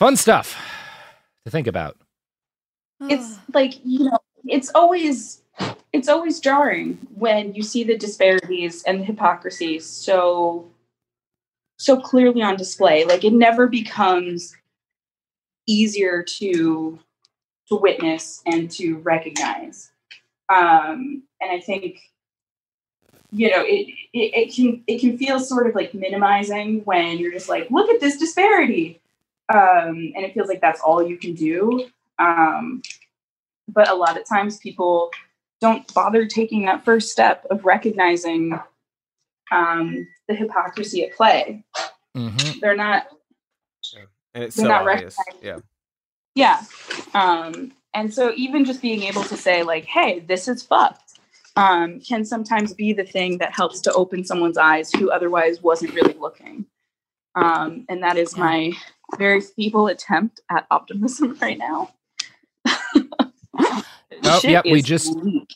fun 0.00 0.16
stuff 0.16 0.60
to 1.44 1.52
think 1.52 1.68
about. 1.68 1.98
it's 3.02 3.38
like 3.52 3.74
you 3.84 4.10
know 4.10 4.18
it's 4.44 4.72
always 4.74 5.40
it's 5.92 6.08
always 6.08 6.40
jarring 6.40 6.98
when 7.14 7.54
you 7.54 7.62
see 7.62 7.84
the 7.84 7.96
disparities 7.96 8.82
and 8.88 8.98
the 8.98 9.04
hypocrisy 9.04 9.78
so 9.78 10.68
so 11.78 12.00
clearly 12.00 12.42
on 12.42 12.56
display 12.56 13.04
like 13.04 13.22
it 13.22 13.32
never 13.32 13.68
becomes 13.68 14.56
easier 15.66 16.22
to 16.22 16.98
to 17.68 17.76
witness 17.76 18.42
and 18.46 18.70
to 18.70 18.96
recognize 18.98 19.90
um 20.48 21.22
and 21.40 21.50
i 21.50 21.60
think 21.60 21.98
you 23.30 23.50
know 23.50 23.62
it, 23.62 23.88
it 24.12 24.32
it 24.34 24.54
can 24.54 24.82
it 24.86 25.00
can 25.00 25.16
feel 25.16 25.40
sort 25.40 25.66
of 25.66 25.74
like 25.74 25.94
minimizing 25.94 26.80
when 26.84 27.18
you're 27.18 27.32
just 27.32 27.48
like 27.48 27.70
look 27.70 27.88
at 27.88 28.00
this 28.00 28.16
disparity 28.16 29.00
um 29.52 30.12
and 30.14 30.24
it 30.24 30.34
feels 30.34 30.48
like 30.48 30.60
that's 30.60 30.80
all 30.80 31.02
you 31.02 31.16
can 31.16 31.34
do 31.34 31.88
um 32.18 32.82
but 33.68 33.88
a 33.88 33.94
lot 33.94 34.18
of 34.18 34.28
times 34.28 34.58
people 34.58 35.10
don't 35.60 35.92
bother 35.94 36.26
taking 36.26 36.66
that 36.66 36.84
first 36.84 37.10
step 37.10 37.46
of 37.50 37.64
recognizing 37.64 38.60
um, 39.50 40.06
the 40.28 40.34
hypocrisy 40.34 41.04
at 41.04 41.14
play. 41.14 41.64
Mm-hmm. 42.16 42.58
They're 42.60 42.76
not, 42.76 43.06
And 44.34 44.44
it's 44.44 44.56
so 44.56 44.64
not 44.64 44.86
obvious. 44.86 45.16
Yeah. 45.42 45.58
yeah. 46.34 46.62
Um, 47.14 47.72
and 47.94 48.12
so 48.12 48.32
even 48.36 48.64
just 48.64 48.82
being 48.82 49.04
able 49.04 49.22
to 49.24 49.36
say 49.36 49.62
like, 49.62 49.84
"Hey, 49.84 50.20
this 50.20 50.48
is 50.48 50.62
fucked," 50.62 51.18
um, 51.56 52.00
can 52.00 52.24
sometimes 52.24 52.74
be 52.74 52.92
the 52.92 53.04
thing 53.04 53.38
that 53.38 53.54
helps 53.54 53.80
to 53.82 53.92
open 53.92 54.24
someone's 54.24 54.58
eyes 54.58 54.92
who 54.92 55.10
otherwise 55.10 55.62
wasn't 55.62 55.94
really 55.94 56.14
looking. 56.14 56.66
Um, 57.36 57.84
and 57.88 58.02
that 58.02 58.16
is 58.16 58.36
my 58.36 58.72
very 59.18 59.40
feeble 59.40 59.88
attempt 59.88 60.40
at 60.50 60.66
optimism 60.70 61.36
right 61.42 61.58
now. 61.58 61.90
Oh, 64.26 64.40
yep, 64.42 64.64
we 64.64 64.80
just 64.80 65.12
bleak. 65.20 65.52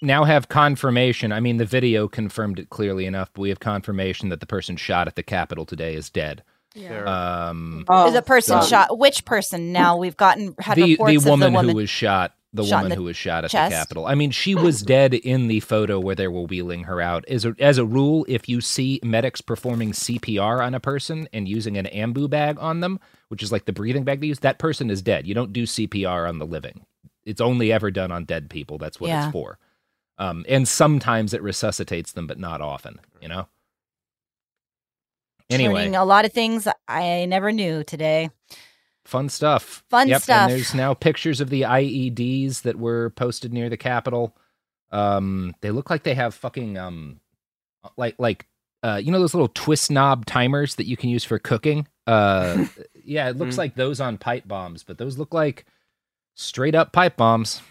now 0.00 0.24
have 0.24 0.48
confirmation. 0.48 1.32
I 1.32 1.40
mean, 1.40 1.58
the 1.58 1.66
video 1.66 2.08
confirmed 2.08 2.58
it 2.58 2.70
clearly 2.70 3.04
enough, 3.04 3.30
but 3.34 3.42
we 3.42 3.50
have 3.50 3.60
confirmation 3.60 4.30
that 4.30 4.40
the 4.40 4.46
person 4.46 4.76
shot 4.76 5.06
at 5.06 5.16
the 5.16 5.22
Capitol 5.22 5.66
today 5.66 5.94
is 5.94 6.08
dead. 6.08 6.42
Um, 6.76 7.84
Is 8.06 8.14
a 8.14 8.22
person 8.22 8.60
so- 8.62 8.68
shot? 8.68 8.98
Which 8.98 9.24
person? 9.24 9.72
Now 9.72 9.96
we've 9.96 10.16
gotten 10.16 10.54
had 10.58 10.76
the 10.76 10.92
reports 10.92 11.24
the 11.24 11.30
woman, 11.30 11.46
of 11.48 11.52
the 11.52 11.56
woman 11.56 11.68
who 11.70 11.76
was 11.76 11.90
shot, 11.90 12.32
the 12.52 12.64
shot 12.64 12.76
woman 12.76 12.90
the 12.90 12.96
who 12.96 13.02
was 13.04 13.16
shot 13.16 13.44
at 13.44 13.50
chest. 13.50 13.70
the 13.70 13.76
Capitol. 13.76 14.06
I 14.06 14.14
mean, 14.14 14.30
she 14.30 14.54
was 14.54 14.82
dead 14.96 15.14
in 15.14 15.48
the 15.48 15.60
photo 15.60 15.98
where 16.00 16.14
they 16.14 16.28
were 16.28 16.42
wheeling 16.42 16.84
her 16.84 17.00
out. 17.00 17.24
As 17.28 17.44
a, 17.44 17.54
as 17.58 17.78
a 17.78 17.84
rule, 17.84 18.24
if 18.28 18.48
you 18.48 18.60
see 18.60 19.00
medics 19.02 19.40
performing 19.40 19.92
CPR 19.92 20.64
on 20.64 20.74
a 20.74 20.80
person 20.80 21.28
and 21.32 21.48
using 21.48 21.76
an 21.76 21.86
ambu 21.86 22.28
bag 22.30 22.56
on 22.60 22.80
them, 22.80 23.00
which 23.28 23.42
is 23.42 23.50
like 23.52 23.64
the 23.64 23.72
breathing 23.72 24.04
bag 24.04 24.20
they 24.20 24.26
use, 24.28 24.40
that 24.40 24.58
person 24.58 24.90
is 24.90 25.02
dead. 25.02 25.26
You 25.26 25.34
don't 25.34 25.52
do 25.52 25.64
CPR 25.64 26.28
on 26.28 26.38
the 26.38 26.46
living. 26.46 26.84
It's 27.24 27.40
only 27.40 27.72
ever 27.72 27.90
done 27.90 28.12
on 28.12 28.24
dead 28.24 28.48
people. 28.50 28.78
That's 28.78 29.00
what 29.00 29.08
Yeah. 29.08 29.24
it's 29.26 29.32
for. 29.32 29.58
Um, 30.18 30.46
and 30.48 30.66
sometimes 30.66 31.34
it 31.34 31.42
resuscitates 31.42 32.12
them, 32.12 32.26
but 32.26 32.38
not 32.38 32.60
often. 32.60 33.00
You 33.20 33.28
know. 33.28 33.48
Anyway, 35.50 35.92
a 35.92 36.04
lot 36.04 36.24
of 36.24 36.32
things 36.32 36.66
I 36.88 37.24
never 37.26 37.52
knew 37.52 37.84
today. 37.84 38.30
Fun 39.04 39.28
stuff. 39.28 39.84
Fun 39.88 40.08
yep, 40.08 40.22
stuff. 40.22 40.50
And 40.50 40.52
there's 40.52 40.74
now 40.74 40.92
pictures 40.94 41.40
of 41.40 41.48
the 41.50 41.62
IEDs 41.62 42.62
that 42.62 42.76
were 42.78 43.10
posted 43.10 43.52
near 43.52 43.68
the 43.68 43.76
Capitol. 43.76 44.36
Um, 44.90 45.54
they 45.60 45.70
look 45.70 45.90
like 45.90 46.02
they 46.02 46.14
have 46.14 46.34
fucking 46.34 46.76
um, 46.76 47.20
like 47.96 48.16
like 48.18 48.46
uh, 48.82 49.00
you 49.02 49.12
know 49.12 49.20
those 49.20 49.34
little 49.34 49.48
twist 49.54 49.90
knob 49.90 50.26
timers 50.26 50.74
that 50.76 50.86
you 50.86 50.96
can 50.96 51.10
use 51.10 51.22
for 51.24 51.38
cooking. 51.38 51.86
Uh, 52.06 52.66
yeah, 53.04 53.28
it 53.28 53.36
looks 53.36 53.54
Mm. 53.54 53.58
like 53.58 53.74
those 53.76 54.00
on 54.00 54.18
pipe 54.18 54.48
bombs, 54.48 54.82
but 54.82 54.98
those 54.98 55.18
look 55.18 55.32
like 55.32 55.64
straight 56.34 56.74
up 56.74 56.92
pipe 56.92 57.16
bombs. 57.16 57.62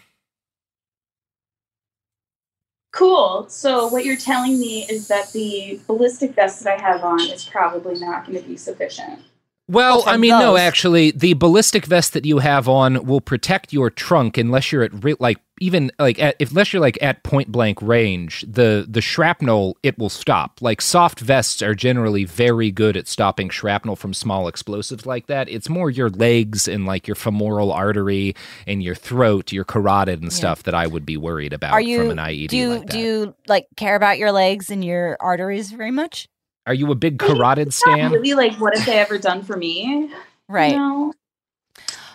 Cool. 2.96 3.44
So 3.50 3.88
what 3.88 4.06
you're 4.06 4.16
telling 4.16 4.58
me 4.58 4.86
is 4.88 5.06
that 5.08 5.30
the 5.32 5.78
ballistic 5.86 6.34
vest 6.34 6.64
that 6.64 6.78
I 6.78 6.82
have 6.82 7.04
on 7.04 7.20
is 7.20 7.44
probably 7.44 7.98
not 8.00 8.26
going 8.26 8.40
to 8.40 8.48
be 8.48 8.56
sufficient. 8.56 9.20
Well, 9.68 10.02
I 10.06 10.16
mean, 10.16 10.30
no, 10.30 10.56
actually, 10.56 11.10
the 11.10 11.34
ballistic 11.34 11.84
vest 11.84 12.14
that 12.14 12.24
you 12.24 12.38
have 12.38 12.70
on 12.70 13.04
will 13.04 13.20
protect 13.20 13.70
your 13.70 13.90
trunk 13.90 14.38
unless 14.38 14.72
you're 14.72 14.82
at 14.82 15.04
re- 15.04 15.16
like 15.20 15.36
even 15.60 15.90
like 15.98 16.18
at, 16.18 16.36
unless 16.40 16.72
you're 16.72 16.80
like 16.80 16.98
at 17.02 17.22
point 17.22 17.50
blank 17.50 17.80
range. 17.80 18.44
The 18.46 18.86
the 18.88 19.00
shrapnel 19.00 19.76
it 19.82 19.98
will 19.98 20.10
stop. 20.10 20.60
Like 20.60 20.80
soft 20.80 21.20
vests 21.20 21.62
are 21.62 21.74
generally 21.74 22.24
very 22.24 22.70
good 22.70 22.96
at 22.96 23.08
stopping 23.08 23.48
shrapnel 23.48 23.96
from 23.96 24.12
small 24.12 24.48
explosives 24.48 25.06
like 25.06 25.26
that. 25.26 25.48
It's 25.48 25.68
more 25.68 25.90
your 25.90 26.10
legs 26.10 26.68
and 26.68 26.86
like 26.86 27.08
your 27.08 27.14
femoral 27.14 27.72
artery 27.72 28.34
and 28.66 28.82
your 28.82 28.94
throat, 28.94 29.52
your 29.52 29.64
carotid 29.64 30.20
and 30.22 30.32
stuff 30.32 30.64
that 30.64 30.74
I 30.74 30.86
would 30.86 31.06
be 31.06 31.16
worried 31.16 31.52
about 31.52 31.72
Are 31.72 31.80
you 31.80 31.98
from 32.00 32.10
an 32.10 32.18
IED 32.18 32.48
do 32.48 32.56
you 32.56 32.68
like 32.70 32.80
that. 32.82 32.90
do 32.90 32.98
you 32.98 33.34
like 33.48 33.66
care 33.76 33.96
about 33.96 34.18
your 34.18 34.32
legs 34.32 34.70
and 34.70 34.84
your 34.84 35.16
arteries 35.20 35.70
very 35.70 35.90
much? 35.90 36.28
Are 36.66 36.74
you 36.74 36.90
a 36.90 36.96
big 36.96 37.18
carotid 37.18 37.68
Not 37.68 37.74
stan? 37.74 38.12
really 38.12 38.34
like 38.34 38.54
what 38.60 38.76
have 38.76 38.86
they 38.86 38.98
ever 38.98 39.18
done 39.18 39.42
for 39.42 39.56
me? 39.56 40.10
Right. 40.48 40.72
You 40.72 40.78
know? 40.78 41.12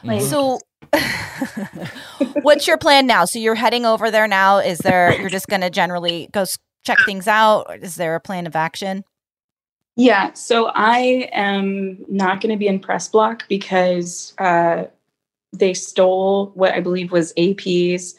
Like, 0.03 0.21
mm-hmm. 0.21 0.29
So 0.29 0.59
what's 2.41 2.67
your 2.67 2.77
plan 2.77 3.07
now? 3.07 3.25
So 3.25 3.39
you're 3.39 3.55
heading 3.55 3.85
over 3.85 4.11
there 4.11 4.27
now. 4.27 4.57
Is 4.57 4.79
there 4.79 5.19
you're 5.19 5.29
just 5.29 5.47
going 5.47 5.61
to 5.61 5.69
generally 5.69 6.29
go 6.31 6.45
check 6.83 6.97
things 7.05 7.27
out? 7.27 7.67
Is 7.81 7.95
there 7.95 8.15
a 8.15 8.19
plan 8.19 8.47
of 8.47 8.55
action? 8.55 9.03
Yeah, 9.95 10.33
so 10.33 10.67
I 10.73 11.29
am 11.33 12.05
not 12.07 12.41
going 12.41 12.51
to 12.51 12.57
be 12.57 12.67
in 12.67 12.79
press 12.79 13.09
block 13.09 13.43
because 13.49 14.33
uh, 14.37 14.85
they 15.51 15.73
stole 15.73 16.51
what 16.55 16.73
I 16.73 16.79
believe 16.79 17.11
was 17.11 17.33
AP's, 17.37 18.15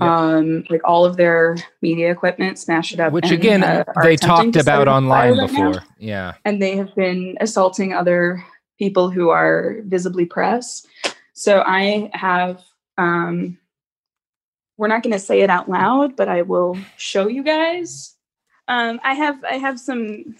um, 0.00 0.64
like 0.68 0.82
all 0.84 1.04
of 1.04 1.16
their 1.16 1.56
media 1.80 2.10
equipment, 2.10 2.58
smashed 2.58 2.92
it 2.92 3.00
up. 3.00 3.12
Which 3.12 3.24
and, 3.24 3.32
again, 3.32 3.64
uh, 3.64 3.84
they 4.02 4.16
talked 4.16 4.56
about 4.56 4.86
online 4.86 5.34
fire 5.34 5.34
right 5.34 5.48
before. 5.48 5.84
Yeah. 5.98 6.34
and 6.44 6.60
they 6.60 6.76
have 6.76 6.94
been 6.94 7.36
assaulting 7.40 7.94
other 7.94 8.44
people 8.78 9.10
who 9.10 9.30
are 9.30 9.78
visibly 9.84 10.26
press. 10.26 10.86
So 11.34 11.62
I 11.66 12.10
have, 12.14 12.62
um, 12.96 13.58
we're 14.78 14.88
not 14.88 15.02
going 15.02 15.12
to 15.12 15.18
say 15.18 15.42
it 15.42 15.50
out 15.50 15.68
loud, 15.68 16.16
but 16.16 16.28
I 16.28 16.42
will 16.42 16.76
show 16.96 17.28
you 17.28 17.42
guys. 17.42 18.14
Um, 18.66 18.98
I 19.04 19.14
have 19.14 19.44
I 19.44 19.54
have 19.58 19.78
some 19.78 20.36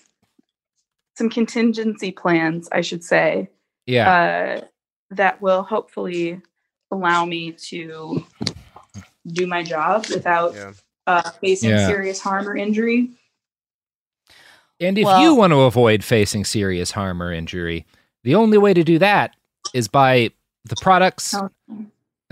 some 1.17 1.29
contingency 1.31 2.11
plans, 2.11 2.69
I 2.73 2.81
should 2.81 3.05
say, 3.05 3.49
Yeah. 3.87 4.11
uh, 4.63 4.65
that 5.11 5.41
will 5.43 5.63
hopefully 5.63 6.41
allow 6.91 7.25
me 7.25 7.53
to 7.53 8.25
do 9.27 9.47
my 9.47 9.63
job 9.63 10.07
without 10.09 10.57
uh, 11.07 11.31
facing 11.41 11.71
Yeah. 11.71 11.87
serious 11.87 12.21
harm 12.21 12.49
or 12.49 12.57
injury. 12.57 13.11
And 14.81 14.99
if 14.99 15.05
Well- 15.05 15.23
you 15.23 15.35
want 15.35 15.53
to 15.53 15.61
avoid 15.61 16.03
facing 16.03 16.45
serious 16.45 16.91
harm 16.93 17.23
or 17.23 17.33
injury, 17.33 17.87
the 18.25 18.35
only 18.35 18.59
way 18.59 18.75
to 18.75 18.83
do 18.83 18.99
that 18.99 19.37
is 19.73 19.87
by 19.87 20.31
the 20.67 20.77
products 20.77 21.35
Oh, 21.35 21.51
and 21.69 21.91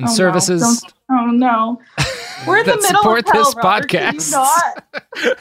oh, 0.09 0.15
services. 0.15 0.61
don't- 0.81 0.95
oh 1.11 1.27
no. 1.27 1.81
We're 2.47 2.59
in 2.59 2.67
the 2.67 2.77
middle 2.77 3.03
support 3.03 3.27
of 3.29 3.33
hell, 3.33 3.45
this 3.45 3.55
Robert. 3.57 3.89
Podcast. 3.89 5.39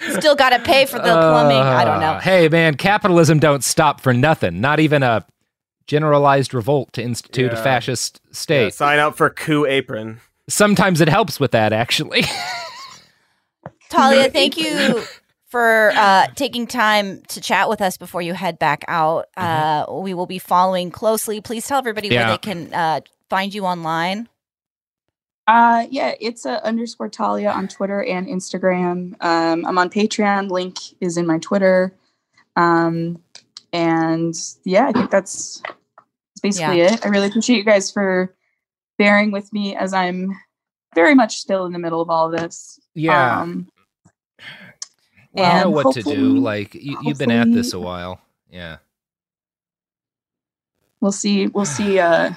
Still 0.18 0.34
got 0.34 0.50
to 0.50 0.58
pay 0.60 0.86
for 0.86 0.96
the 0.98 1.04
plumbing. 1.04 1.58
I 1.58 1.84
don't 1.84 2.00
know. 2.00 2.12
Uh, 2.12 2.20
Hey, 2.20 2.48
man, 2.48 2.76
capitalism 2.76 3.38
don't 3.38 3.62
stop 3.62 4.00
for 4.00 4.14
nothing. 4.14 4.60
Not 4.60 4.80
even 4.80 5.02
a 5.02 5.26
generalized 5.86 6.54
revolt 6.54 6.92
to 6.94 7.02
institute 7.02 7.52
a 7.52 7.56
fascist 7.56 8.18
state. 8.34 8.64
Yeah, 8.64 8.70
sign 8.70 8.98
up 8.98 9.16
for 9.16 9.28
coup 9.28 9.66
apron. 9.66 10.20
Sometimes 10.48 11.00
it 11.02 11.08
helps 11.08 11.38
with 11.38 11.50
that, 11.50 11.72
actually. 11.74 12.22
Talia, 13.90 14.30
thank 14.32 14.56
you 14.56 15.02
for 15.50 15.90
uh, 15.96 16.28
taking 16.36 16.66
time 16.66 17.22
to 17.28 17.40
chat 17.40 17.68
with 17.68 17.80
us 17.80 17.96
before 17.96 18.22
you 18.22 18.34
head 18.34 18.58
back 18.58 18.84
out. 18.86 19.26
Uh, 19.36 19.84
we 19.90 20.14
will 20.14 20.26
be 20.26 20.38
following 20.38 20.90
closely. 20.90 21.40
Please 21.40 21.66
tell 21.66 21.78
everybody 21.78 22.08
where 22.08 22.28
they 22.28 22.38
can 22.38 22.72
uh, 22.72 23.00
find 23.28 23.52
you 23.52 23.64
online. 23.66 24.28
Uh, 25.48 25.86
yeah, 25.90 26.14
it's 26.20 26.46
a 26.46 26.64
underscore 26.64 27.08
Talia 27.08 27.50
on 27.50 27.66
Twitter 27.66 28.04
and 28.04 28.28
Instagram. 28.28 29.20
Um, 29.20 29.66
I'm 29.66 29.78
on 29.78 29.90
Patreon. 29.90 30.48
Link 30.48 30.76
is 31.00 31.16
in 31.16 31.26
my 31.26 31.38
Twitter. 31.38 31.92
Um, 32.54 33.20
and 33.72 34.34
yeah, 34.64 34.86
I 34.86 34.92
think 34.92 35.10
that's, 35.10 35.60
that's 35.64 36.40
basically 36.42 36.78
Yeah. 36.78 36.94
it. 36.94 37.04
I 37.04 37.08
really 37.08 37.26
appreciate 37.26 37.56
you 37.56 37.64
guys 37.64 37.90
for 37.90 38.32
bearing 38.98 39.32
with 39.32 39.52
me 39.52 39.74
as 39.74 39.92
I'm 39.92 40.38
very 40.94 41.16
much 41.16 41.38
still 41.38 41.66
in 41.66 41.72
the 41.72 41.78
middle 41.80 42.00
of 42.00 42.10
all 42.10 42.30
this. 42.30 42.78
Yeah. 42.94 43.40
Um, 43.40 43.68
you 45.34 45.42
know 45.42 45.70
what 45.70 45.94
to 45.94 46.02
do. 46.02 46.38
Like 46.38 46.74
you, 46.74 46.98
you've 47.02 47.18
been 47.18 47.30
at 47.30 47.52
this 47.52 47.72
a 47.72 47.78
while. 47.80 48.20
Yeah. 48.50 48.78
we'll 51.00 51.12
see. 51.12 51.46
We'll 51.46 51.64
see. 51.64 51.98
Uh, 51.98 52.32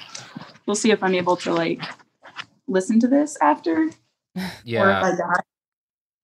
we'll 0.66 0.76
see 0.76 0.90
if 0.90 1.02
I'm 1.02 1.14
able 1.14 1.36
to 1.38 1.52
like 1.52 1.80
listen 2.66 3.00
to 3.00 3.08
this 3.08 3.36
after. 3.40 3.82
or 3.84 3.90
if 4.36 4.62
Yeah. 4.64 5.02
I 5.02 5.10
die. 5.16 5.40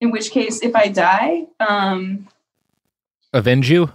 In 0.00 0.10
which 0.10 0.30
case, 0.30 0.62
if 0.62 0.74
I 0.74 0.88
die, 0.88 1.46
um, 1.60 2.28
Avenge 3.32 3.70
you. 3.70 3.92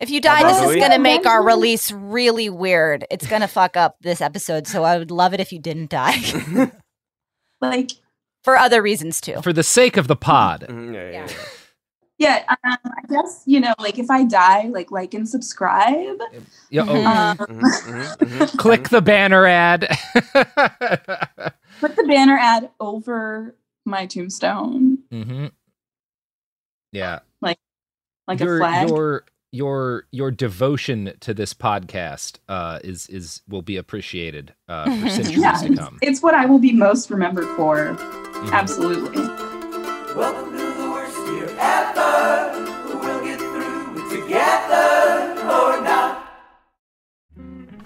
If 0.00 0.08
you 0.10 0.20
die, 0.20 0.44
this 0.44 0.70
is 0.70 0.76
going 0.76 0.92
to 0.92 0.98
make 1.00 1.26
our 1.26 1.42
release 1.42 1.90
really 1.90 2.48
weird. 2.48 3.04
It's 3.10 3.26
going 3.26 3.40
to 3.40 3.48
fuck 3.48 3.76
up 3.76 3.96
this 4.00 4.20
episode. 4.20 4.68
So 4.68 4.84
I 4.84 4.96
would 4.96 5.10
love 5.10 5.34
it 5.34 5.40
if 5.40 5.52
you 5.52 5.58
didn't 5.58 5.90
die. 5.90 6.20
like 7.60 7.90
for 8.44 8.56
other 8.56 8.80
reasons 8.80 9.20
too. 9.20 9.42
For 9.42 9.52
the 9.52 9.64
sake 9.64 9.96
of 9.96 10.06
the 10.06 10.14
pod. 10.14 10.66
Mm-hmm. 10.68 10.94
yeah, 10.94 11.10
yeah, 11.10 11.26
yeah, 11.28 11.34
um, 12.20 12.56
I 12.84 13.02
guess 13.08 13.42
you 13.46 13.60
know, 13.60 13.74
like 13.78 13.98
if 13.98 14.10
I 14.10 14.24
die, 14.24 14.64
like 14.68 14.90
like 14.90 15.14
and 15.14 15.28
subscribe. 15.28 16.18
Yeah, 16.70 16.84
oh. 16.88 17.04
Um, 17.06 17.36
Mm-hmm, 18.18 18.56
Click 18.58 18.88
the 18.88 19.00
banner 19.00 19.46
ad. 19.46 19.88
put 21.80 21.96
the 21.96 22.04
banner 22.08 22.36
ad 22.36 22.70
over 22.80 23.54
my 23.84 24.06
tombstone, 24.06 24.98
hmm 25.10 25.46
Yeah. 26.92 27.20
like 27.40 27.58
like 28.26 28.40
your, 28.40 28.56
a 28.56 28.60
flag. 28.60 28.88
Your 28.88 29.24
your 29.52 30.04
your 30.10 30.30
devotion 30.30 31.12
to 31.20 31.32
this 31.32 31.54
podcast 31.54 32.38
uh, 32.48 32.80
is 32.84 33.06
is 33.08 33.42
will 33.48 33.62
be 33.62 33.76
appreciated 33.76 34.54
uh, 34.68 34.84
for 35.00 35.08
centuries 35.08 35.38
yeah, 35.38 35.52
to 35.52 35.66
it's, 35.66 35.78
come. 35.78 35.98
it's 36.02 36.22
what 36.22 36.34
I 36.34 36.46
will 36.46 36.58
be 36.58 36.72
most 36.72 37.10
remembered 37.10 37.46
for. 37.56 37.94
Mm-hmm. 37.96 38.52
Absolutely. 38.52 39.22
Welcome 40.14 40.47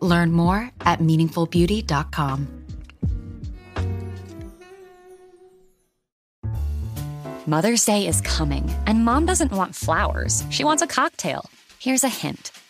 Learn 0.00 0.32
more 0.32 0.70
at 0.80 1.00
meaningfulbeauty.com. 1.00 2.48
Mother's 7.46 7.84
Day 7.86 8.06
is 8.06 8.20
coming, 8.20 8.70
and 8.86 9.06
mom 9.06 9.24
doesn't 9.24 9.52
want 9.52 9.74
flowers. 9.74 10.44
She 10.50 10.64
wants 10.64 10.82
a 10.82 10.86
cocktail. 10.86 11.48
Here's 11.78 12.04
a 12.04 12.08
hint 12.10 12.52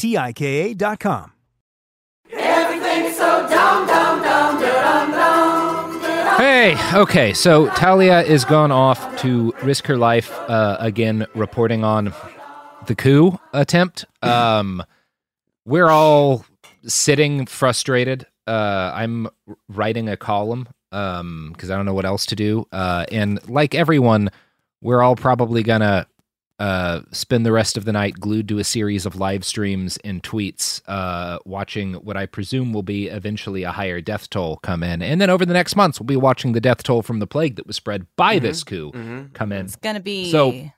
T 0.00 0.16
I 0.16 0.32
K 0.32 0.70
A.com. 0.70 1.30
Everything's 2.32 3.16
so 3.18 3.46
dumb, 3.50 3.86
dumb, 3.86 4.22
dumb, 4.22 4.58
dumb, 4.58 5.10
dumb, 5.10 6.00
dumb. 6.00 6.38
Hey, 6.38 6.74
okay, 6.94 7.34
so 7.34 7.68
Talia 7.74 8.22
is 8.22 8.46
gone 8.46 8.72
off 8.72 9.20
to 9.20 9.52
risk 9.62 9.84
her 9.88 9.98
life 9.98 10.32
uh, 10.48 10.78
again, 10.80 11.26
reporting 11.34 11.84
on 11.84 12.14
the 12.86 12.94
coup 12.94 13.38
attempt. 13.52 14.06
Um, 14.22 14.82
we're 15.66 15.90
all 15.90 16.46
sitting 16.86 17.44
frustrated. 17.44 18.26
Uh, 18.46 18.92
I'm 18.94 19.28
writing 19.68 20.08
a 20.08 20.16
column 20.16 20.66
um, 20.92 21.50
because 21.52 21.70
I 21.70 21.76
don't 21.76 21.84
know 21.84 21.92
what 21.92 22.06
else 22.06 22.24
to 22.26 22.36
do. 22.36 22.66
Uh, 22.72 23.04
and 23.12 23.46
like 23.50 23.74
everyone, 23.74 24.30
we're 24.80 25.02
all 25.02 25.14
probably 25.14 25.62
gonna 25.62 26.06
uh, 26.60 27.00
spend 27.10 27.44
the 27.44 27.50
rest 27.52 27.76
of 27.76 27.84
the 27.86 27.92
night 27.92 28.20
glued 28.20 28.46
to 28.48 28.58
a 28.58 28.64
series 28.64 29.06
of 29.06 29.16
live 29.16 29.44
streams 29.44 29.96
and 30.04 30.22
tweets, 30.22 30.80
uh, 30.86 31.38
watching 31.44 31.94
what 31.94 32.16
I 32.16 32.26
presume 32.26 32.72
will 32.72 32.82
be 32.84 33.08
eventually 33.08 33.64
a 33.64 33.72
higher 33.72 34.00
death 34.00 34.28
toll 34.30 34.58
come 34.58 34.82
in. 34.82 35.02
And 35.02 35.20
then 35.20 35.30
over 35.30 35.44
the 35.46 35.54
next 35.54 35.74
months, 35.74 35.98
we'll 35.98 36.06
be 36.06 36.16
watching 36.16 36.52
the 36.52 36.60
death 36.60 36.82
toll 36.82 37.02
from 37.02 37.18
the 37.18 37.26
plague 37.26 37.56
that 37.56 37.66
was 37.66 37.76
spread 37.76 38.06
by 38.16 38.38
Mhm, 38.38 38.42
this 38.42 38.62
coup 38.62 38.92
mhm. 38.92 39.32
come 39.32 39.52
in. 39.52 39.64
It's 39.64 39.76
gonna 39.76 40.00
be 40.00 40.30
So 40.30 40.70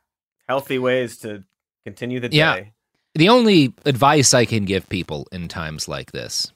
Healthy 0.48 0.78
ways 0.78 1.18
to 1.18 1.42
continue 1.84 2.20
the 2.20 2.28
Yeah. 2.32 2.54
day. 2.56 2.72
the 3.14 3.28
only 3.28 3.74
advice 3.84 4.32
I 4.32 4.46
can 4.46 4.64
give 4.64 4.88
people 4.88 5.26
in 5.32 5.48
times 5.48 5.88
like 5.88 6.12
this 6.12 6.52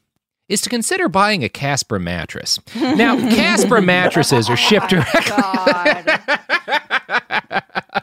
is 0.48 0.60
to 0.62 0.70
consider 0.70 1.08
buying 1.08 1.42
a 1.42 1.48
Casper 1.48 1.98
mattress. 1.98 2.60
Now, 2.76 3.16
Casper 3.34 3.80
mattresses 3.82 4.48
are 4.48 4.56
shipped 4.56 4.90
direct. 4.90 5.16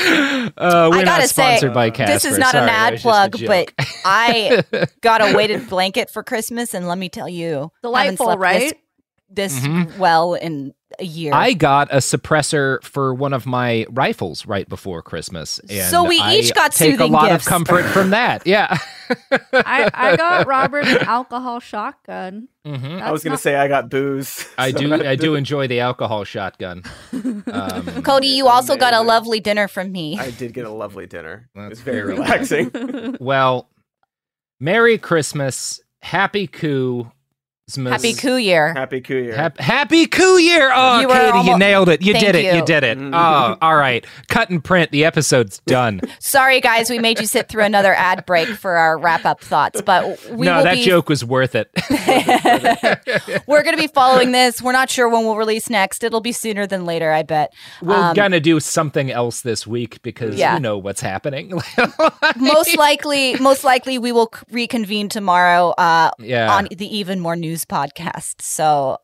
Uh, 0.56 0.88
we're 0.90 0.98
I 0.98 1.04
gotta 1.04 1.20
not 1.22 1.28
sponsored 1.28 1.70
say, 1.70 1.74
by 1.74 1.90
Casper. 1.90 2.12
this 2.12 2.24
is 2.24 2.38
not 2.38 2.52
Sorry, 2.52 2.64
an 2.64 2.68
ad 2.70 2.92
was 2.94 3.02
just 3.02 3.04
a 3.04 3.46
plug, 3.46 3.68
but 3.76 3.86
I 4.04 4.64
got 5.00 5.22
a 5.22 5.36
weighted 5.36 5.68
blanket 5.68 6.10
for 6.10 6.22
Christmas, 6.22 6.74
and 6.74 6.88
let 6.88 6.98
me 6.98 7.08
tell 7.08 7.28
you, 7.28 7.70
Delightful, 7.82 8.02
haven't 8.02 8.16
slept 8.18 8.40
right? 8.40 8.60
This, 8.60 8.74
this 9.30 9.58
Mhm. 9.60 9.96
well 9.98 10.34
in 10.34 10.74
a 10.98 11.04
year. 11.04 11.32
I 11.32 11.52
got 11.52 11.88
a 11.92 11.98
suppressor 11.98 12.82
for 12.82 13.14
one 13.14 13.32
of 13.32 13.46
my 13.46 13.86
rifles 13.90 14.44
right 14.44 14.68
before 14.68 15.02
Christmas, 15.02 15.60
and 15.60 15.88
So 15.88 16.02
we 16.04 16.20
I 16.20 16.34
each 16.34 16.52
got 16.52 16.72
take 16.72 16.88
a 16.88 16.96
soothing 16.96 17.12
lot 17.12 17.28
gifts. 17.30 17.46
of 17.46 17.48
comfort 17.48 17.84
from 17.84 18.10
that. 18.10 18.44
Yeah, 18.44 18.76
I, 19.52 19.88
I 19.94 20.16
got 20.16 20.46
Robert 20.48 20.86
an 20.86 20.98
alcohol 21.06 21.60
shotgun. 21.60 22.48
Mhm. 22.66 23.00
I 23.00 23.12
was 23.12 23.22
gonna 23.22 23.34
not- 23.34 23.40
say 23.40 23.54
I 23.54 23.68
got 23.68 23.88
booze. 23.88 24.44
I 24.58 24.72
so 24.72 24.78
do. 24.78 24.94
I 24.94 25.14
do 25.14 25.34
enjoy 25.36 25.68
the 25.68 25.78
alcohol 25.80 26.24
shotgun. 26.24 26.82
Um, 27.12 27.82
Cody, 28.02 28.26
you 28.26 28.48
also 28.48 28.76
got 28.76 28.92
a 28.92 29.00
lovely 29.00 29.38
dinner 29.38 29.68
from 29.68 29.92
me. 29.92 30.18
I 30.18 30.30
did 30.32 30.52
get 30.54 30.66
a 30.66 30.70
lovely 30.70 31.06
dinner. 31.06 31.48
It 31.54 31.68
was 31.68 31.80
very 31.80 32.00
very 32.02 32.14
relaxing. 32.18 33.16
well, 33.20 33.68
Merry 34.58 34.98
Christmas, 34.98 35.80
Happy 36.02 36.46
Coup. 36.48 37.10
Happy 37.76 38.12
Coup 38.14 38.36
Year. 38.36 38.72
Happy 38.74 39.00
Coup 39.00 39.16
Year. 39.16 39.36
Hap- 39.36 39.58
Happy 39.58 40.06
Coup 40.06 40.38
Year! 40.38 40.70
Oh, 40.74 41.00
You 41.00 41.08
were 41.08 41.14
Katie, 41.32 41.48
you 41.50 41.58
nailed 41.58 41.88
it. 41.88 42.02
You 42.02 42.12
Thank 42.12 42.24
did 42.26 42.34
it. 42.36 42.44
You. 42.46 42.60
you. 42.60 42.64
did 42.64 42.84
it. 42.84 42.98
Oh, 42.98 43.56
all 43.60 43.76
right. 43.76 44.04
Cut 44.28 44.50
and 44.50 44.62
print. 44.62 44.90
The 44.90 45.04
episode's 45.04 45.60
done. 45.66 46.00
Sorry, 46.18 46.60
guys, 46.60 46.90
we 46.90 46.98
made 46.98 47.20
you 47.20 47.26
sit 47.26 47.48
through 47.48 47.64
another 47.64 47.94
ad 47.94 48.24
break 48.26 48.48
for 48.48 48.72
our 48.76 48.98
wrap 48.98 49.24
up 49.24 49.40
thoughts, 49.40 49.80
but 49.82 50.04
we 50.30 50.46
no, 50.46 50.56
will 50.58 50.64
that 50.64 50.74
be. 50.74 50.82
joke 50.84 51.08
was 51.08 51.24
worth 51.24 51.54
it. 51.54 51.70
We're 53.46 53.62
going 53.62 53.76
to 53.76 53.80
be 53.80 53.86
following 53.88 54.32
this. 54.32 54.60
We're 54.62 54.72
not 54.72 54.90
sure 54.90 55.08
when 55.08 55.24
we'll 55.24 55.36
release 55.36 55.68
next. 55.70 56.04
It'll 56.04 56.20
be 56.20 56.32
sooner 56.32 56.66
than 56.66 56.84
later, 56.84 57.10
I 57.12 57.22
bet. 57.22 57.52
We're 57.82 57.94
Um, 57.94 58.14
gonna 58.14 58.40
do 58.40 58.60
something 58.60 59.10
else 59.10 59.40
this 59.42 59.66
week 59.66 60.00
because 60.02 60.36
Yeah. 60.36 60.54
you 60.54 60.60
know 60.60 60.78
what's 60.78 61.00
happening. 61.00 61.52
most 62.36 62.76
likely, 62.76 63.34
most 63.36 63.64
likely, 63.64 63.98
we 63.98 64.12
will 64.12 64.32
reconvene 64.50 65.08
tomorrow 65.08 65.70
uh, 65.70 66.10
Yeah. 66.18 66.52
on 66.54 66.68
the 66.70 66.96
Even 66.96 67.20
More 67.20 67.36
News 67.36 67.59
podcast. 67.64 68.42
So. 68.42 68.98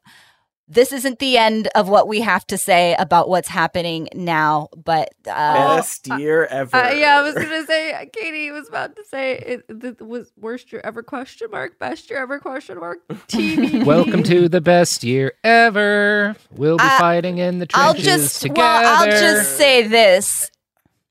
This 0.68 0.92
isn't 0.92 1.20
the 1.20 1.38
end 1.38 1.68
of 1.76 1.88
what 1.88 2.08
we 2.08 2.22
have 2.22 2.44
to 2.48 2.58
say 2.58 2.96
about 2.98 3.28
what's 3.28 3.46
happening 3.46 4.08
now, 4.16 4.66
but 4.76 5.10
uh, 5.24 5.76
Best 5.76 6.08
year 6.18 6.44
ever. 6.46 6.76
Uh, 6.76 6.90
yeah, 6.90 7.20
I 7.20 7.22
was 7.22 7.34
gonna 7.34 7.64
say. 7.66 8.10
Katie 8.12 8.50
was 8.50 8.68
about 8.68 8.96
to 8.96 9.04
say 9.04 9.34
it, 9.34 9.62
it 9.68 10.00
was 10.04 10.32
worst 10.36 10.72
year 10.72 10.80
ever? 10.82 11.04
Question 11.04 11.52
mark. 11.52 11.78
Best 11.78 12.10
year 12.10 12.20
ever? 12.20 12.40
Question 12.40 12.80
mark. 12.80 12.98
TV. 13.28 13.84
Welcome 13.84 14.24
to 14.24 14.48
the 14.48 14.60
best 14.60 15.04
year 15.04 15.34
ever. 15.44 16.34
We'll 16.50 16.78
be 16.78 16.82
I- 16.82 16.98
fighting 16.98 17.38
in 17.38 17.60
the 17.60 17.68
I'll 17.72 17.94
trenches 17.94 18.32
just 18.32 18.42
together. 18.42 18.58
well, 18.58 19.02
I'll 19.02 19.06
just 19.06 19.56
say 19.56 19.86
this. 19.86 20.50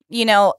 You 0.09 0.25
know, 0.25 0.55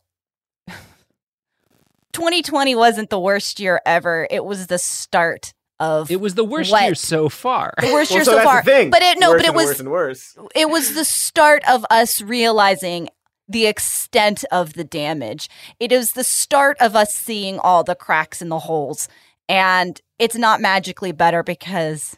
2020 2.15 2.75
wasn't 2.75 3.11
the 3.11 3.21
worst 3.21 3.61
year 3.61 3.81
ever. 3.85 4.27
It 4.31 4.43
was 4.43 4.69
the 4.69 4.79
start 4.79 5.53
of 5.79 6.11
it 6.11 6.21
was 6.21 6.35
the 6.35 6.45
worst 6.45 6.71
what- 6.73 6.85
year 6.85 6.95
so 6.95 7.29
far. 7.29 7.75
The 7.81 7.93
worst 7.93 8.11
Well, 8.11 8.19
year 8.19 8.25
so 8.25 8.39
so, 8.39 8.45
far. 8.45 8.63
But 8.63 9.03
it 9.03 9.19
no, 9.19 9.31
Worse 9.31 9.43
but 9.43 9.45
it 9.45 9.49
and 9.49 9.57
was 9.57 9.67
worse 9.67 9.81
and 9.81 9.91
worse. 9.91 10.37
it 10.55 10.71
was 10.71 10.95
the 10.95 11.05
start 11.05 11.63
of 11.69 11.85
us 11.91 12.21
realizing 12.21 13.09
the 13.49 13.67
extent 13.67 14.45
of 14.51 14.73
the 14.73 14.85
damage. 14.85 15.49
It 15.79 15.93
is 15.93 16.13
the 16.13 16.25
start 16.25 16.77
of 16.81 16.97
us 16.97 17.15
seeing 17.15 17.59
all 17.61 17.85
the 17.85 17.95
cracks 17.95 18.43
and 18.43 18.51
the 18.51 18.59
holes. 18.61 19.09
And 19.49 20.01
it's 20.19 20.35
not 20.37 20.61
magically 20.61 21.13
better 21.13 21.43
because 21.45 22.17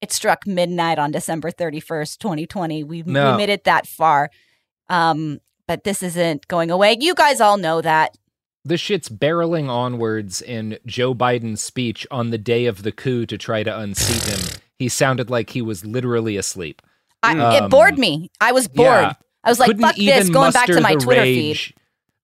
it 0.00 0.10
struck 0.12 0.46
midnight 0.46 0.98
on 0.98 1.12
December 1.12 1.50
31st, 1.52 2.18
2020. 2.18 2.82
We, 2.82 3.02
No. 3.02 3.30
we 3.32 3.36
made 3.36 3.48
it 3.50 3.62
that 3.64 3.86
far. 3.86 4.30
Um, 4.88 5.38
but 5.68 5.84
this 5.84 6.02
isn't 6.02 6.48
going 6.48 6.70
away. 6.72 6.96
You 6.98 7.14
guys 7.14 7.40
all 7.40 7.56
know 7.58 7.80
that. 7.82 8.16
The 8.66 8.76
shit's 8.76 9.08
barreling 9.08 9.68
onwards 9.68 10.42
in 10.42 10.78
Joe 10.86 11.14
Biden's 11.14 11.60
speech 11.62 12.06
on 12.10 12.30
the 12.30 12.38
day 12.38 12.66
of 12.66 12.82
the 12.82 12.92
coup 12.92 13.26
to 13.26 13.38
try 13.38 13.62
to 13.62 13.78
unseat 13.78 14.24
him. 14.24 14.60
He 14.78 14.88
sounded 14.88 15.30
like 15.30 15.50
he 15.50 15.62
was 15.62 15.84
literally 15.86 16.36
asleep. 16.36 16.82
I, 17.22 17.38
Um, 17.38 17.64
it 17.64 17.70
bored 17.70 17.98
me. 17.98 18.30
I 18.40 18.52
was 18.52 18.68
bored. 18.68 18.86
yeah. 18.88 19.12
I 19.44 19.48
was 19.50 19.58
like, 19.60 19.68
Couldn't 19.68 19.82
fuck 19.82 19.96
this, 19.96 20.28
going 20.28 20.52
back 20.52 20.66
to 20.66 20.80
my 20.80 20.94
Twitter 20.96 21.20
rage- 21.22 21.68
feed. 21.68 21.74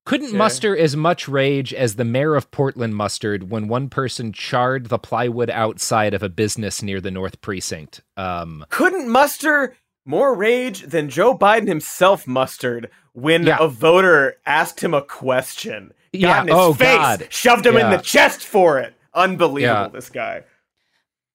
Couldn't 0.04 0.28
Okay. 0.30 0.36
muster 0.36 0.76
as 0.76 0.96
much 0.96 1.28
rage 1.28 1.72
as 1.72 1.94
the 1.94 2.04
mayor 2.04 2.34
of 2.34 2.50
Portland 2.50 2.96
mustered 2.96 3.50
when 3.50 3.68
one 3.68 3.88
person 3.88 4.32
charred 4.32 4.86
the 4.88 4.98
plywood 4.98 5.48
outside 5.48 6.12
of 6.12 6.24
a 6.24 6.28
business 6.28 6.82
near 6.82 7.00
the 7.00 7.12
North 7.12 7.40
Precinct. 7.40 8.00
Um, 8.16 8.66
Couldn't 8.68 9.08
muster 9.08 9.76
more 10.04 10.34
rage 10.34 10.82
than 10.82 11.08
Joe 11.08 11.38
Biden 11.38 11.68
himself 11.68 12.26
mustered 12.26 12.90
when 13.12 13.44
Yeah. 13.46 13.58
a 13.60 13.68
voter 13.68 14.38
asked 14.44 14.80
him 14.82 14.92
a 14.92 15.02
question. 15.02 15.92
Got 16.14 16.20
Yeah, 16.20 16.40
in 16.42 16.46
his 16.48 16.56
oh, 16.56 16.72
face, 16.74 16.96
God. 16.96 17.26
shoved 17.30 17.64
him 17.66 17.74
in 17.76 17.90
Yeah. 17.90 17.96
the 17.96 18.02
chest 18.02 18.42
for 18.44 18.78
it. 18.78 18.94
Unbelievable, 19.14 19.82
Yeah. 19.84 19.88
this 19.88 20.10
guy. 20.10 20.42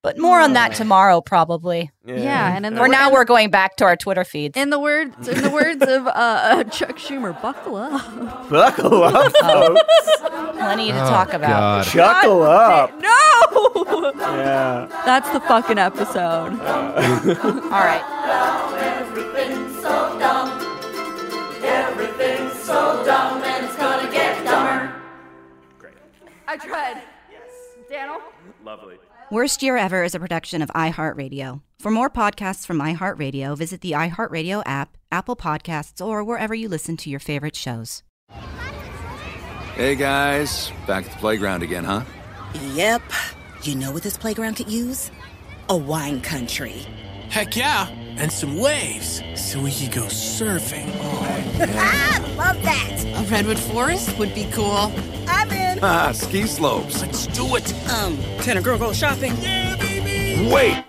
But 0.04 0.18
more 0.20 0.40
on 0.40 0.54
that 0.54 0.74
tomorrow, 0.74 1.20
probably. 1.20 1.92
Yeah, 2.06 2.56
and 2.56 2.66
in 2.66 2.74
the 2.76 2.78
For 2.78 2.84
wor- 2.84 2.88
now, 2.88 3.12
we're 3.12 3.26
going 3.26 3.50
back 3.50 3.76
to 3.78 3.86
our 3.86 3.96
Twitter 3.98 4.24
feeds. 4.24 4.56
in 4.56 4.70
the 4.70 4.80
words 4.80 5.28
in 5.28 5.42
the 5.42 5.50
words 5.50 5.82
of 5.82 6.08
uh, 6.08 6.12
uh, 6.12 6.64
Chuck 6.66 6.98
Schumer, 6.98 7.40
buckle 7.42 7.76
up. 7.76 8.50
Buckle 8.50 9.04
up, 9.04 9.34
folks. 9.42 9.82
Plenty 10.58 10.92
to 10.92 11.04
Oh, 11.04 11.10
talk 11.10 11.34
about. 11.34 11.50
God. 11.50 11.86
Chuckle 11.88 12.44
up. 12.44 12.92
No, 13.02 14.14
Yeah. 14.38 14.88
that's 15.06 15.30
the 15.32 15.40
fucking 15.42 15.80
episode. 15.80 16.54
All 16.62 17.70
right. 17.72 19.04
I 26.48 26.58
tried. 26.58 27.02
Yes, 27.32 27.42
Daniel. 27.90 28.20
Lovely. 28.64 28.96
Worst 29.30 29.62
Year 29.62 29.76
Ever 29.76 30.04
is 30.04 30.16
a 30.16 30.20
production 30.20 30.62
of 30.62 30.70
iHeartRadio. 30.70 31.62
For 31.80 31.92
more 31.92 32.10
podcasts 32.10 32.66
from 32.66 32.80
iHeartRadio, 32.80 33.58
visit 33.58 33.82
the 33.82 33.92
iHeartRadio 33.92 34.64
app, 34.66 34.98
Apple 35.12 35.36
Podcasts, 35.36 36.04
or 36.06 36.24
wherever 36.24 36.56
you 36.56 36.70
listen 36.70 36.96
to 36.98 37.10
your 37.10 37.20
favorite 37.20 37.56
shows. 37.56 38.04
Hey 39.76 39.96
guys, 39.96 40.72
back 40.88 41.06
at 41.06 41.12
the 41.12 41.18
playground 41.18 41.62
again, 41.62 41.84
huh? 41.84 42.04
Yep. 42.74 43.02
You 43.64 43.76
know 43.76 43.92
what 43.92 44.04
this 44.04 44.18
playground 44.18 44.56
could 44.56 44.72
use? 44.72 45.12
A 45.70 45.76
wine 45.76 46.22
country. 46.22 46.86
Heck 47.30 47.56
yeah, 47.56 47.88
and 48.20 48.32
some 48.32 48.58
waves 48.58 49.22
so 49.36 49.62
we 49.62 49.72
could 49.72 49.92
go 49.92 50.04
surfing. 50.04 50.90
Oh, 51.00 51.44
ah, 51.76 52.34
love 52.38 52.62
that. 52.64 53.04
A 53.18 53.24
redwood 53.30 53.60
forest 53.60 54.18
would 54.18 54.34
be 54.34 54.46
cool. 54.52 54.92
I'm 55.28 55.52
in. 55.52 55.80
Ah, 55.84 56.12
ski 56.12 56.48
slopes. 56.48 57.02
Let's 57.02 57.28
do 57.28 57.56
it. 57.56 57.72
Um, 57.92 58.18
can 58.42 58.58
a 58.58 58.62
girl 58.62 58.78
go 58.80 58.94
shopping? 58.94 59.34
Wait! 60.52 60.84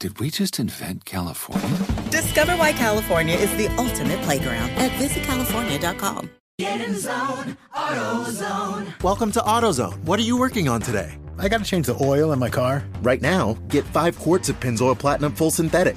Did 0.00 0.18
we 0.18 0.30
just 0.30 0.58
invent 0.58 1.04
California? 1.04 1.78
Discover 2.10 2.56
why 2.56 2.72
California 2.72 3.36
is 3.36 3.50
the 3.56 3.68
ultimate 3.76 4.20
playground 4.22 4.70
at 4.70 4.90
visitcalifornia.com. 4.92 6.30
Get 6.58 6.80
in 6.80 6.96
zone, 6.96 7.56
AutoZone. 7.74 9.02
Welcome 9.02 9.30
to 9.32 9.40
AutoZone. 9.40 10.02
What 10.04 10.18
are 10.18 10.22
you 10.22 10.36
working 10.36 10.68
on 10.68 10.80
today? 10.80 11.16
I 11.38 11.48
gotta 11.48 11.64
change 11.64 11.86
the 11.86 11.96
oil 12.02 12.32
in 12.32 12.38
my 12.38 12.48
car. 12.48 12.84
Right 13.02 13.20
now, 13.20 13.58
get 13.68 13.84
five 13.84 14.18
quarts 14.18 14.48
of 14.48 14.58
Pennzoil 14.58 14.98
Platinum 14.98 15.34
Full 15.34 15.50
Synthetic 15.50 15.96